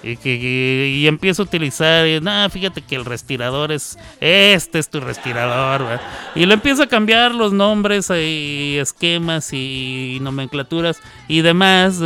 y 0.04 0.16
que 0.16 0.90
y, 0.96 1.08
empiezo 1.08 1.42
a 1.42 1.46
utilizar, 1.46 2.08
y, 2.08 2.22
no, 2.22 2.50
fíjate 2.50 2.82
que 2.82 2.96
el 2.96 3.04
respirador 3.04 3.72
es 3.74 3.98
este 4.22 4.80
es 4.80 4.90
tu 4.90 5.02
respirador, 5.02 6.00
y 6.34 6.46
le 6.46 6.54
empiezo 6.54 6.84
a 6.84 6.88
cambiar 6.88 7.36
los 7.36 7.52
nombres 7.52 8.10
y 8.10 8.78
esquemas 8.80 9.52
y 9.52 10.20
nomenclaturas 10.22 11.02
y 11.28 11.42
demás, 11.42 12.00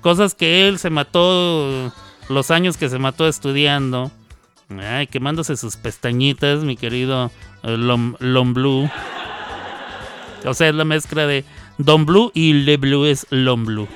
cosas 0.00 0.34
que 0.34 0.66
él 0.66 0.78
se 0.78 0.88
mató 0.88 1.92
los 2.28 2.50
años 2.50 2.76
que 2.76 2.88
se 2.88 2.98
mató 2.98 3.28
estudiando, 3.28 4.10
ay, 4.70 5.06
quemándose 5.06 5.56
sus 5.56 5.76
pestañitas, 5.76 6.60
mi 6.64 6.76
querido 6.76 7.30
eh, 7.62 7.76
Lom, 7.76 8.14
Lom 8.18 8.54
Blue. 8.54 8.90
O 10.44 10.54
sea, 10.54 10.68
es 10.68 10.74
la 10.74 10.84
mezcla 10.84 11.26
de 11.26 11.44
Don 11.78 12.06
Blue 12.06 12.30
y 12.34 12.52
Le 12.52 12.76
Blue 12.76 13.04
es 13.06 13.26
Lom 13.30 13.64
Blue. 13.64 13.88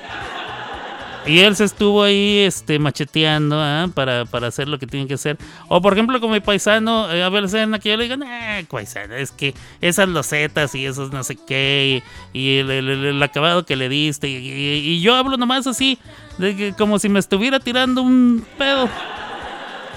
Y 1.27 1.37
él 1.41 1.55
se 1.55 1.65
estuvo 1.65 2.01
ahí 2.01 2.39
este, 2.39 2.79
macheteando 2.79 3.55
¿ah? 3.61 3.87
para, 3.93 4.25
para 4.25 4.47
hacer 4.47 4.67
lo 4.67 4.79
que 4.79 4.87
tiene 4.87 5.05
que 5.07 5.13
hacer. 5.13 5.37
O 5.67 5.79
por 5.79 5.93
ejemplo, 5.93 6.19
con 6.19 6.31
mi 6.31 6.39
paisano, 6.39 7.11
eh, 7.13 7.21
Abel 7.21 7.47
Sena, 7.47 7.77
que 7.77 7.89
yo 7.89 7.97
le 7.97 8.05
digo, 8.05 8.17
nah, 8.17 8.63
paisano, 8.67 9.13
es 9.13 9.31
que 9.31 9.53
esas 9.81 10.09
losetas 10.09 10.73
y 10.73 10.83
esos 10.83 11.11
no 11.11 11.23
sé 11.23 11.35
qué, 11.35 12.01
y, 12.33 12.57
el, 12.57 13.21
acabado 13.21 13.67
que 13.67 13.75
le 13.75 13.87
diste, 13.87 14.29
y, 14.29 14.35
y- 14.35 14.79
y 14.95 15.01
yo 15.01 15.13
hablo 15.15 15.37
nomás 15.37 15.67
así, 15.67 15.99
de 16.39 16.55
que 16.55 16.73
como 16.73 16.97
si 16.97 17.07
me 17.07 17.19
estuviera 17.19 17.59
tirando 17.59 18.01
un 18.01 18.43
pedo. 18.57 18.89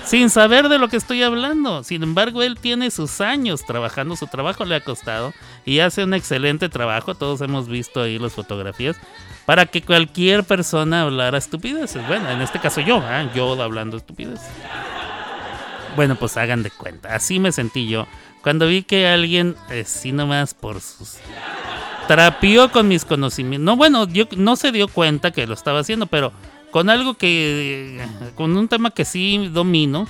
Sin 0.04 0.28
saber 0.28 0.68
de 0.68 0.78
lo 0.78 0.88
que 0.88 0.96
estoy 0.96 1.22
hablando. 1.22 1.82
Sin 1.82 2.02
embargo, 2.02 2.42
él 2.42 2.58
tiene 2.58 2.90
sus 2.90 3.20
años 3.20 3.64
trabajando, 3.64 4.16
su 4.16 4.26
trabajo 4.26 4.64
le 4.64 4.76
ha 4.76 4.80
costado 4.80 5.32
y 5.64 5.78
hace 5.78 6.04
un 6.04 6.14
excelente 6.14 6.68
trabajo. 6.68 7.14
Todos 7.14 7.40
hemos 7.40 7.68
visto 7.68 8.02
ahí 8.02 8.18
las 8.18 8.34
fotografías 8.34 8.96
para 9.46 9.66
que 9.66 9.82
cualquier 9.82 10.44
persona 10.44 11.02
hablara 11.02 11.38
estupideces. 11.38 12.06
Bueno, 12.06 12.30
en 12.30 12.42
este 12.42 12.60
caso 12.60 12.80
yo, 12.80 12.98
¿ah? 12.98 13.30
yo 13.34 13.60
hablando 13.62 13.96
estupideces. 13.96 14.46
Bueno, 15.96 16.16
pues 16.16 16.36
hagan 16.36 16.62
de 16.62 16.70
cuenta. 16.70 17.14
Así 17.14 17.38
me 17.38 17.52
sentí 17.52 17.88
yo 17.88 18.06
Cuando 18.42 18.66
vi 18.66 18.82
que 18.82 19.06
alguien, 19.06 19.56
así 19.68 20.12
nomás 20.12 20.52
por 20.52 20.80
sus. 20.80 21.18
Trapió 22.08 22.70
con 22.70 22.88
mis 22.88 23.04
conocimientos. 23.06 23.64
No, 23.64 23.76
bueno, 23.76 24.06
yo 24.06 24.26
no 24.36 24.56
se 24.56 24.72
dio 24.72 24.88
cuenta 24.88 25.30
que 25.30 25.46
lo 25.46 25.54
estaba 25.54 25.80
haciendo, 25.80 26.06
pero 26.06 26.32
con 26.74 26.90
algo 26.90 27.14
que. 27.14 28.04
Con 28.34 28.56
un 28.56 28.66
tema 28.66 28.90
que 28.90 29.04
sí 29.04 29.46
domino. 29.46 30.08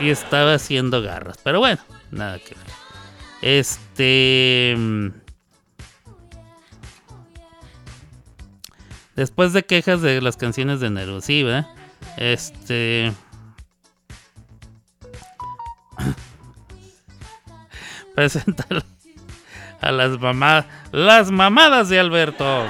Y 0.00 0.08
estaba 0.08 0.54
haciendo 0.54 1.02
garras. 1.02 1.36
Pero 1.44 1.58
bueno, 1.58 1.78
nada 2.10 2.38
que 2.38 2.54
ver. 2.54 2.64
Este. 3.42 4.74
mm, 4.78 5.08
Después 9.14 9.52
de 9.52 9.62
quejas 9.62 10.00
de 10.00 10.22
las 10.22 10.38
canciones 10.38 10.80
de 10.80 10.88
Neruda, 10.88 11.20
sí, 11.20 11.42
¿verdad? 11.42 11.68
Este. 12.16 13.12
Presenta 18.14 18.64
a 19.82 19.92
las 19.92 20.18
mamadas. 20.18 20.64
Las 20.92 21.30
mamadas 21.30 21.90
de 21.90 22.00
Alberto. 22.00 22.64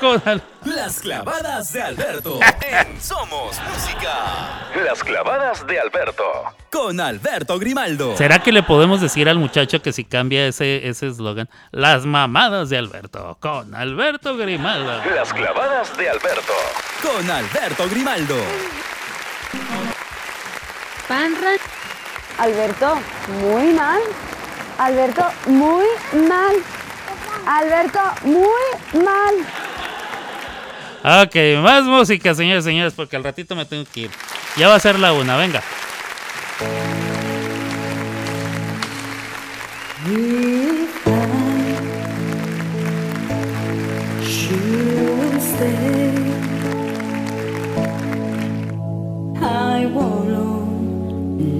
Con 0.00 0.22
al- 0.24 0.42
Las 0.64 1.00
clavadas 1.00 1.72
de 1.72 1.82
Alberto. 1.82 2.40
En 2.62 3.00
Somos 3.00 3.58
Música. 3.68 4.68
Las 4.84 5.02
clavadas 5.04 5.66
de 5.66 5.78
Alberto. 5.78 6.24
Con 6.70 7.00
Alberto 7.00 7.58
Grimaldo. 7.58 8.16
¿Será 8.16 8.38
que 8.42 8.52
le 8.52 8.62
podemos 8.62 9.00
decir 9.00 9.28
al 9.28 9.38
muchacho 9.38 9.82
que 9.82 9.92
si 9.92 10.04
cambia 10.04 10.46
ese 10.46 10.88
ese 10.88 11.08
eslogan? 11.08 11.48
Las 11.70 12.06
mamadas 12.06 12.70
de 12.70 12.78
Alberto. 12.78 13.36
Con 13.40 13.74
Alberto 13.74 14.36
Grimaldo. 14.36 15.02
Las 15.14 15.32
clavadas 15.34 15.94
de 15.96 16.08
Alberto. 16.08 16.52
Con 17.02 17.30
Alberto 17.30 17.88
Grimaldo. 17.90 18.36
Panra. 21.08 21.50
Alberto, 22.38 22.98
muy 23.42 23.72
mal. 23.74 24.00
Alberto, 24.78 25.26
muy 25.46 25.84
mal. 26.26 26.54
Alberto, 27.46 28.00
muy 28.22 29.02
mal. 29.04 29.34
Ok, 31.02 31.34
más 31.62 31.84
música, 31.84 32.34
señores 32.34 32.64
y 32.64 32.68
señores, 32.68 32.92
porque 32.94 33.16
al 33.16 33.24
ratito 33.24 33.56
me 33.56 33.64
tengo 33.64 33.84
que 33.90 34.00
ir. 34.00 34.10
Ya 34.56 34.68
va 34.68 34.74
a 34.74 34.80
ser 34.80 34.98
la 34.98 35.14
una, 35.14 35.36
venga. 35.36 35.62
I 49.42 49.86
won't 49.86 50.28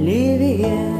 live 0.04 0.40
here 0.40 0.90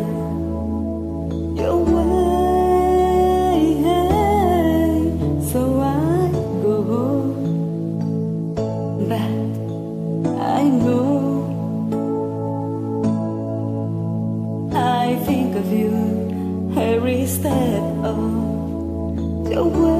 step 17.41 17.83
of 18.05 18.17
the 19.49 19.65
way. 19.65 20.00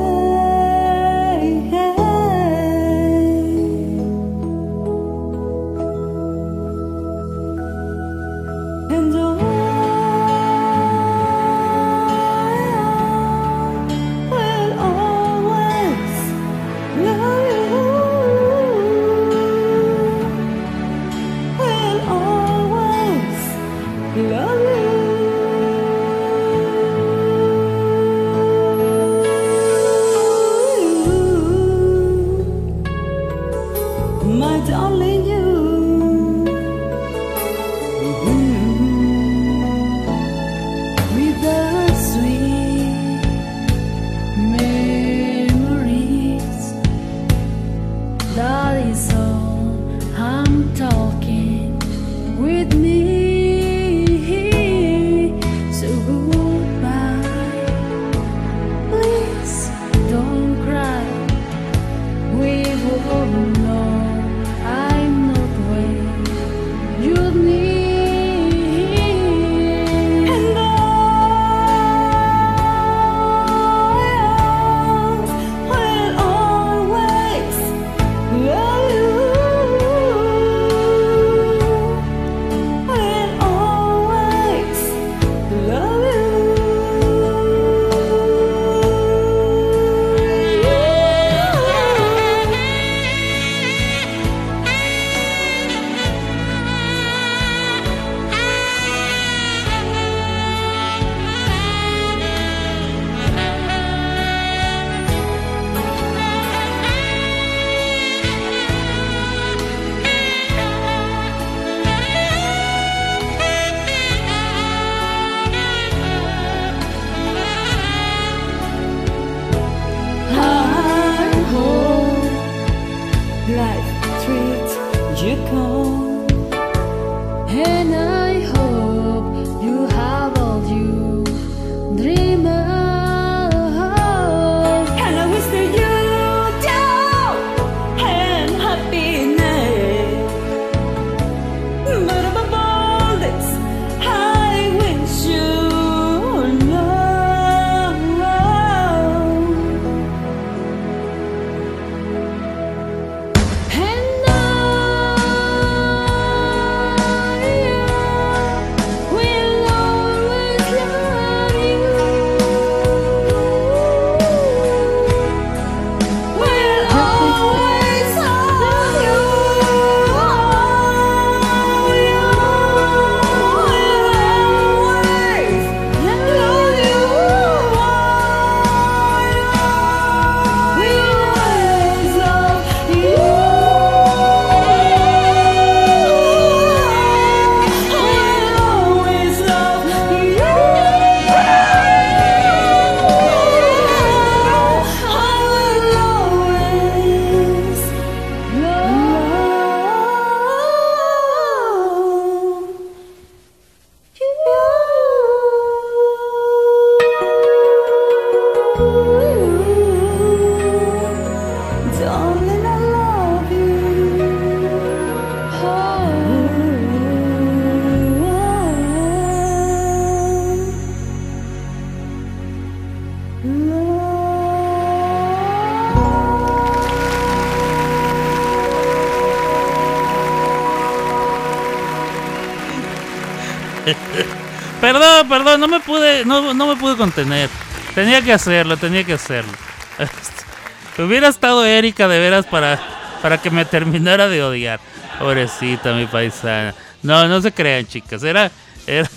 Perdón, 234.93 235.29
perdón, 235.29 235.61
no 235.61 235.69
me 235.69 235.81
pude, 235.81 236.25
no, 236.25 236.53
no 236.55 236.67
me 236.67 236.77
pude 236.77 236.97
contener. 236.97 237.49
Tenía 237.95 238.23
que 238.23 238.33
hacerlo, 238.33 238.77
tenía 238.77 239.05
que 239.05 239.13
hacerlo. 239.15 239.53
Hubiera 240.99 241.29
estado 241.29 241.65
Erika 241.65 242.09
de 242.09 242.19
veras 242.19 242.47
para, 242.47 242.79
para 243.23 243.39
que 243.39 243.51
me 243.51 243.65
terminara 243.65 244.29
de 244.29 244.43
odiar. 244.43 244.81
Pobrecita, 245.19 245.93
mi 245.93 246.07
paisana. 246.07 246.75
No, 247.03 247.27
no 247.29 247.41
se 247.41 247.53
crean, 247.53 247.87
chicas. 247.87 248.23
Era. 248.23 248.51
era- 248.87 249.09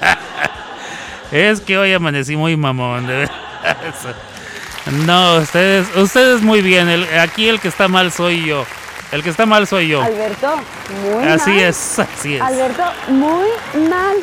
es 1.32 1.60
que 1.60 1.78
hoy 1.78 1.92
amanecí 1.92 2.36
muy 2.36 2.56
mamón, 2.56 3.06
de 3.06 3.16
veras. 3.16 3.36
No, 5.06 5.36
ustedes, 5.36 5.86
ustedes 5.96 6.42
muy 6.42 6.60
bien. 6.62 6.88
El- 6.88 7.18
aquí 7.20 7.48
el 7.48 7.60
que 7.60 7.68
está 7.68 7.88
mal 7.88 8.10
soy 8.12 8.44
yo. 8.46 8.66
El 9.12 9.22
que 9.22 9.30
está 9.30 9.46
mal 9.46 9.66
soy 9.66 9.88
yo. 9.88 10.02
Alberto, 10.02 10.56
muy 11.02 11.24
Así 11.26 11.50
mal. 11.50 11.60
es, 11.60 11.98
así 11.98 12.34
es. 12.36 12.42
Alberto, 12.42 12.84
muy 13.08 13.48
mal. 13.88 14.16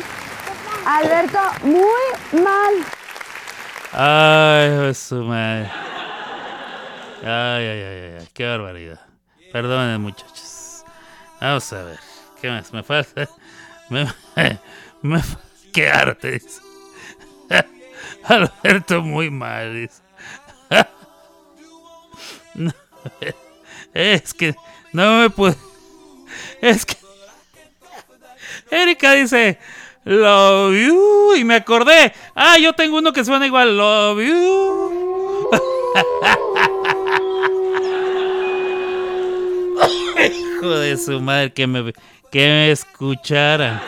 Alberto, 0.88 1.38
muy 1.64 2.40
mal. 2.42 2.74
Ay, 3.92 4.94
su 4.94 5.16
madre. 5.16 5.70
Ay, 7.22 7.66
ay, 7.66 7.82
ay, 7.82 8.16
ay, 8.20 8.28
qué 8.32 8.46
barbaridad. 8.46 8.98
Perdonen, 9.52 10.00
muchachos. 10.00 10.84
Vamos 11.42 11.70
a 11.74 11.82
ver. 11.82 11.98
¿Qué 12.40 12.48
más? 12.50 12.72
Me 12.72 12.82
falta. 12.82 13.28
Me, 13.90 14.06
me 15.02 15.22
fa- 15.22 15.40
Qué 15.74 15.90
arte, 15.90 16.30
dice. 16.32 16.60
Alberto, 18.24 19.02
muy 19.02 19.28
mal. 19.30 19.90
No, 22.54 22.72
es 23.94 24.32
que 24.34 24.54
no 24.92 25.20
me 25.20 25.30
pude. 25.30 25.54
Es 26.62 26.84
que. 26.86 26.96
Erika 28.70 29.12
dice. 29.12 29.58
Love 30.08 30.74
you. 30.74 31.36
Y 31.36 31.44
me 31.44 31.54
acordé. 31.56 32.14
Ah, 32.34 32.56
yo 32.58 32.72
tengo 32.72 32.96
uno 32.96 33.12
que 33.12 33.26
suena 33.26 33.46
igual. 33.46 33.76
Love 33.76 34.22
you. 34.22 35.50
Hijo 40.56 40.70
de 40.70 40.96
su 40.96 41.20
madre, 41.20 41.52
que 41.52 41.66
me, 41.66 41.92
que 42.32 42.38
me 42.38 42.70
escuchara. 42.70 43.82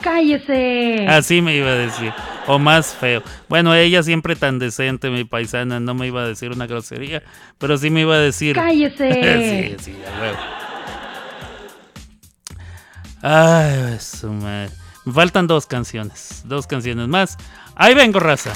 ¡Cállese! 0.00 1.04
Así 1.08 1.42
me 1.42 1.56
iba 1.56 1.70
a 1.70 1.74
decir. 1.74 2.12
O 2.46 2.60
más 2.60 2.94
feo. 2.94 3.24
Bueno, 3.48 3.74
ella 3.74 4.04
siempre 4.04 4.36
tan 4.36 4.60
decente, 4.60 5.10
mi 5.10 5.24
paisana, 5.24 5.80
no 5.80 5.94
me 5.94 6.06
iba 6.06 6.22
a 6.22 6.28
decir 6.28 6.52
una 6.52 6.68
grosería, 6.68 7.24
pero 7.58 7.76
sí 7.76 7.90
me 7.90 8.02
iba 8.02 8.14
a 8.14 8.20
decir. 8.20 8.54
¡Cállese! 8.54 9.74
sí, 9.80 9.84
sí, 9.84 9.96
a 10.06 10.20
huevo. 10.20 10.38
Ay, 13.28 13.98
su 13.98 14.30
madre. 14.30 14.70
Me 15.04 15.12
faltan 15.12 15.48
dos 15.48 15.66
canciones. 15.66 16.42
Dos 16.44 16.68
canciones 16.68 17.08
más. 17.08 17.36
Ahí 17.74 17.92
vengo, 17.92 18.20
raza. 18.20 18.52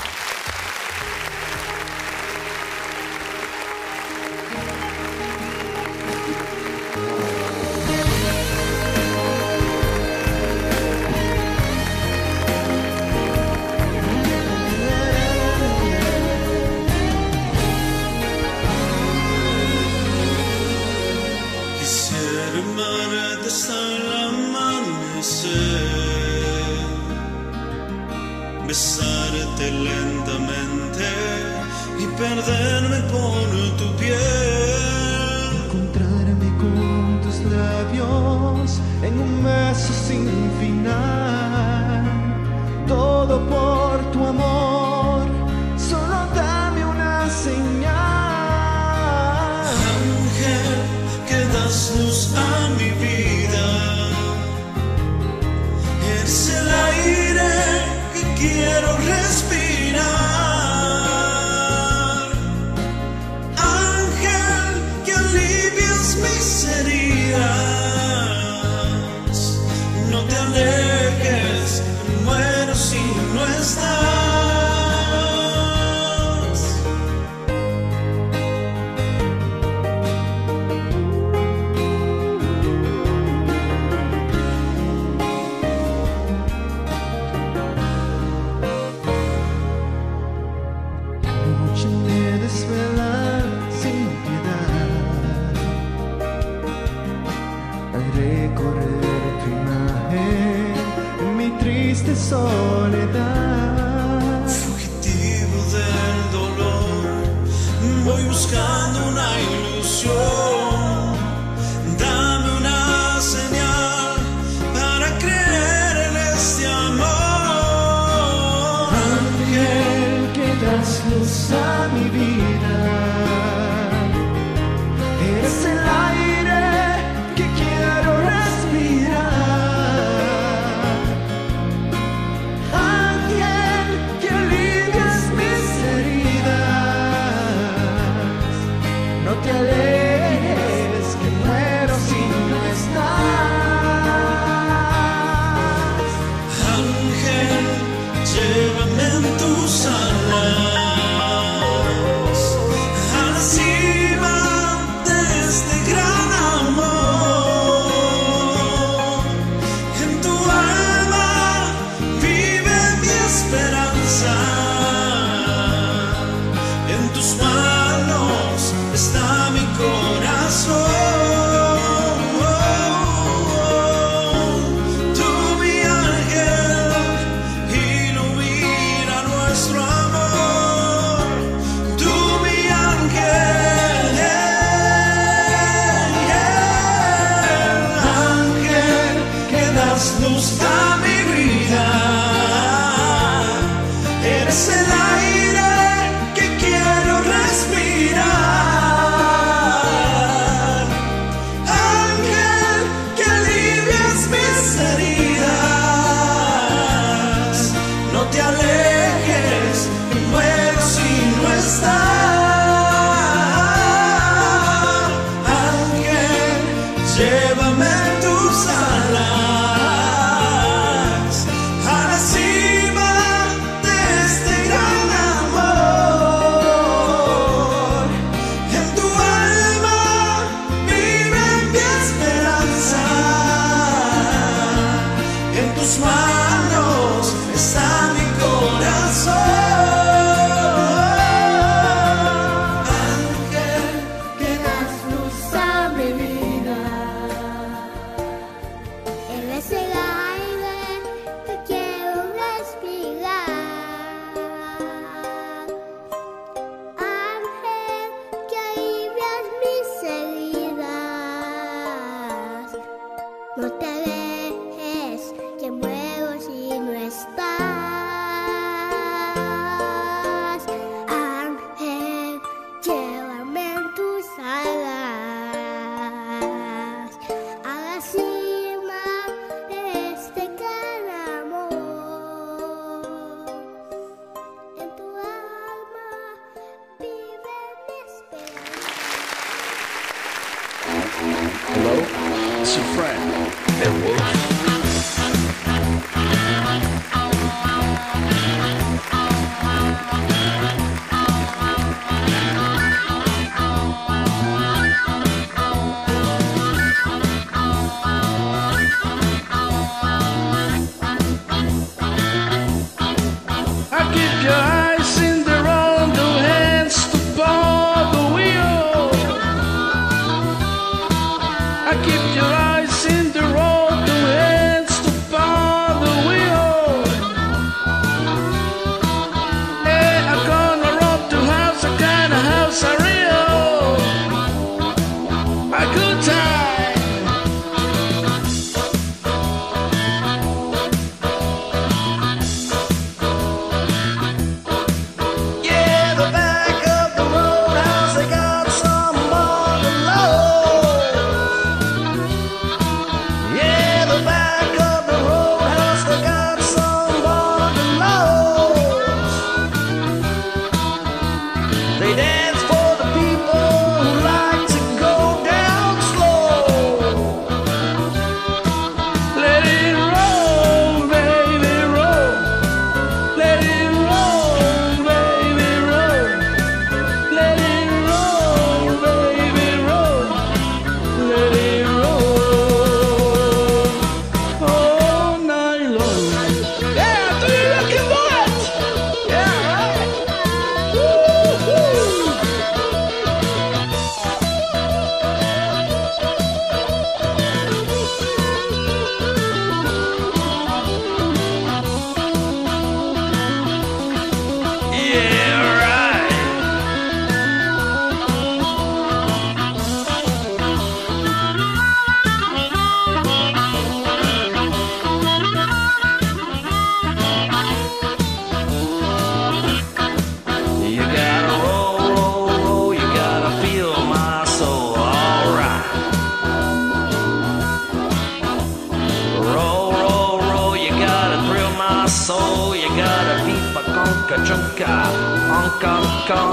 so 102.30 102.59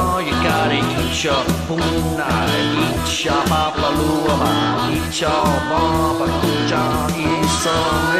You 0.08 0.32
gotta 0.42 0.76
eat 0.76 1.24
your 1.24 1.44
puna, 1.68 2.30
eat 2.82 3.26
your 3.26 3.44
papaluaba, 3.52 4.52
eat 4.96 5.22
your 5.22 5.46
baba 5.70 6.28
kuja, 6.40 6.84
eat 7.12 7.50
some 7.62 8.16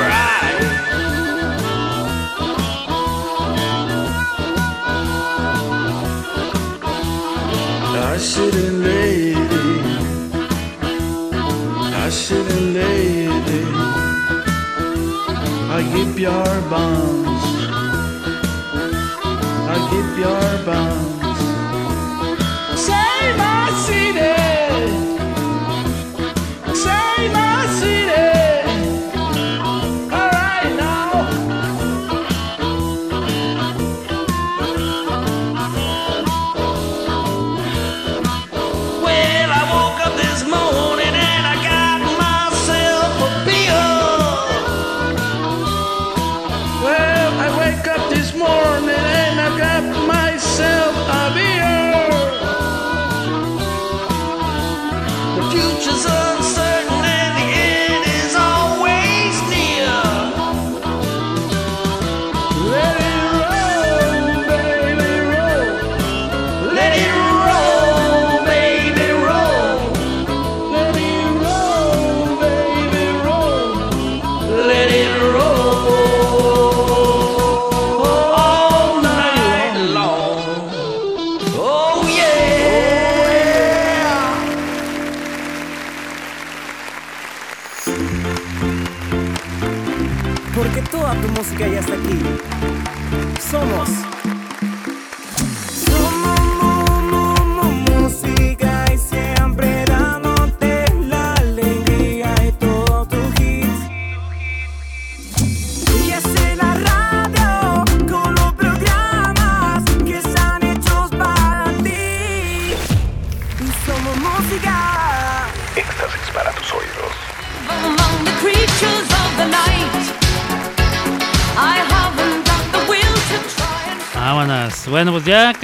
right. 0.00 0.36
I 7.98 8.18
shouldn't 8.18 8.78
lady, 8.86 9.68
I 12.04 12.08
shouldn't 12.08 12.72
lady, 12.72 13.62
I 15.76 15.80
keep 15.92 16.18
your 16.18 16.52
bones, 16.70 17.44
I 19.68 19.76
keep 19.90 20.10
your 20.24 20.64
bones. 20.64 21.15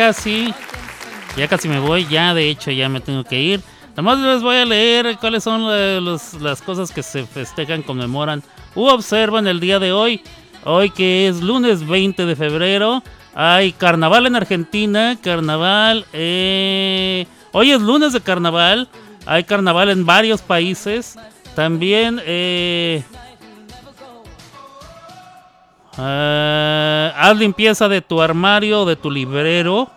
casi, 0.06 0.52
ya 1.36 1.46
casi 1.46 1.68
me 1.68 1.78
voy, 1.78 2.08
ya 2.08 2.34
de 2.34 2.50
hecho 2.50 2.72
ya 2.72 2.88
me 2.88 3.00
tengo 3.00 3.22
que 3.22 3.40
ir. 3.40 3.60
Nomás 3.96 4.18
les 4.18 4.42
voy 4.42 4.56
a 4.56 4.64
leer 4.64 5.16
cuáles 5.20 5.44
son 5.44 5.62
eh, 5.70 6.00
las 6.40 6.60
cosas 6.60 6.90
que 6.90 7.04
se 7.04 7.24
festejan, 7.24 7.84
conmemoran 7.84 8.42
u 8.74 8.88
observan 8.88 9.46
el 9.46 9.60
día 9.60 9.78
de 9.78 9.92
hoy. 9.92 10.20
Hoy 10.64 10.90
que 10.90 11.28
es 11.28 11.40
lunes 11.40 11.86
20 11.86 12.26
de 12.26 12.34
febrero, 12.34 13.04
hay 13.32 13.70
carnaval 13.70 14.26
en 14.26 14.34
Argentina, 14.34 15.16
carnaval... 15.22 16.04
Eh, 16.12 17.24
hoy 17.52 17.70
es 17.70 17.80
lunes 17.80 18.12
de 18.12 18.20
carnaval, 18.20 18.88
hay 19.24 19.44
carnaval 19.44 19.88
en 19.90 20.04
varios 20.04 20.42
países. 20.42 21.16
También... 21.54 22.20
Eh, 22.26 23.04
ah, 25.98 27.12
haz 27.16 27.36
limpieza 27.36 27.88
de 27.88 28.00
tu 28.00 28.20
armario, 28.20 28.84
de 28.84 28.96
tu 28.96 29.10
librero. 29.10 29.90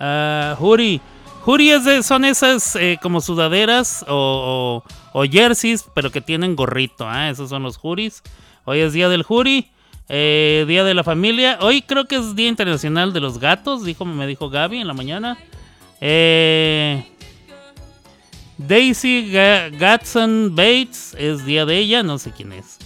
Ah, 0.00 0.54
Juri, 0.58 1.00
es 1.70 2.06
son 2.06 2.24
esas 2.24 2.76
eh, 2.76 2.98
como 3.02 3.20
sudaderas 3.20 4.04
o, 4.08 4.82
o- 5.12 5.24
jerseys, 5.24 5.84
pero 5.94 6.10
que 6.12 6.20
tienen 6.20 6.54
gorrito. 6.56 7.06
ah, 7.08 7.30
Esos 7.30 7.48
son 7.50 7.62
los 7.62 7.76
Juris. 7.76 8.22
Hoy 8.64 8.80
es 8.80 8.92
día 8.92 9.08
del 9.08 9.22
Juri, 9.22 9.70
eh, 10.08 10.64
día 10.68 10.84
de 10.84 10.94
la 10.94 11.02
familia. 11.04 11.58
Hoy 11.62 11.82
creo 11.82 12.04
que 12.06 12.16
es 12.16 12.36
día 12.36 12.48
internacional 12.48 13.12
de 13.12 13.20
los 13.20 13.38
gatos, 13.38 13.82
dijo, 13.84 14.04
me 14.04 14.26
dijo 14.26 14.50
Gaby 14.50 14.78
en 14.80 14.86
la 14.86 14.94
mañana. 14.94 15.38
Eh, 16.00 17.04
Daisy 18.58 19.30
Ga- 19.32 19.70
Gatson 19.76 20.54
Bates 20.54 21.14
es 21.18 21.44
día 21.46 21.64
de 21.64 21.78
ella, 21.78 22.02
no 22.02 22.18
sé 22.18 22.30
quién 22.32 22.52
es. 22.52 22.78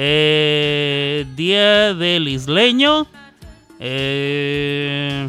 Eh, 0.00 1.26
día 1.34 1.92
del 1.92 2.28
isleño. 2.28 3.08
Eh, 3.80 5.28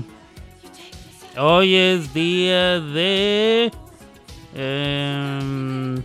hoy 1.40 1.74
es 1.74 2.14
día 2.14 2.80
de 2.80 3.72
em, 4.54 5.96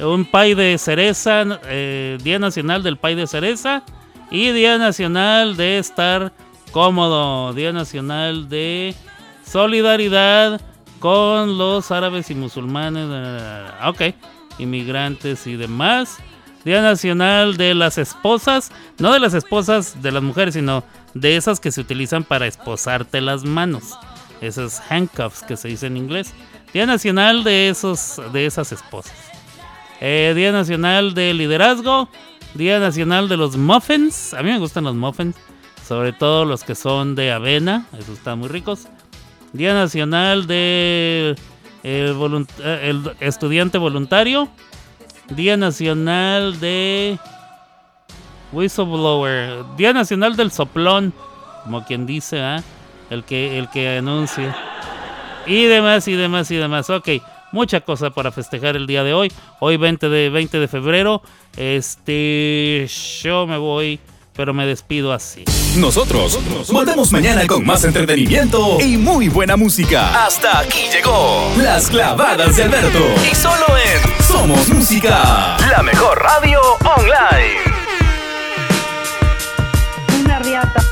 un 0.00 0.26
pay 0.30 0.52
de 0.52 0.76
cereza, 0.76 1.58
eh, 1.64 2.18
Día 2.22 2.38
Nacional 2.38 2.82
del 2.82 2.98
Pay 2.98 3.14
de 3.14 3.26
Cereza 3.26 3.82
y 4.30 4.50
Día 4.50 4.76
Nacional 4.76 5.56
de 5.56 5.78
estar 5.78 6.34
cómodo, 6.70 7.54
Día 7.54 7.72
Nacional 7.72 8.50
de 8.50 8.94
solidaridad 9.42 10.60
con 10.98 11.56
los 11.56 11.90
árabes 11.90 12.30
y 12.30 12.34
musulmanes, 12.34 13.08
eh, 13.10 13.66
ok, 13.86 14.02
inmigrantes 14.58 15.46
y 15.46 15.56
demás. 15.56 16.18
Día 16.64 16.80
Nacional 16.82 17.56
de 17.56 17.74
las 17.74 17.98
esposas, 17.98 18.70
no 18.98 19.12
de 19.12 19.18
las 19.20 19.34
esposas 19.34 20.00
de 20.02 20.12
las 20.12 20.22
mujeres, 20.22 20.54
sino 20.54 20.84
de 21.14 21.36
esas 21.36 21.58
que 21.60 21.72
se 21.72 21.80
utilizan 21.80 22.22
para 22.24 22.46
esposarte 22.46 23.20
las 23.20 23.44
manos. 23.44 23.98
Esos 24.40 24.80
handcuffs 24.88 25.42
que 25.42 25.56
se 25.56 25.68
dice 25.68 25.86
en 25.88 25.96
inglés. 25.96 26.32
Día 26.72 26.86
Nacional 26.86 27.44
de, 27.44 27.68
esos, 27.68 28.20
de 28.32 28.46
esas 28.46 28.72
esposas. 28.72 29.12
Eh, 30.00 30.32
Día 30.34 30.52
Nacional 30.52 31.14
de 31.14 31.34
Liderazgo. 31.34 32.08
Día 32.54 32.78
Nacional 32.78 33.28
de 33.28 33.36
los 33.36 33.56
Muffins. 33.56 34.34
A 34.34 34.42
mí 34.42 34.50
me 34.50 34.58
gustan 34.58 34.84
los 34.84 34.94
muffins. 34.94 35.36
Sobre 35.86 36.12
todo 36.12 36.44
los 36.44 36.64
que 36.64 36.74
son 36.74 37.14
de 37.14 37.32
avena. 37.32 37.86
Esos 37.92 38.18
están 38.18 38.38
muy 38.38 38.48
ricos. 38.48 38.86
Día 39.52 39.74
Nacional 39.74 40.46
de 40.46 41.36
volunt- 41.84 42.48
eh, 42.60 42.90
el 42.90 43.12
estudiante 43.20 43.78
voluntario. 43.78 44.48
Día 45.36 45.56
Nacional 45.56 46.60
de 46.60 47.18
Whistleblower. 48.52 49.64
Día 49.76 49.92
Nacional 49.92 50.36
del 50.36 50.50
soplón. 50.50 51.12
Como 51.64 51.84
quien 51.84 52.06
dice, 52.06 52.40
¿ah? 52.40 52.62
El 53.10 53.24
que, 53.24 53.58
el 53.58 53.68
que 53.70 53.98
anuncia. 53.98 54.54
Y 55.46 55.64
demás, 55.64 56.06
y 56.08 56.14
demás, 56.14 56.50
y 56.50 56.56
demás. 56.56 56.90
Ok, 56.90 57.08
mucha 57.52 57.80
cosa 57.80 58.10
para 58.10 58.32
festejar 58.32 58.76
el 58.76 58.86
día 58.86 59.04
de 59.04 59.14
hoy. 59.14 59.32
Hoy 59.60 59.76
20 59.76 60.08
de, 60.08 60.30
20 60.30 60.58
de 60.58 60.68
febrero. 60.68 61.22
Este, 61.56 62.86
yo 63.22 63.46
me 63.46 63.58
voy, 63.58 64.00
pero 64.34 64.54
me 64.54 64.66
despido 64.66 65.12
así. 65.12 65.44
Nosotros 65.76 66.38
volvemos 66.70 67.12
mañana 67.12 67.46
con 67.46 67.64
más 67.64 67.84
entretenimiento 67.84 68.78
y 68.80 68.96
muy 68.96 69.28
buena 69.28 69.56
música. 69.56 70.24
Hasta 70.26 70.60
aquí 70.60 70.88
llegó 70.92 71.50
Las 71.56 71.88
Clavadas 71.88 72.56
de 72.56 72.64
Alberto. 72.64 72.98
Y 73.30 73.34
solo 73.34 73.64
en 73.76 74.24
Somos 74.24 74.68
Música, 74.68 75.56
la 75.70 75.82
mejor 75.82 76.18
radio 76.22 76.60
online. 76.96 77.81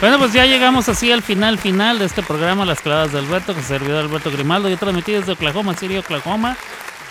Bueno, 0.00 0.18
pues 0.18 0.32
ya 0.32 0.46
llegamos 0.46 0.88
así 0.88 1.10
al 1.10 1.22
final 1.22 1.58
final 1.58 1.98
de 1.98 2.04
este 2.04 2.22
programa 2.22 2.64
Las 2.64 2.80
Clavadas 2.80 3.10
de 3.10 3.18
Alberto, 3.18 3.52
que 3.52 3.62
se 3.62 3.68
servidor 3.68 4.04
Alberto 4.04 4.30
Grimaldo. 4.30 4.68
Yo 4.68 4.76
transmití 4.76 5.10
desde 5.10 5.32
Oklahoma 5.32 5.74
City, 5.74 5.96
Oklahoma. 5.96 6.56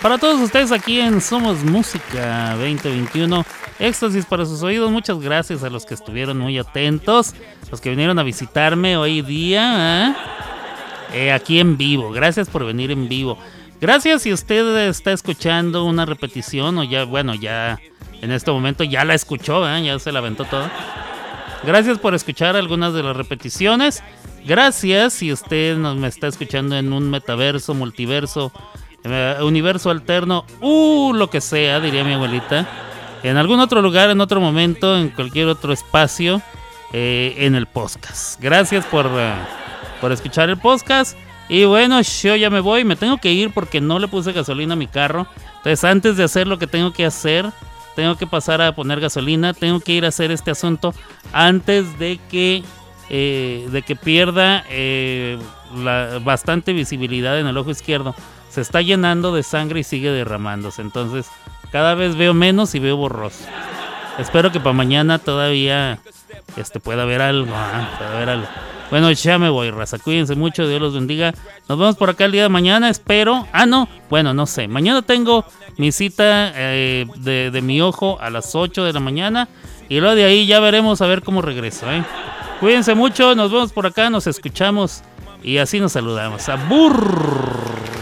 Para 0.02 0.18
todos 0.18 0.40
ustedes 0.40 0.72
aquí 0.72 1.02
en 1.02 1.20
Somos 1.20 1.66
Música 1.66 2.52
2021. 2.52 3.46
Éxtasis 3.80 4.26
para 4.26 4.46
sus 4.46 4.62
oídos. 4.64 4.90
Muchas 4.90 5.20
gracias 5.20 5.64
a 5.64 5.70
los 5.70 5.86
que 5.86 5.96
estuvieron 5.96 6.38
muy 6.38 6.58
atentos. 6.58 7.34
Los 7.70 7.82
que 7.82 7.90
vinieron 7.90 8.20
a 8.20 8.24
visitarme 8.24 8.96
hoy 8.96 9.22
día. 9.22 10.08
¿eh? 10.08 10.16
Eh, 11.14 11.32
aquí 11.34 11.60
en 11.60 11.76
vivo. 11.76 12.12
Gracias 12.12 12.48
por 12.48 12.66
venir 12.66 12.92
en 12.92 13.10
vivo. 13.10 13.38
Gracias 13.82 14.22
si 14.22 14.32
usted 14.32 14.88
está 14.88 15.12
escuchando 15.12 15.84
una 15.84 16.06
repetición 16.06 16.78
o 16.78 16.86
ya, 16.86 17.04
bueno, 17.04 17.36
ya 17.36 17.80
en 18.22 18.32
este 18.32 18.50
momento 18.50 18.86
ya 18.86 19.04
la 19.04 19.14
escuchó, 19.14 19.68
¿eh? 19.70 19.84
ya 19.84 20.00
se 20.00 20.14
la 20.14 20.20
aventó 20.20 20.46
todo. 20.46 20.70
Gracias 21.64 21.98
por 22.00 22.14
escuchar 22.14 22.56
algunas 22.56 22.94
de 22.94 23.04
las 23.04 23.16
repeticiones. 23.16 24.04
Gracias 24.46 25.14
si 25.14 25.34
usted 25.34 25.78
nos 25.78 25.98
me 25.98 26.08
está 26.08 26.28
escuchando 26.28 26.78
en 26.78 26.94
un 26.94 27.10
metaverso, 27.10 27.74
multiverso, 27.74 28.52
eh, 29.04 29.38
universo 29.42 29.90
alterno, 29.90 30.46
uh, 30.62 31.14
lo 31.14 31.30
que 31.30 31.42
sea, 31.42 31.80
diría 31.80 32.04
mi 32.04 32.14
abuelita. 32.14 32.68
En 33.24 33.38
algún 33.38 33.60
otro 33.60 33.82
lugar, 33.82 34.10
en 34.10 34.22
otro 34.22 34.40
momento, 34.40 34.98
en 34.98 35.10
cualquier 35.10 35.48
otro 35.48 35.74
espacio, 35.74 36.42
eh, 36.94 37.36
en 37.40 37.56
el 37.56 37.66
podcast. 37.66 38.40
Gracias 38.40 38.86
por, 38.86 39.08
eh, 39.08 39.34
por 40.00 40.12
escuchar 40.12 40.50
el 40.50 40.58
podcast. 40.58 41.18
Y 41.50 41.66
bueno, 41.66 42.02
yo 42.02 42.36
ya 42.36 42.50
me 42.50 42.60
voy, 42.60 42.84
me 42.84 42.96
tengo 42.96 43.18
que 43.18 43.32
ir 43.32 43.52
porque 43.54 43.82
no 43.82 44.00
le 44.00 44.08
puse 44.08 44.32
gasolina 44.32 44.74
a 44.74 44.78
mi 44.78 44.88
carro. 44.88 45.28
Entonces, 45.58 45.84
antes 45.84 46.18
de 46.18 46.24
hacer 46.24 46.48
lo 46.48 46.60
que 46.60 46.68
tengo 46.68 46.94
que 46.94 47.06
hacer, 47.06 47.52
tengo 47.98 48.16
que 48.16 48.28
pasar 48.28 48.62
a 48.62 48.76
poner 48.76 49.00
gasolina, 49.00 49.56
tengo 49.56 49.80
que 49.80 49.94
ir 49.94 50.06
a 50.06 50.10
hacer 50.10 50.30
este 50.30 50.52
asunto 50.52 50.94
antes 51.34 51.98
de 51.98 52.20
que 52.30 52.64
eh, 53.10 53.68
de 53.72 53.82
que 53.82 53.96
pierda 53.96 54.64
eh, 54.70 55.40
la, 55.76 56.20
bastante 56.24 56.74
visibilidad 56.74 57.40
en 57.40 57.48
el 57.48 57.58
ojo 57.58 57.72
izquierdo. 57.72 58.14
Se 58.52 58.62
está 58.62 58.84
llenando 58.84 59.34
de 59.34 59.42
sangre 59.42 59.80
y 59.80 59.84
sigue 59.84 60.12
derramándose. 60.12 60.84
Entonces, 60.84 61.26
cada 61.72 61.96
vez 61.96 62.16
veo 62.16 62.36
menos 62.36 62.76
y 62.76 62.80
veo 62.80 62.98
borroso. 62.98 63.46
Espero 64.20 64.52
que 64.52 64.60
para 64.60 64.74
mañana 64.74 65.18
todavía 65.18 65.98
este, 66.58 66.80
pueda 66.80 67.04
haber 67.04 67.22
algo. 67.22 67.54
ah, 67.56 67.90
pueda 67.98 68.16
haber 68.16 68.30
algo. 68.30 68.48
Bueno, 68.90 69.12
ya 69.12 69.38
me 69.38 69.50
voy, 69.50 69.70
raza. 69.70 70.00
Cuídense 70.00 70.36
mucho, 70.36 70.68
Dios 70.68 70.80
los 70.80 70.94
bendiga. 70.94 71.34
Nos 71.68 71.78
vemos 71.78 71.96
por 71.98 72.10
acá 72.10 72.26
el 72.26 72.32
día 72.32 72.44
de 72.44 72.50
mañana, 72.50 72.90
espero. 72.90 73.46
Ah, 73.52 73.66
no, 73.66 73.90
bueno, 74.10 74.34
no 74.34 74.46
sé. 74.46 74.68
Mañana 74.68 75.02
tengo 75.02 75.46
mi 75.78 75.92
cita 75.92 76.54
eh, 76.56 77.06
de, 77.18 77.52
de 77.52 77.62
mi 77.62 77.82
ojo 77.82 78.18
a 78.22 78.30
las 78.30 78.56
8 78.56 78.86
de 78.86 78.94
la 78.94 79.00
mañana. 79.02 79.50
Y 79.90 80.00
luego 80.00 80.16
de 80.16 80.24
ahí 80.26 80.48
ya 80.48 80.60
veremos 80.60 81.02
a 81.02 81.08
ver 81.08 81.22
cómo 81.22 81.42
regreso. 81.42 81.92
¿eh? 81.92 82.04
Cuídense 82.60 82.96
mucho, 82.96 83.36
nos 83.36 83.52
vemos 83.52 83.74
por 83.74 83.86
acá, 83.86 84.10
nos 84.10 84.26
escuchamos 84.26 85.04
y 85.44 85.58
así 85.58 85.80
nos 85.80 85.92
saludamos. 85.92 86.48
¡Abur! 86.50 87.97